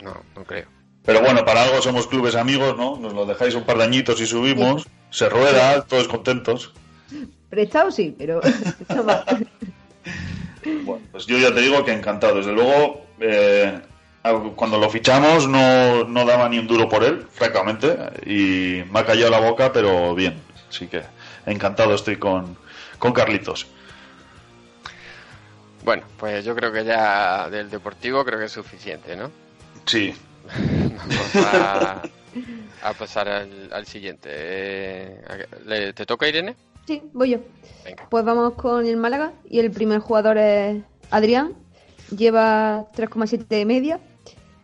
No, 0.00 0.22
no 0.36 0.44
creo. 0.44 0.66
Pero 1.04 1.20
bueno, 1.20 1.44
para 1.44 1.64
algo 1.64 1.82
somos 1.82 2.06
clubes 2.06 2.36
amigos, 2.36 2.76
¿no? 2.76 2.96
Nos 2.96 3.14
lo 3.14 3.26
dejáis 3.26 3.56
un 3.56 3.64
par 3.64 3.78
de 3.78 3.84
añitos 3.84 4.20
y 4.20 4.26
subimos, 4.26 4.86
se 5.10 5.28
rueda, 5.28 5.82
todos 5.86 6.06
contentos. 6.06 6.72
Prestado 7.50 7.90
sí, 7.90 8.14
pero. 8.16 8.40
Bueno, 10.84 11.04
pues 11.12 11.26
yo 11.26 11.36
ya 11.36 11.52
te 11.52 11.60
digo 11.60 11.84
que 11.84 11.92
encantado. 11.92 12.36
Desde 12.36 12.52
luego, 12.52 13.04
eh, 13.20 13.82
cuando 14.56 14.78
lo 14.78 14.88
fichamos 14.88 15.46
no, 15.48 16.04
no 16.04 16.24
daba 16.24 16.48
ni 16.48 16.58
un 16.58 16.66
duro 16.66 16.88
por 16.88 17.04
él, 17.04 17.26
francamente, 17.30 17.96
y 18.24 18.82
me 18.90 19.00
ha 19.00 19.04
callado 19.04 19.30
la 19.30 19.40
boca, 19.40 19.72
pero 19.72 20.14
bien. 20.14 20.40
Así 20.68 20.86
que 20.86 21.02
encantado 21.46 21.94
estoy 21.94 22.16
con, 22.16 22.56
con 22.98 23.12
Carlitos. 23.12 23.66
Bueno, 25.84 26.04
pues 26.18 26.44
yo 26.44 26.54
creo 26.54 26.72
que 26.72 26.84
ya 26.84 27.50
del 27.50 27.68
Deportivo 27.68 28.24
creo 28.24 28.38
que 28.38 28.46
es 28.46 28.52
suficiente, 28.52 29.14
¿no? 29.16 29.30
Sí. 29.84 30.14
Vamos 31.06 31.36
a, 31.36 32.02
a 32.82 32.92
pasar 32.94 33.28
al, 33.28 33.68
al 33.72 33.86
siguiente. 33.86 34.28
Eh, 34.32 35.46
¿le- 35.66 35.92
¿Te 35.92 36.06
toca, 36.06 36.26
Irene? 36.26 36.56
Sí, 36.86 37.02
voy 37.12 37.30
yo. 37.30 37.38
Venga. 37.84 38.06
Pues 38.08 38.24
vamos 38.24 38.54
con 38.54 38.86
el 38.86 38.96
Málaga 38.96 39.32
y 39.48 39.58
el 39.60 39.70
primer 39.70 40.00
jugador 40.00 40.38
es 40.38 40.82
Adrián. 41.10 41.52
Lleva 42.16 42.86
3,7 42.92 43.46
de 43.46 43.64
media 43.66 44.00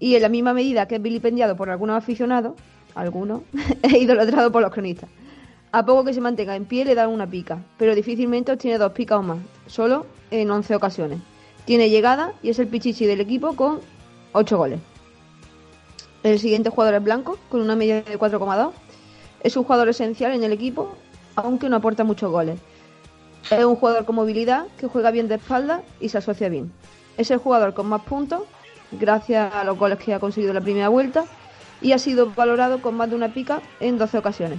y 0.00 0.16
en 0.16 0.22
la 0.22 0.28
misma 0.28 0.54
medida 0.54 0.88
que 0.88 0.96
es 0.96 1.02
vilipendiado 1.02 1.56
por 1.56 1.70
algunos 1.70 1.96
aficionados, 1.96 2.54
algunos, 2.96 3.42
es 3.82 3.92
idolatrado 3.92 4.50
por 4.50 4.62
los 4.62 4.72
cronistas. 4.72 5.08
A 5.70 5.86
poco 5.86 6.04
que 6.04 6.14
se 6.14 6.20
mantenga 6.20 6.56
en 6.56 6.64
pie 6.64 6.84
le 6.84 6.96
dan 6.96 7.10
una 7.10 7.28
pica, 7.28 7.58
pero 7.78 7.94
difícilmente 7.94 8.50
obtiene 8.50 8.78
dos 8.78 8.90
picas 8.92 9.20
o 9.20 9.22
más, 9.22 9.38
solo 9.68 10.06
en 10.32 10.50
11 10.50 10.74
ocasiones. 10.74 11.20
Tiene 11.64 11.90
llegada 11.90 12.32
y 12.42 12.48
es 12.48 12.58
el 12.58 12.66
pichichi 12.66 13.06
del 13.06 13.20
equipo 13.20 13.54
con 13.54 13.78
8 14.32 14.56
goles. 14.56 14.80
El 16.24 16.38
siguiente 16.38 16.70
jugador 16.70 16.94
es 16.94 17.04
Blanco, 17.04 17.38
con 17.48 17.60
una 17.60 17.76
media 17.76 18.02
de 18.02 18.18
4,2. 18.18 18.72
Es 19.42 19.56
un 19.56 19.64
jugador 19.64 19.88
esencial 19.88 20.32
en 20.32 20.42
el 20.42 20.52
equipo, 20.52 20.94
aunque 21.36 21.68
no 21.68 21.76
aporta 21.76 22.04
muchos 22.04 22.30
goles. 22.32 22.58
Es 23.50 23.64
un 23.64 23.76
jugador 23.76 24.04
con 24.04 24.16
movilidad, 24.16 24.66
que 24.78 24.86
juega 24.86 25.10
bien 25.10 25.28
de 25.28 25.36
espalda 25.36 25.82
y 26.00 26.08
se 26.08 26.18
asocia 26.18 26.48
bien. 26.48 26.72
Es 27.16 27.30
el 27.30 27.38
jugador 27.38 27.74
con 27.74 27.86
más 27.86 28.02
puntos, 28.02 28.42
gracias 28.92 29.54
a 29.54 29.64
los 29.64 29.78
goles 29.78 29.98
que 29.98 30.14
ha 30.14 30.20
conseguido 30.20 30.50
en 30.50 30.56
la 30.56 30.60
primera 30.60 30.88
vuelta, 30.88 31.24
y 31.82 31.92
ha 31.92 31.98
sido 31.98 32.30
valorado 32.30 32.82
con 32.82 32.94
más 32.94 33.10
de 33.10 33.16
una 33.16 33.32
pica 33.32 33.62
en 33.80 33.98
12 33.98 34.18
ocasiones. 34.18 34.58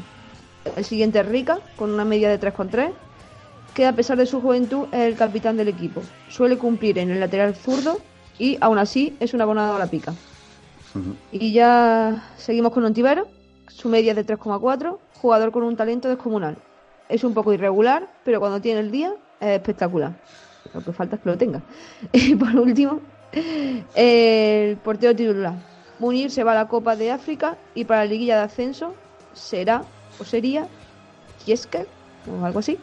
El 0.76 0.86
siguiente 0.86 1.20
es 1.20 1.26
Rica, 1.28 1.60
con 1.76 1.92
una 1.92 2.06
media 2.06 2.30
de 2.30 2.40
3,3, 2.40 2.92
que 3.74 3.86
a 3.86 3.94
pesar 3.94 4.18
de 4.18 4.26
su 4.26 4.42
juventud 4.42 4.88
es 4.92 5.02
el 5.02 5.16
capitán 5.16 5.58
del 5.58 5.68
equipo. 5.68 6.02
Suele 6.30 6.58
cumplir 6.58 6.98
en 6.98 7.10
el 7.10 7.20
lateral 7.20 7.56
zurdo 7.56 8.00
y 8.38 8.58
aún 8.62 8.78
así 8.78 9.16
es 9.20 9.34
un 9.34 9.42
abonado 9.42 9.76
a 9.76 9.80
la 9.80 9.88
pica. 9.88 10.14
Y 11.32 11.54
ya 11.54 12.32
seguimos 12.36 12.74
con 12.74 12.84
Ontivero, 12.84 13.28
su 13.68 13.88
media 13.88 14.12
es 14.12 14.18
de 14.18 14.26
3,4, 14.26 14.98
jugador 15.22 15.52
con 15.52 15.64
un 15.64 15.78
talento 15.78 16.10
descomunal. 16.10 16.58
Es 17.08 17.24
un 17.24 17.34
poco 17.34 17.54
irregular, 17.54 18.10
pero 18.26 18.40
cuando 18.40 18.60
tiene 18.62 18.82
el 18.82 18.92
día 18.92 19.14
es 19.40 19.50
espectacular. 19.50 20.20
Lo 20.74 20.82
que 20.82 20.92
falta 20.92 21.16
es 21.16 21.22
que 21.22 21.30
lo 21.30 21.38
tenga. 21.38 21.62
Y 22.12 22.36
por 22.36 22.56
último, 22.56 23.00
el 23.34 24.78
portero 24.78 25.16
titular. 25.16 25.54
Munir 26.00 26.32
se 26.32 26.44
va 26.44 26.54
a 26.54 26.56
la 26.56 26.68
Copa 26.68 26.96
de 26.96 27.12
África 27.12 27.58
y 27.76 27.86
para 27.86 28.02
la 28.02 28.10
liguilla 28.10 28.38
de 28.38 28.44
ascenso 28.44 28.96
será 29.34 29.84
o 30.20 30.24
sería 30.26 30.68
Kiesker 31.46 31.88
o 32.28 32.44
algo 32.46 32.60
así. 32.60 32.78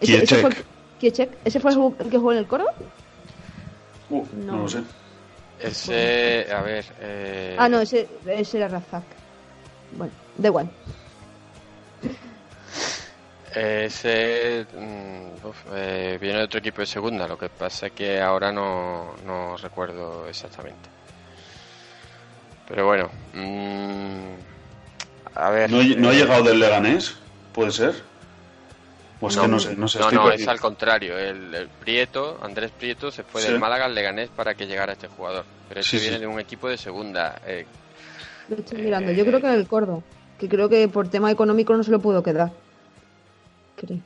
Ese, 0.00 0.22
ese 0.24 0.36
fue, 0.36 0.50
Kiechek. 0.98 1.30
¿Ese 1.44 1.60
fue 1.60 1.72
el 1.72 2.10
que 2.10 2.16
jugó 2.18 2.32
en 2.32 2.38
el 2.38 2.46
Córdoba? 2.46 2.72
Uh, 4.08 4.24
no. 4.44 4.52
No. 4.56 4.62
lo 4.62 4.68
sé. 4.68 4.82
Ese, 5.60 6.46
a 6.52 6.62
ver... 6.62 6.84
eh, 7.00 7.56
Ah, 7.58 7.68
no, 7.68 7.80
ese, 7.80 8.08
ese 8.26 8.56
era 8.56 8.68
Razak. 8.68 9.04
Bueno, 9.92 10.12
da 10.38 10.48
igual. 10.48 10.70
Ese 13.54 14.66
mm, 14.76 15.46
uf, 15.46 15.56
eh, 15.74 16.18
viene 16.20 16.38
de 16.38 16.44
otro 16.44 16.60
equipo 16.60 16.80
de 16.82 16.86
segunda, 16.86 17.26
lo 17.26 17.36
que 17.36 17.48
pasa 17.48 17.86
es 17.86 17.92
que 17.92 18.20
ahora 18.20 18.52
no, 18.52 19.14
no 19.26 19.56
recuerdo 19.56 20.28
exactamente. 20.28 20.88
Pero 22.68 22.86
bueno, 22.86 23.10
mm, 23.34 24.34
a 25.34 25.50
ver. 25.50 25.70
¿No, 25.70 25.82
no 25.82 26.08
ha 26.08 26.12
eh, 26.12 26.16
llegado 26.16 26.44
del 26.44 26.60
Leganés? 26.60 27.16
¿Puede 27.52 27.72
ser? 27.72 27.94
Pues 29.18 29.36
que 29.36 29.48
no 29.48 29.58
sé, 29.58 29.74
no 29.76 29.86
sé. 29.88 29.98
No, 29.98 30.10
no, 30.12 30.30
es 30.30 30.46
al 30.48 30.60
contrario. 30.60 31.18
El, 31.18 31.54
el 31.54 31.68
Prieto, 31.68 32.38
Andrés 32.42 32.70
Prieto, 32.70 33.10
se 33.10 33.22
fue 33.22 33.42
Sí. 33.42 33.48
del 33.48 33.58
Málaga 33.58 33.84
al 33.84 33.94
Leganés 33.94 34.30
para 34.30 34.54
que 34.54 34.66
llegara 34.66 34.92
este 34.94 35.08
jugador. 35.08 35.44
Pero 35.68 35.80
este 35.80 35.90
Sí, 35.90 35.98
sí. 35.98 36.04
viene 36.08 36.20
de 36.20 36.26
un 36.26 36.40
equipo 36.40 36.68
de 36.68 36.78
segunda. 36.78 37.38
eh, 37.46 37.66
Lo 38.48 38.56
estoy 38.56 38.78
mirando. 38.80 39.12
Yo 39.12 39.26
creo 39.26 39.40
que 39.40 39.48
en 39.48 39.54
el 39.54 39.66
Córdoba. 39.66 40.00
Que 40.38 40.48
creo 40.48 40.68
que 40.70 40.88
por 40.88 41.08
tema 41.08 41.30
económico 41.30 41.76
no 41.76 41.82
se 41.82 41.90
lo 41.90 41.98
pudo 41.98 42.22
quedar. 42.22 42.50
Creo. 43.80 43.98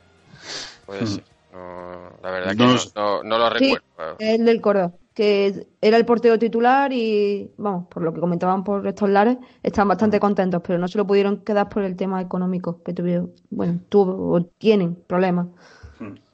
puede 0.85 1.03
Mm. 1.03 1.05
ser. 1.07 1.23
No, 1.53 2.11
la 2.21 2.31
verdad 2.31 2.51
que 2.55 2.63
No 2.65 2.67
no, 2.67 3.23
lo 3.23 3.23
no- 3.23 3.37
lo 3.39 3.57
Sí, 3.57 3.77
recuerdo. 3.77 4.17
el 4.19 4.45
del 4.45 4.61
Córdoba. 4.61 4.91
Que 5.13 5.65
era 5.79 5.95
el 5.95 6.05
portero 6.05 6.37
titular 6.37 6.91
y, 6.91 7.49
vamos, 7.57 7.87
por 7.87 8.03
lo 8.03 8.13
que 8.13 8.19
comentaban 8.19 8.65
por 8.65 8.85
estos 8.85 9.09
lares, 9.09 9.37
están 9.63 9.87
bastante 9.87 10.19
contentos, 10.19 10.61
pero 10.65 10.77
no 10.77 10.89
se 10.89 10.97
lo 10.97 11.07
pudieron 11.07 11.37
quedar 11.41 11.69
por 11.69 11.83
el 11.83 11.95
tema 11.95 12.19
económico 12.21 12.83
que 12.83 12.93
tuvieron. 12.93 13.31
Bueno, 13.49 13.79
tuvo 13.87 14.33
o 14.35 14.43
tienen 14.43 14.95
problemas. 15.07 15.47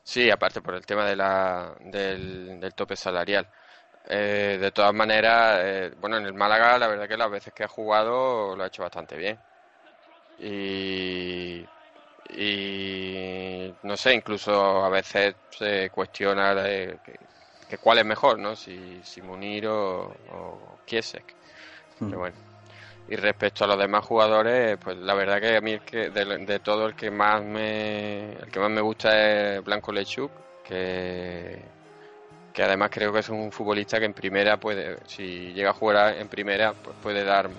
Sí, 0.03 0.29
aparte 0.31 0.61
por 0.61 0.73
el 0.73 0.85
tema 0.85 1.05
de 1.05 1.15
la, 1.15 1.75
del, 1.85 2.59
del 2.59 2.73
tope 2.73 2.95
salarial. 2.95 3.47
Eh, 4.09 4.57
de 4.59 4.71
todas 4.71 4.93
maneras, 4.95 5.59
eh, 5.63 5.91
bueno, 6.01 6.17
en 6.17 6.25
el 6.25 6.33
Málaga 6.33 6.79
la 6.79 6.87
verdad 6.87 7.07
que 7.07 7.17
las 7.17 7.29
veces 7.29 7.53
que 7.53 7.63
ha 7.63 7.67
jugado 7.67 8.55
lo 8.55 8.63
ha 8.63 8.67
hecho 8.67 8.81
bastante 8.81 9.15
bien. 9.15 9.37
Y, 10.39 11.63
y 12.37 13.73
no 13.83 13.97
sé, 13.97 14.13
incluso 14.13 14.83
a 14.83 14.89
veces 14.89 15.35
se 15.49 15.89
cuestiona 15.89 16.55
de 16.55 16.99
que, 17.03 17.19
que 17.67 17.77
cuál 17.77 17.99
es 17.99 18.05
mejor, 18.05 18.39
¿no? 18.39 18.55
Si, 18.55 19.01
si 19.03 19.21
Munir 19.21 19.67
o, 19.67 20.13
o 20.31 20.79
Kiesek. 20.85 21.35
Pero 21.99 22.19
bueno. 22.19 22.35
Y 23.09 23.15
respecto 23.15 23.65
a 23.65 23.67
los 23.67 23.77
demás 23.77 24.05
jugadores, 24.05 24.77
pues 24.81 24.95
la 24.97 25.13
verdad 25.13 25.41
que 25.41 25.57
a 25.57 25.61
mí 25.61 25.73
el 25.73 25.81
que, 25.81 26.09
de, 26.09 26.45
de 26.45 26.59
todo 26.59 26.87
el 26.87 26.95
que 26.95 27.11
más 27.11 27.43
me 27.43 28.33
el 28.33 28.51
que 28.51 28.59
más 28.59 28.69
me 28.69 28.81
gusta 28.81 29.57
es 29.57 29.63
Blanco 29.63 29.91
Lechuk, 29.91 30.31
que 30.63 31.59
que 32.53 32.63
además 32.63 32.89
creo 32.91 33.13
que 33.13 33.19
es 33.19 33.29
un 33.29 33.51
futbolista 33.51 33.99
que 33.99 34.05
en 34.05 34.13
primera 34.13 34.57
puede, 34.57 34.97
si 35.07 35.53
llega 35.53 35.71
a 35.71 35.73
jugar 35.73 36.17
en 36.17 36.27
primera, 36.27 36.73
pues 36.73 36.95
puede 37.01 37.23
dar 37.23 37.49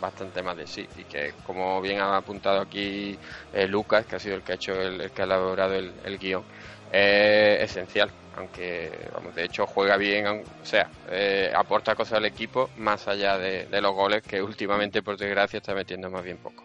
bastante 0.00 0.42
más 0.42 0.56
de 0.56 0.66
sí 0.66 0.86
y 0.96 1.04
que 1.04 1.32
como 1.44 1.80
bien 1.80 2.00
ha 2.00 2.16
apuntado 2.16 2.60
aquí 2.60 3.18
eh, 3.52 3.66
Lucas, 3.66 4.06
que 4.06 4.16
ha 4.16 4.18
sido 4.18 4.36
el 4.36 4.42
que 4.42 4.52
ha 4.52 4.54
hecho 4.56 4.72
el, 4.80 5.00
el 5.00 5.10
que 5.10 5.22
ha 5.22 5.24
elaborado 5.24 5.74
el, 5.74 5.92
el 6.04 6.18
guion, 6.18 6.44
es 6.90 7.70
esencial, 7.70 8.10
aunque 8.36 8.90
vamos, 9.12 9.34
de 9.34 9.44
hecho 9.44 9.66
juega 9.66 9.96
bien, 9.96 10.26
o 10.26 10.64
sea, 10.64 10.88
eh, 11.10 11.52
aporta 11.54 11.94
cosas 11.94 12.14
al 12.18 12.24
equipo 12.24 12.70
más 12.78 13.06
allá 13.08 13.36
de, 13.36 13.66
de 13.66 13.80
los 13.80 13.92
goles 13.94 14.22
que 14.22 14.42
últimamente 14.42 15.02
por 15.02 15.16
desgracia 15.18 15.58
está 15.58 15.74
metiendo 15.74 16.08
más 16.10 16.22
bien 16.24 16.38
poco. 16.38 16.64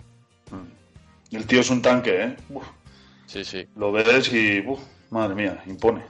El 1.32 1.46
tío 1.48 1.62
es 1.62 1.70
un 1.70 1.82
tanque, 1.82 2.24
¿eh? 2.24 2.36
Uf, 2.50 2.66
Sí, 3.26 3.44
sí. 3.44 3.68
lo 3.76 3.92
ves 3.92 4.32
y, 4.32 4.60
uf, 4.66 4.80
madre 5.10 5.34
mía, 5.36 5.64
impone. 5.66 6.04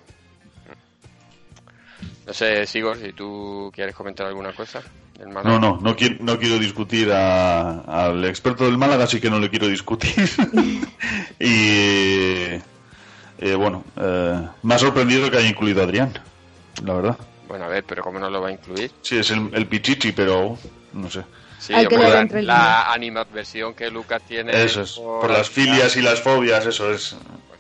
No 2.26 2.34
sé, 2.34 2.66
Sigor, 2.66 2.98
si 2.98 3.14
tú 3.14 3.72
quieres 3.74 3.96
comentar 3.96 4.26
alguna 4.28 4.54
cosa. 4.54 4.82
Málaga. 5.30 5.50
No, 5.50 5.60
no, 5.60 5.80
no 5.82 5.96
quiero, 5.96 6.16
no 6.20 6.38
quiero 6.40 6.58
discutir 6.60 7.12
a- 7.12 7.80
al 7.82 8.26
experto 8.26 8.66
del 8.66 8.78
Málaga, 8.78 9.04
así 9.06 9.20
que 9.22 9.30
no 9.30 9.40
le 9.40 9.50
quiero 9.50 9.68
discutir. 9.68 10.14
y 11.40 12.60
eh, 13.40 13.56
bueno, 13.58 13.84
eh, 13.98 14.48
me 14.64 14.76
ha 14.76 14.80
sorprendido 14.80 15.30
que 15.30 15.38
haya 15.38 15.50
incluido 15.50 15.82
a 15.82 15.86
Adrián, 15.86 16.14
la 16.84 16.94
verdad. 16.94 17.18
Bueno, 17.48 17.66
a 17.66 17.68
ver, 17.68 17.84
pero 17.84 18.04
¿cómo 18.04 18.20
no 18.20 18.30
lo 18.30 18.42
va 18.42 18.50
a 18.50 18.52
incluir? 18.52 18.92
Sí, 19.02 19.18
es 19.18 19.30
el, 19.32 19.50
el 19.54 19.68
Pichichi, 19.68 20.12
pero 20.12 20.58
no 20.94 21.10
sé. 21.10 21.24
Sí, 21.60 21.74
Hay 21.74 21.88
que 21.88 21.98
la, 21.98 22.22
entre 22.22 22.42
la 22.44 22.92
animadversión 22.92 23.74
que 23.74 23.90
Lucas 23.90 24.22
tiene. 24.28 24.64
Eso 24.66 24.82
es, 24.82 24.94
por 24.94 25.32
las 25.32 25.50
filias 25.50 25.96
y 25.96 26.02
las 26.02 26.20
fobias, 26.22 26.66
eso 26.66 26.92
es. 26.92 27.16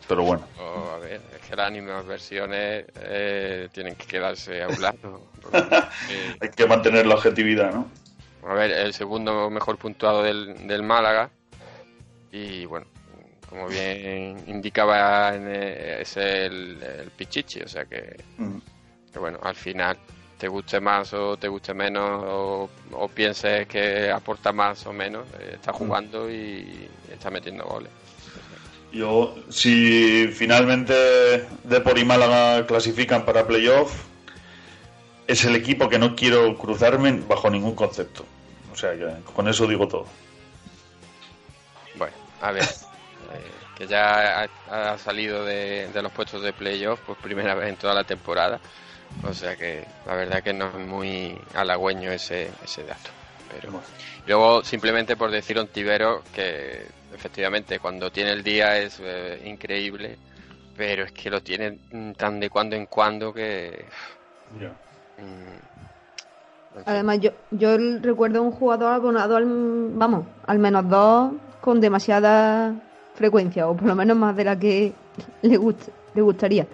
Pero 0.08 0.24
bueno. 0.24 0.46
Oh, 0.60 0.92
a 0.96 1.00
ver, 1.00 1.22
es 1.36 1.48
que 1.50 1.56
las 1.56 1.68
animadversiones 1.68 2.86
eh, 2.96 3.70
tienen 3.72 3.96
que 3.96 4.06
quedarse 4.06 4.62
a 4.64 4.68
un 4.68 4.82
lado. 4.82 5.28
eh, 6.10 6.36
Hay 6.42 6.50
que 6.50 6.66
mantener 6.68 7.06
la 7.06 7.16
objetividad, 7.16 7.74
¿no? 7.74 7.88
a 8.46 8.54
ver, 8.56 8.72
el 8.72 8.94
segundo 8.94 9.50
mejor 9.50 9.78
puntuado 9.78 10.22
del, 10.24 10.68
del 10.68 10.84
Málaga. 10.84 11.30
Y 12.32 12.66
bueno, 12.66 12.88
como 13.50 13.68
bien 13.68 14.44
indicaba, 14.48 15.34
en, 15.36 15.46
eh, 15.48 16.02
es 16.02 16.18
el, 16.18 16.82
el 16.84 17.10
Pichichi, 17.12 17.62
o 17.62 17.68
sea 17.68 17.86
que, 17.86 18.18
Mm. 18.38 18.58
que 19.14 19.20
bueno, 19.20 19.40
al 19.44 19.56
final 19.56 19.98
te 20.38 20.48
guste 20.50 20.82
más 20.82 21.14
o 21.14 21.38
te 21.38 21.48
guste 21.48 21.74
menos 21.74 22.24
o, 22.26 22.70
o 22.92 23.08
pienses 23.08 23.66
que 23.68 24.12
aporta 24.12 24.52
más 24.52 24.86
o 24.88 24.92
menos, 24.92 25.26
eh, 25.40 25.52
está 25.54 25.72
jugando 25.72 26.30
y 26.30 26.90
está 27.10 27.30
metiendo 27.32 27.64
goles. 27.64 27.92
Yo, 28.94 29.36
si 29.50 30.28
finalmente 30.28 31.48
Depor 31.64 31.98
y 31.98 32.06
Málaga 32.06 32.68
clasifican 32.68 33.26
para 33.26 33.48
playoff, 33.48 33.92
es 35.26 35.44
el 35.46 35.56
equipo 35.56 35.90
que 35.90 35.98
no 35.98 36.16
quiero 36.16 36.56
cruzarme 36.56 37.12
bajo 37.28 37.50
ningún 37.50 37.74
concepto. 37.74 38.24
O 38.72 38.76
sea, 38.76 38.94
que 38.94 39.08
con 39.34 39.48
eso 39.48 39.66
digo 39.66 39.88
todo. 39.88 40.06
Bueno, 41.96 42.14
a 42.40 42.52
ver, 42.52 42.64
eh, 43.34 43.52
que 43.76 43.88
ya 43.88 44.44
ha, 44.44 44.94
ha 44.94 44.98
salido 45.00 45.44
de, 45.44 45.90
de 45.92 46.02
los 46.04 46.12
puestos 46.12 46.44
de 46.44 46.54
playoff 46.54 47.00
por 47.00 47.18
primera 47.18 47.56
vez 47.56 47.70
en 47.70 47.78
toda 47.78 47.96
la 47.96 48.04
temporada. 48.04 48.60
O 49.28 49.34
sea 49.34 49.56
que 49.56 49.86
la 50.06 50.16
verdad 50.16 50.44
que 50.44 50.54
no 50.54 50.68
es 50.68 50.88
muy 50.88 51.36
halagüeño 51.56 52.12
ese, 52.12 52.52
ese 52.64 52.84
dato. 52.84 53.10
Pero 53.62 53.82
luego, 54.26 54.64
simplemente 54.64 55.16
por 55.16 55.32
decir 55.32 55.58
a 55.58 55.62
un 55.62 55.68
tibero 55.68 56.24
que 56.34 56.88
efectivamente 57.14 57.80
cuando 57.80 58.10
tiene 58.12 58.32
el 58.32 58.44
día 58.44 58.78
es 58.80 59.00
eh, 59.00 59.42
increíble, 59.46 60.18
pero 60.76 61.04
es 61.06 61.12
que 61.12 61.30
lo 61.30 61.42
tiene 61.42 61.80
mm, 61.92 62.14
tan 62.14 62.40
de 62.40 62.50
cuando 62.50 62.76
en 62.76 62.88
cuando 62.88 63.34
que. 63.34 63.88
mm, 65.18 65.60
en 66.76 66.86
fin. 66.86 66.86
Además, 66.86 67.20
yo, 67.22 67.32
yo 67.52 67.78
recuerdo 68.02 68.42
un 68.42 68.52
jugador 68.52 68.94
abonado 68.94 69.38
al, 69.38 69.46
vamos, 69.46 70.28
al 70.46 70.60
menos 70.60 70.90
dos 70.90 71.34
con 71.62 71.80
demasiada 71.80 72.76
frecuencia, 73.14 73.70
o 73.70 73.76
por 73.78 73.88
lo 73.88 73.96
menos 73.96 74.18
más 74.18 74.36
de 74.36 74.44
la 74.44 74.60
que 74.60 74.96
le, 75.42 75.58
gust- 75.58 75.92
le 76.14 76.22
gustaría. 76.22 76.68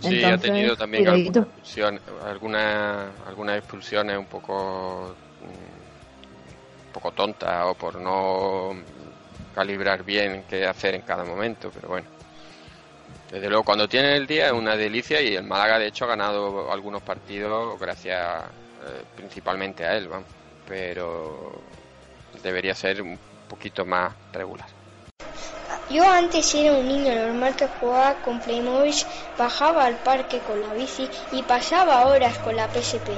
Sí, 0.00 0.28
ha 0.30 0.38
tenido 0.38 0.76
también 0.76 1.06
algunas 1.08 1.44
expulsiones, 1.44 2.02
algunas, 2.24 3.14
algunas 3.26 3.58
expulsiones 3.58 4.18
un 4.18 4.26
poco 4.26 5.16
poco 6.96 7.12
tontas 7.12 7.66
o 7.66 7.74
por 7.74 7.96
no 7.96 8.74
calibrar 9.54 10.02
bien 10.02 10.44
qué 10.48 10.66
hacer 10.66 10.94
en 10.94 11.02
cada 11.02 11.24
momento, 11.24 11.70
pero 11.74 11.88
bueno. 11.88 12.06
Desde 13.30 13.48
luego, 13.50 13.64
cuando 13.64 13.86
tiene 13.86 14.16
el 14.16 14.26
día 14.26 14.46
es 14.46 14.52
una 14.52 14.76
delicia 14.76 15.20
y 15.20 15.34
el 15.34 15.44
Málaga, 15.44 15.78
de 15.78 15.88
hecho, 15.88 16.06
ha 16.06 16.08
ganado 16.08 16.72
algunos 16.72 17.02
partidos 17.02 17.78
gracias 17.78 18.44
eh, 18.44 19.02
principalmente 19.14 19.84
a 19.84 19.94
él. 19.94 20.08
Pero 20.66 21.60
debería 22.42 22.74
ser 22.74 23.02
un 23.02 23.18
poquito 23.46 23.84
más 23.84 24.14
regular. 24.32 24.68
Yo 25.90 26.02
antes 26.10 26.54
era 26.54 26.72
un 26.72 26.88
niño 26.88 27.14
normal 27.14 27.54
que 27.56 27.68
jugaba 27.68 28.14
con 28.22 28.40
Playmobil, 28.40 28.94
bajaba 29.36 29.84
al 29.84 29.96
parque 29.96 30.38
con 30.38 30.62
la 30.62 30.72
bici 30.72 31.08
y 31.30 31.42
pasaba 31.42 32.06
horas 32.06 32.38
con 32.38 32.56
la 32.56 32.68
PSP. 32.68 33.10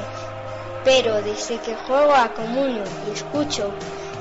Pero 0.85 1.23
desde 1.23 1.59
que 1.59 1.75
juego 1.75 2.15
a 2.15 2.33
Comunio 2.35 2.85
y 3.07 3.11
escucho 3.13 3.73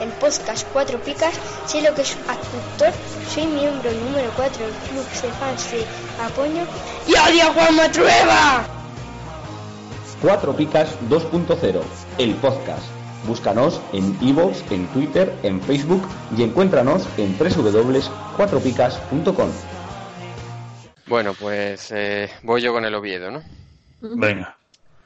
el 0.02 0.10
podcast 0.10 0.68
Cuatro 0.74 1.00
Picas, 1.00 1.34
sé 1.66 1.82
lo 1.82 1.96
que 1.96 2.02
es 2.02 2.18
actor, 2.28 2.92
soy 3.28 3.46
miembro 3.48 3.92
número 3.92 4.30
4 4.36 4.66
del 4.66 4.74
club 4.74 5.06
de 5.22 5.30
fans 5.40 5.72
de 5.72 5.86
Apoño 6.24 6.66
y 7.08 7.12
odio 7.12 7.44
a 7.44 7.54
Juan 7.54 7.76
Matrueva. 7.76 8.66
Cuatro 10.22 10.56
Picas 10.56 10.90
2.0, 11.10 11.82
el 12.18 12.34
podcast. 12.36 12.86
Búscanos 13.28 13.82
en 13.94 14.18
iVoox, 14.22 14.72
en 14.72 14.88
Twitter, 14.88 15.32
en 15.44 15.62
Facebook 15.62 16.02
y 16.38 16.44
encuéntranos 16.44 17.08
en 17.18 17.38
www.cuatropicas.com. 17.38 19.50
Bueno, 21.08 21.34
pues 21.34 21.92
eh, 21.92 22.30
voy 22.44 22.62
yo 22.62 22.72
con 22.74 22.86
el 22.86 22.96
Oviedo, 22.96 23.32
¿no? 23.32 23.42
Venga. 24.02 24.57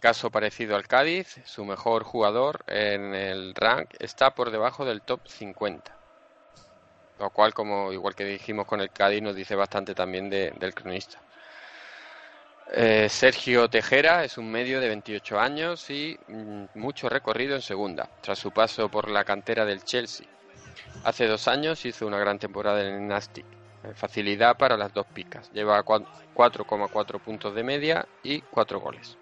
Caso 0.02 0.30
parecido 0.32 0.76
al 0.76 0.86
Cádiz, 0.86 1.40
su 1.46 1.64
mejor 1.64 2.04
jugador 2.04 2.66
en 2.68 3.16
el 3.16 3.56
rank 3.56 3.92
está 4.00 4.36
por 4.36 4.52
debajo 4.52 4.84
del 4.84 5.02
top 5.02 5.26
50. 5.30 5.98
Lo 7.20 7.30
cual, 7.30 7.54
como 7.54 7.94
igual 7.94 8.14
que 8.16 8.26
dijimos 8.26 8.66
con 8.66 8.82
el 8.82 8.92
Cádiz, 8.92 9.22
nos 9.22 9.34
dice 9.36 9.56
bastante 9.56 9.96
también 9.96 10.30
de- 10.30 10.52
del 10.60 10.74
cronista. 10.74 11.22
Eh, 12.74 13.08
Sergio 13.10 13.70
Tejera 13.70 14.24
es 14.24 14.38
un 14.38 14.50
medio 14.52 14.80
de 14.82 14.88
28 14.88 15.40
años 15.40 15.90
y 15.90 16.18
mm, 16.28 16.66
mucho 16.76 17.10
recorrido 17.10 17.56
en 17.56 17.62
segunda, 17.62 18.10
tras 18.22 18.40
su 18.40 18.52
paso 18.52 18.90
por 18.90 19.10
la 19.10 19.24
cantera 19.26 19.66
del 19.66 19.84
Chelsea. 19.84 20.28
Hace 21.04 21.28
dos 21.28 21.48
años 21.48 21.86
hizo 21.86 22.08
una 22.08 22.20
gran 22.20 22.40
temporada 22.40 22.82
en 22.82 22.96
el 22.96 23.08
Nastic 23.08 23.46
eh, 23.84 23.94
facilidad 23.96 24.58
para 24.58 24.78
las 24.78 24.94
dos 24.94 25.08
picas. 25.14 25.50
Lleva 25.52 25.84
cua- 25.84 26.08
4,4 26.34 27.20
puntos 27.20 27.56
de 27.56 27.64
media 27.64 28.08
y 28.24 28.42
4 28.44 28.80
goles. 28.80 29.21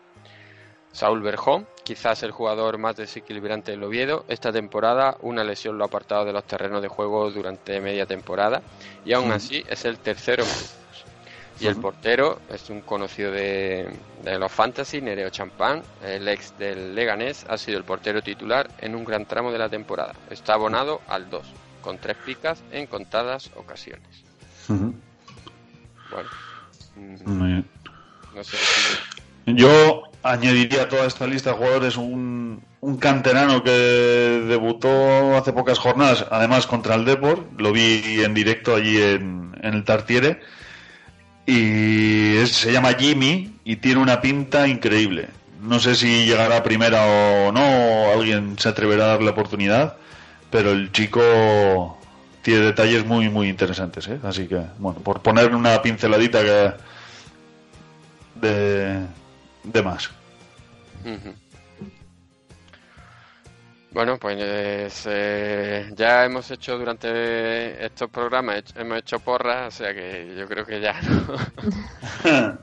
Saúl 0.91 1.21
Berjón, 1.21 1.67
quizás 1.83 2.23
el 2.23 2.31
jugador 2.31 2.77
más 2.77 2.95
desequilibrante 2.95 3.71
del 3.71 3.83
Oviedo, 3.83 4.25
esta 4.27 4.51
temporada 4.51 5.17
una 5.21 5.43
lesión 5.43 5.77
lo 5.77 5.83
ha 5.83 5.87
apartado 5.87 6.25
de 6.25 6.33
los 6.33 6.43
terrenos 6.45 6.81
de 6.81 6.87
juego 6.87 7.29
durante 7.31 7.79
media 7.79 8.05
temporada 8.05 8.61
y 9.05 9.13
aún 9.13 9.31
así 9.31 9.63
es 9.69 9.85
el 9.85 9.97
tercero. 9.97 10.43
Y 11.61 11.67
el 11.67 11.75
portero 11.75 12.39
es 12.49 12.69
un 12.69 12.79
conocido 12.81 13.31
de, 13.33 13.89
de 14.23 14.39
los 14.39 14.49
Fantasy, 14.49 15.01
Nereo 15.01 15.29
Champán, 15.29 15.83
el 16.01 16.25
ex 16.29 16.57
del 16.57 16.95
Leganés, 16.95 17.45
ha 17.49 17.57
sido 17.57 17.77
el 17.77 17.83
portero 17.83 18.21
titular 18.21 18.69
en 18.79 18.95
un 18.95 19.03
gran 19.03 19.25
tramo 19.25 19.51
de 19.51 19.57
la 19.57 19.67
temporada. 19.67 20.13
Está 20.29 20.53
abonado 20.53 21.01
al 21.07 21.29
2, 21.29 21.45
con 21.81 21.97
tres 21.97 22.15
picas 22.25 22.63
en 22.71 22.87
contadas 22.87 23.51
ocasiones. 23.57 24.23
Bueno, 24.69 26.29
mm, 26.95 27.29
Muy 27.29 27.47
bien. 27.47 27.69
no 28.33 28.43
sé 28.43 28.55
si... 28.55 29.55
Yo 29.55 30.08
añadiría 30.23 30.83
a 30.83 30.89
toda 30.89 31.05
esta 31.05 31.27
lista 31.27 31.51
de 31.51 31.57
jugadores 31.57 31.97
un, 31.97 32.61
un 32.81 32.97
canterano 32.97 33.63
que 33.63 33.71
debutó 34.47 35.35
hace 35.37 35.53
pocas 35.53 35.79
jornadas, 35.79 36.25
además 36.31 36.67
contra 36.67 36.95
el 36.95 37.05
Depor, 37.05 37.45
lo 37.57 37.71
vi 37.71 38.21
en 38.23 38.33
directo 38.33 38.75
allí 38.75 39.01
en, 39.01 39.55
el 39.61 39.83
Tartiere, 39.83 40.39
y 41.45 42.35
se 42.45 42.71
llama 42.71 42.93
Jimmy 42.93 43.53
y 43.65 43.77
tiene 43.77 44.01
una 44.01 44.21
pinta 44.21 44.67
increíble. 44.67 45.27
No 45.61 45.79
sé 45.79 45.95
si 45.95 46.25
llegará 46.25 46.63
primera 46.63 47.05
o 47.05 47.51
no, 47.51 47.61
o 47.61 48.13
alguien 48.13 48.57
se 48.57 48.69
atreverá 48.69 49.05
a 49.05 49.07
darle 49.09 49.31
oportunidad, 49.31 49.97
pero 50.49 50.71
el 50.71 50.91
chico 50.93 51.97
tiene 52.41 52.61
detalles 52.61 53.05
muy, 53.05 53.29
muy 53.29 53.49
interesantes, 53.49 54.07
¿eh? 54.07 54.19
Así 54.23 54.47
que, 54.47 54.61
bueno, 54.77 54.99
por 55.01 55.21
poner 55.21 55.53
una 55.53 55.81
pinceladita 55.81 56.41
que 56.41 56.71
de, 58.35 59.05
de 59.71 59.81
más. 59.83 60.09
Bueno, 63.91 64.17
pues 64.19 65.03
eh, 65.07 65.91
ya 65.95 66.23
hemos 66.25 66.49
hecho 66.51 66.77
durante 66.77 67.83
estos 67.85 68.09
programas, 68.09 68.57
he- 68.75 68.81
hemos 68.81 68.99
hecho 68.99 69.19
porras, 69.19 69.73
o 69.73 69.77
sea 69.77 69.93
que 69.93 70.35
yo 70.37 70.47
creo 70.47 70.63
que 70.65 70.79
ya 70.79 70.95
no, 71.01 72.59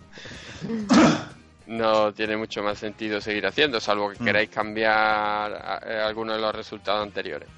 no 1.67 2.13
tiene 2.15 2.37
mucho 2.37 2.63
más 2.63 2.79
sentido 2.79 3.21
seguir 3.21 3.45
haciendo, 3.47 3.81
salvo 3.81 4.11
que 4.11 4.21
Mm. 4.21 4.25
queráis 4.25 4.51
cambiar 4.51 5.83
eh, 5.87 6.01
alguno 6.01 6.33
de 6.35 6.41
los 6.41 6.55
resultados 6.55 7.03
anteriores. 7.03 7.49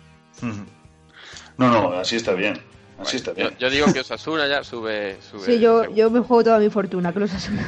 No, 1.59 1.69
no, 1.71 1.93
así 1.93 2.17
está 2.17 2.33
bien. 2.33 2.59
Así 2.99 3.17
está 3.19 3.33
Yo, 3.33 3.49
bien. 3.49 3.57
yo 3.59 3.71
digo 3.71 3.93
que 3.93 4.01
Osasuna 4.01 4.47
ya 4.49 4.65
sube... 4.65 5.19
sube 5.21 5.45
Sí, 5.45 5.61
yo, 5.61 5.95
yo 5.95 6.11
me 6.11 6.21
juego 6.21 6.43
toda 6.43 6.59
mi 6.59 6.71
fortuna, 6.71 7.13
que 7.13 7.21
los 7.21 7.33
asumas. 7.33 7.67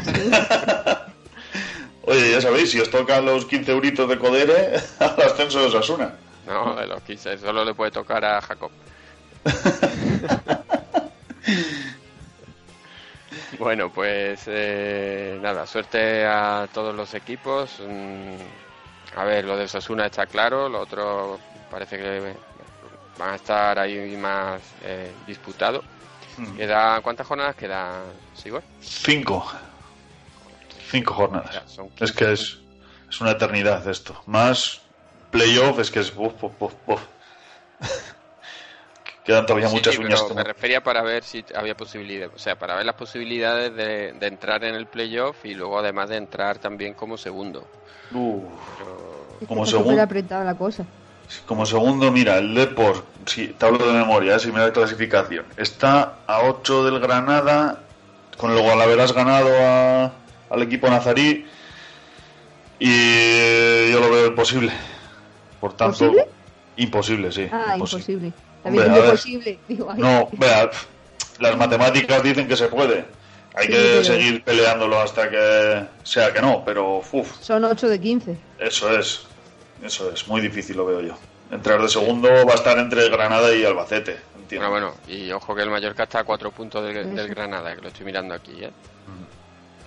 Oye, 2.11 2.33
ya 2.33 2.41
sabéis, 2.41 2.73
si 2.73 2.81
os 2.81 2.91
tocan 2.91 3.25
los 3.25 3.45
15 3.47 3.71
euritos 3.71 4.09
de 4.09 4.19
Codere, 4.19 4.81
al 4.99 5.23
ascenso 5.23 5.61
de 5.61 5.67
Osasuna. 5.67 6.13
No, 6.45 6.75
de 6.75 6.89
los 6.89 7.01
15, 7.03 7.39
solo 7.39 7.65
le 7.65 7.73
puede 7.73 7.93
tocar 7.93 8.25
a 8.25 8.41
Jacob. 8.41 8.73
bueno, 13.61 13.91
pues 13.93 14.41
eh, 14.47 15.39
nada, 15.41 15.67
suerte 15.69 16.27
a 16.27 16.67
todos 16.73 16.93
los 16.95 17.15
equipos. 17.15 17.79
Mm, 17.79 18.35
A 19.17 19.25
ver, 19.25 19.45
lo 19.45 19.57
de 19.57 19.65
Osasuna 19.65 20.07
está 20.07 20.27
claro, 20.27 20.69
lo 20.69 20.81
otro 20.81 21.39
parece 21.71 21.97
que 21.97 22.35
van 23.19 23.31
a 23.31 23.35
estar 23.37 23.79
ahí 23.79 24.17
más 24.17 24.61
eh, 24.83 25.13
disputados. 25.29 25.85
Mm. 26.39 26.57
Queda, 26.57 27.01
¿Cuántas 27.03 27.25
jornadas 27.27 27.55
quedan, 27.55 28.03
Sigor? 28.35 28.65
Cinco. 28.81 29.47
Cinco 30.91 31.15
jornadas. 31.15 31.53
Ya, 31.53 31.67
son 31.69 31.89
Es 32.01 32.13
que 32.13 32.33
es, 32.33 32.59
es 33.09 33.21
una 33.21 33.31
eternidad 33.33 33.87
esto. 33.89 34.21
Más 34.27 34.81
playoff 35.31 35.79
es 35.79 35.91
que 35.91 36.01
es... 36.01 36.13
Uf, 36.17 36.43
uf, 36.43 36.53
uf, 36.61 36.75
uf. 36.87 37.01
Quedan 39.25 39.47
todavía 39.47 39.69
Sí, 39.69 39.75
muchas 39.77 39.95
sí, 39.95 40.01
uñas. 40.01 40.15
pero 40.21 40.29
como- 40.29 40.41
me 40.41 40.45
refería 40.45 40.83
para 40.83 41.03
ver 41.03 41.23
si 41.25 41.45
había 41.55 41.75
posibilidades, 41.77 42.35
o 42.35 42.39
sea, 42.39 42.57
para 42.57 42.75
ver 42.77 42.87
las 42.87 42.95
posibilidades 42.97 43.75
de, 43.75 44.13
de 44.15 44.27
entrar 44.27 44.65
en 44.65 44.75
el 44.75 44.87
playoff 44.87 45.45
y 45.45 45.55
luego 45.55 45.79
además 45.79 46.09
de 46.09 46.17
entrar 46.17 46.59
también 46.59 46.95
como 46.95 47.17
segundo. 47.17 47.67
Uh, 48.13 48.43
como, 48.49 49.39
Está 49.41 49.55
súper 49.55 49.67
segundo, 49.69 50.03
apretada 50.03 50.45
la 50.45 50.55
cosa. 50.57 50.85
como 51.47 51.65
segundo, 51.67 52.11
mira, 52.11 52.39
el 52.39 52.55
Depor, 52.55 53.05
si 53.27 53.49
te 53.49 53.67
hablo 53.67 53.87
de 53.87 53.93
memoria, 53.93 54.37
eh, 54.37 54.41
si 54.41 54.49
mira 54.51 54.67
la 54.67 54.73
clasificación, 54.73 55.45
está 55.57 56.17
a 56.27 56.41
8 56.43 56.85
del 56.85 56.99
Granada, 56.99 57.79
con 58.37 58.53
luego 58.53 58.73
al 58.73 58.81
haberás 58.83 59.13
ganado 59.13 59.49
a- 59.61 60.13
al 60.51 60.63
equipo 60.63 60.89
nazarí, 60.91 61.47
y 62.79 63.91
yo 63.91 64.01
lo 64.01 64.11
veo 64.11 64.27
imposible. 64.29 64.73
Por 65.61 65.75
tanto, 65.75 65.99
¿Posible? 65.99 66.27
imposible, 66.77 67.33
sí. 67.33 67.49
Ah, 67.53 67.75
imposible. 67.77 68.29
imposible. 68.29 68.33
También 68.63 68.91
a 68.91 68.97
es 68.97 69.03
ver. 69.03 69.11
posible. 69.11 69.59
Digo, 69.69 69.91
ay. 69.91 69.99
No, 70.01 70.29
vea, 70.33 70.71
las 71.39 71.57
matemáticas 71.57 72.23
dicen 72.23 72.49
que 72.49 72.57
se 72.57 72.69
puede. 72.69 73.05
Hay 73.55 73.67
Sí, 73.67 73.73
que 73.73 73.79
pero- 73.79 74.05
seguir 74.05 74.45
peleándolo 74.45 75.01
hasta 75.01 75.29
que 75.29 75.85
sea 76.05 76.33
que 76.33 76.41
no, 76.41 76.63
pero 76.65 77.03
uf, 77.13 77.41
Son 77.41 77.65
8 77.65 77.89
de 77.89 78.01
15. 78.01 78.37
eso 78.59 78.99
es. 78.99 79.23
Eso 79.83 80.11
es, 80.13 80.29
muy 80.29 80.41
difícil 80.43 80.77
lo 80.77 80.85
veo 80.87 81.01
yo. 81.01 81.15
Entrar 81.51 81.81
de 81.81 81.89
segundo 81.89 82.29
va 82.47 82.53
a 82.53 82.57
estar 82.57 82.79
entre 82.79 83.09
Granada 83.09 83.53
y 83.55 83.65
Albacete, 83.65 84.19
entiendo. 84.39 84.69
Bueno, 84.71 84.93
bueno, 85.09 85.21
y 85.23 85.33
ojo 85.33 85.55
que 85.55 85.63
el 85.63 85.71
Mallorca 85.71 86.03
está 86.05 86.21
a 86.21 86.25
cuatro 86.25 86.51
puntos 86.53 86.85
del, 86.85 87.15
del. 87.17 87.29
Granada, 87.29 87.75
que 87.75 87.81
lo 87.83 87.89
estoy 87.89 88.05
mirando 88.07 88.35
aquí, 88.35 88.63
¿eh? 88.63 88.71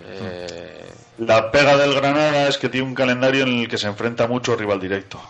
Eh, 0.05 0.85
La 1.19 1.51
pega 1.51 1.77
del 1.77 1.93
Granada 1.93 2.47
es 2.47 2.57
que 2.57 2.69
tiene 2.69 2.87
un 2.87 2.95
calendario 2.95 3.43
en 3.43 3.59
el 3.61 3.67
que 3.67 3.77
se 3.77 3.87
enfrenta 3.87 4.27
mucho 4.27 4.55
rival 4.55 4.79
directo. 4.79 5.21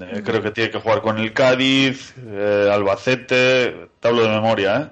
Eh, 0.00 0.22
creo 0.24 0.42
que 0.42 0.50
tiene 0.50 0.70
que 0.70 0.80
jugar 0.80 1.02
con 1.02 1.18
el 1.18 1.32
Cádiz, 1.32 2.14
eh, 2.18 2.68
Albacete, 2.72 3.88
te 4.00 4.08
hablo 4.08 4.22
de 4.22 4.28
memoria, 4.28 4.76
¿eh? 4.80 4.90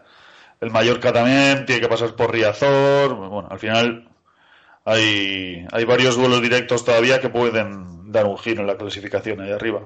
El 0.61 0.71
Mallorca 0.71 1.13
también 1.13 1.67
tiene 1.67 1.81
que 1.81 1.89
pasar 1.89 2.15
por 2.15 2.31
Riazor. 2.33 3.15
Bueno, 3.17 3.49
al 3.51 3.59
final 3.59 4.09
hay, 4.85 5.67
hay 5.73 5.85
varios 5.85 6.17
duelos 6.17 6.41
directos 6.41 6.85
todavía 6.85 7.21
que 7.21 7.31
pueden 7.31 8.13
dar 8.13 8.27
un 8.27 8.39
giro 8.39 8.61
en 8.61 8.69
la 8.69 8.77
clasificación 8.77 9.41
ahí 9.41 9.51
arriba. 9.51 9.81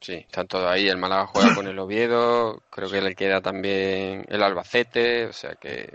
sí, 0.00 0.14
están 0.14 0.46
todos 0.48 0.66
ahí. 0.70 0.88
El 0.88 0.98
Málaga 0.98 1.26
juega 1.26 1.54
con 1.54 1.66
el 1.66 1.78
Oviedo, 1.78 2.62
creo 2.70 2.90
que 2.90 3.00
le 3.00 3.14
queda 3.14 3.40
también 3.40 4.26
el 4.28 4.42
Albacete, 4.42 5.26
o 5.26 5.32
sea 5.32 5.54
que... 5.54 5.90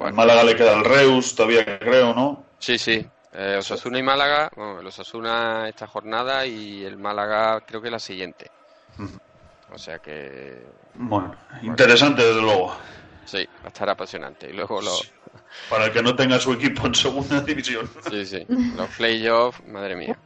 Al 0.00 0.12
Málaga 0.14 0.42
le 0.44 0.56
queda 0.56 0.72
el 0.74 0.84
Reus 0.84 1.34
todavía, 1.34 1.78
creo, 1.78 2.14
¿no? 2.14 2.44
Sí, 2.58 2.78
sí. 2.78 3.06
Eh, 3.34 3.56
Osasuna 3.58 3.98
y 3.98 4.02
Málaga, 4.02 4.50
bueno, 4.54 4.80
el 4.80 4.86
Osasuna 4.86 5.68
esta 5.68 5.86
jornada 5.86 6.44
y 6.46 6.84
el 6.84 6.98
Málaga 6.98 7.60
creo 7.66 7.80
que 7.80 7.90
la 7.90 7.98
siguiente. 7.98 8.50
O 9.70 9.78
sea 9.78 9.98
que 10.00 10.62
Bueno, 10.94 11.34
interesante 11.62 12.22
desde 12.22 12.42
luego. 12.42 12.74
sí, 13.24 13.46
va 13.62 13.64
a 13.64 13.68
estar 13.68 13.88
apasionante. 13.88 14.50
Y 14.50 14.52
luego 14.52 14.82
los, 14.82 15.10
Para 15.70 15.86
el 15.86 15.92
que 15.92 16.02
no 16.02 16.14
tenga 16.14 16.38
su 16.38 16.52
equipo 16.52 16.86
en 16.86 16.94
segunda 16.94 17.40
división. 17.46 17.88
sí, 18.10 18.26
sí, 18.26 18.46
los 18.76 18.88
playoffs, 18.96 19.66
madre 19.66 19.96
mía. 19.96 20.18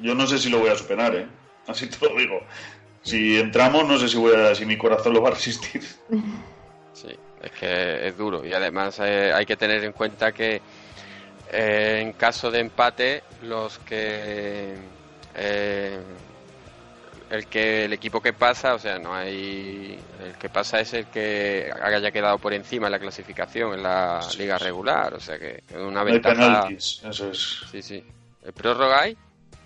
Yo 0.00 0.14
no 0.14 0.26
sé 0.26 0.38
si 0.38 0.50
lo 0.50 0.58
voy 0.58 0.68
a 0.68 0.76
superar, 0.76 1.14
¿eh? 1.14 1.26
Así 1.66 1.86
te 1.88 2.06
lo 2.06 2.14
digo. 2.16 2.40
Si 3.02 3.38
entramos, 3.38 3.86
no 3.88 3.98
sé 3.98 4.08
si, 4.08 4.18
voy 4.18 4.34
a, 4.34 4.54
si 4.54 4.66
mi 4.66 4.76
corazón 4.76 5.14
lo 5.14 5.22
va 5.22 5.28
a 5.28 5.32
resistir. 5.32 5.82
Sí, 6.92 7.16
es 7.46 7.52
que 7.52 8.08
es 8.08 8.16
duro 8.16 8.44
y 8.44 8.52
además 8.52 8.98
eh, 9.02 9.32
hay 9.34 9.44
que 9.46 9.56
tener 9.56 9.82
en 9.84 9.92
cuenta 9.92 10.32
que 10.32 10.60
eh, 11.52 11.98
en 12.02 12.12
caso 12.12 12.50
de 12.50 12.60
empate 12.60 13.22
los 13.42 13.78
que 13.80 14.74
eh, 15.34 15.98
el 17.28 17.46
que 17.48 17.86
el 17.86 17.92
equipo 17.92 18.20
que 18.20 18.32
pasa, 18.32 18.74
o 18.74 18.78
sea, 18.78 18.98
no 19.00 19.12
hay 19.14 19.98
el 20.24 20.34
que 20.38 20.48
pasa 20.48 20.78
es 20.80 20.92
el 20.94 21.06
que 21.06 21.70
haya 21.82 22.10
quedado 22.12 22.38
por 22.38 22.52
encima 22.54 22.86
en 22.86 22.92
la 22.92 22.98
clasificación 23.00 23.74
en 23.74 23.82
la 23.82 24.20
liga 24.38 24.58
regular, 24.58 25.12
o 25.14 25.20
sea 25.20 25.36
que 25.38 25.62
es 25.68 25.74
una 25.76 26.02
No 26.02 26.06
hay 26.06 26.12
ventaja. 26.12 26.34
penaltis, 26.36 27.02
eso 27.04 27.30
es. 27.30 27.62
Sí, 27.70 27.82
sí. 27.82 28.04
¿El 28.44 28.52
prórroga 28.52 29.02
hay? 29.02 29.16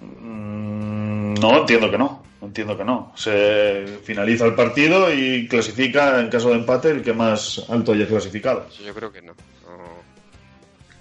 Mm, 0.01 1.00
No, 1.41 1.59
entiendo 1.59 1.91
que 1.91 1.99
no. 1.99 2.23
Entiendo 2.43 2.77
que 2.77 2.85
no. 2.85 3.13
Se 3.17 3.99
finaliza 4.05 4.47
el 4.47 4.55
partido 4.55 5.13
y 5.13 5.47
clasifica, 5.47 6.19
en 6.21 6.29
caso 6.31 6.49
de 6.51 6.57
empate, 6.57 6.91
el 6.91 7.03
que 7.03 7.13
más 7.13 7.65
alto 7.69 7.93
haya 7.93 8.07
clasificado. 8.07 8.67
Yo 8.85 8.95
creo 8.95 9.13
que 9.13 9.21
no. 9.21 9.33
No. 9.33 10.01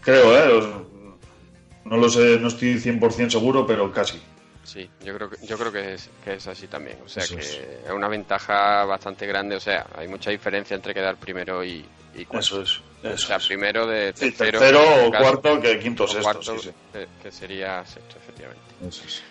Creo, 0.02 0.36
¿eh? 0.36 0.74
No 1.86 1.98
lo 1.98 2.10
sé, 2.10 2.38
no 2.40 2.50
estoy 2.50 2.76
100% 2.76 3.30
seguro, 3.30 3.66
pero 3.66 3.92
casi. 3.92 4.20
Sí, 4.64 4.88
yo 5.04 5.16
creo 5.16 5.30
que 5.30 5.38
yo 5.48 5.58
creo 5.58 5.72
que 5.72 5.94
es, 5.96 6.10
que 6.24 6.34
es 6.34 6.46
así 6.48 6.68
también. 6.68 6.98
O 7.04 7.10
sea 7.10 7.24
Eso 7.24 7.36
que 7.36 7.42
es. 7.42 7.60
es. 7.86 7.92
una 7.92 8.08
ventaja 8.08 8.84
bastante 8.86 9.26
grande. 9.26 9.56
O 9.56 9.60
sea, 9.60 9.88
hay 9.96 10.08
mucha 10.08 10.30
diferencia 10.30 10.76
entre 10.76 10.94
quedar 10.94 11.16
primero 11.16 11.64
y, 11.64 11.84
y 12.16 12.26
cuarto. 12.26 12.62
Eso 12.62 12.82
es. 13.04 13.14
o 13.14 13.18
sea, 13.18 13.38
es. 13.38 13.48
primero 13.48 13.88
de 13.88 14.12
Sí, 14.16 14.32
tercero, 14.32 14.82
o 14.82 15.06
este 15.06 15.18
cuarto 15.18 15.60
que 15.62 15.80
quinto 15.80 16.04
o 16.04 16.06
o 16.06 16.10
sexto. 16.10 16.24
cuarto, 16.24 16.60
sí, 16.60 16.70
sí. 16.70 16.72
Que, 16.94 17.08
que 17.24 17.32
sería 17.32 17.84
sexto, 17.86 18.18
efectivamente. 18.22 18.64
Eso 18.88 19.04
es. 19.08 19.24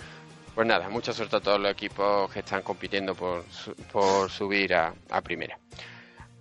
Pues 0.59 0.67
nada, 0.67 0.89
mucha 0.89 1.13
suerte 1.13 1.37
a 1.37 1.41
todos 1.41 1.61
los 1.61 1.71
equipos 1.71 2.29
que 2.33 2.41
están 2.41 2.63
compitiendo 2.63 3.15
por, 3.15 3.45
su- 3.49 3.77
por 3.93 4.29
subir 4.29 4.75
a, 4.75 4.93
a 5.09 5.21
primera. 5.21 5.57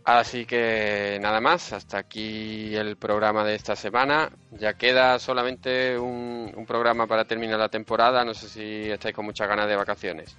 Así 0.06 0.48
que 0.48 1.20
nada 1.22 1.40
más, 1.40 1.72
hasta 1.72 2.00
aquí 2.00 2.76
el 2.76 2.96
programa 2.98 3.44
de 3.46 3.54
esta 3.54 3.76
semana. 3.76 4.32
Ya 4.54 4.74
queda 4.74 5.20
solamente 5.20 6.00
un, 6.00 6.52
un 6.56 6.66
programa 6.66 7.06
para 7.06 7.26
terminar 7.26 7.60
la 7.60 7.70
temporada. 7.70 8.26
No 8.26 8.34
sé 8.34 8.50
si 8.50 8.90
estáis 8.90 9.14
con 9.14 9.24
muchas 9.24 9.48
ganas 9.48 9.68
de 9.68 9.76
vacaciones. 9.76 10.36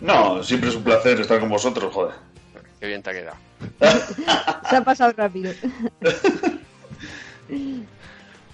No, 0.00 0.40
siempre 0.44 0.68
es 0.70 0.76
un 0.76 0.84
placer 0.84 1.18
estar 1.20 1.40
con 1.40 1.48
vosotros, 1.48 1.92
joder. 1.92 2.14
Qué 2.78 2.86
bien 2.86 3.02
te 3.02 3.10
ha 3.10 3.12
quedado. 3.12 3.36
Se 4.70 4.76
ha 4.76 4.84
pasado 4.84 5.12
rápido. 5.16 5.52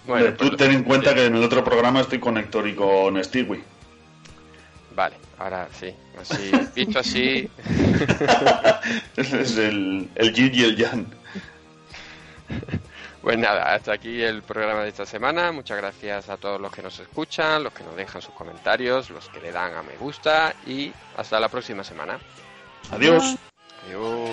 Bueno, 0.06 0.32
tú 0.32 0.56
ten 0.56 0.70
en 0.70 0.82
cuenta 0.84 1.14
que 1.14 1.26
en 1.26 1.36
el 1.36 1.44
otro 1.44 1.62
programa 1.62 2.00
estoy 2.00 2.18
con 2.20 2.38
Héctor 2.38 2.66
y 2.68 2.74
con 2.74 3.22
Stewie. 3.22 3.62
Vale, 4.94 5.16
ahora 5.38 5.68
sí. 5.78 5.94
Así, 6.20 6.50
visto 6.74 6.98
así, 6.98 7.48
es 9.16 9.56
el, 9.56 10.08
el 10.14 10.32
yin 10.34 10.50
y 10.54 10.62
el 10.64 10.76
yang. 10.76 11.06
Pues 13.22 13.36
nada, 13.36 13.74
hasta 13.74 13.92
aquí 13.92 14.22
el 14.22 14.42
programa 14.42 14.82
de 14.82 14.88
esta 14.88 15.04
semana. 15.04 15.52
Muchas 15.52 15.76
gracias 15.76 16.30
a 16.30 16.38
todos 16.38 16.60
los 16.60 16.72
que 16.72 16.82
nos 16.82 16.98
escuchan, 16.98 17.62
los 17.62 17.72
que 17.72 17.84
nos 17.84 17.94
dejan 17.94 18.22
sus 18.22 18.34
comentarios, 18.34 19.10
los 19.10 19.28
que 19.28 19.40
le 19.40 19.52
dan 19.52 19.74
a 19.74 19.82
me 19.82 19.96
gusta 19.96 20.54
y 20.66 20.90
hasta 21.16 21.38
la 21.38 21.48
próxima 21.48 21.84
semana. 21.84 22.18
Adiós. 22.90 23.36
Adiós. 23.86 24.30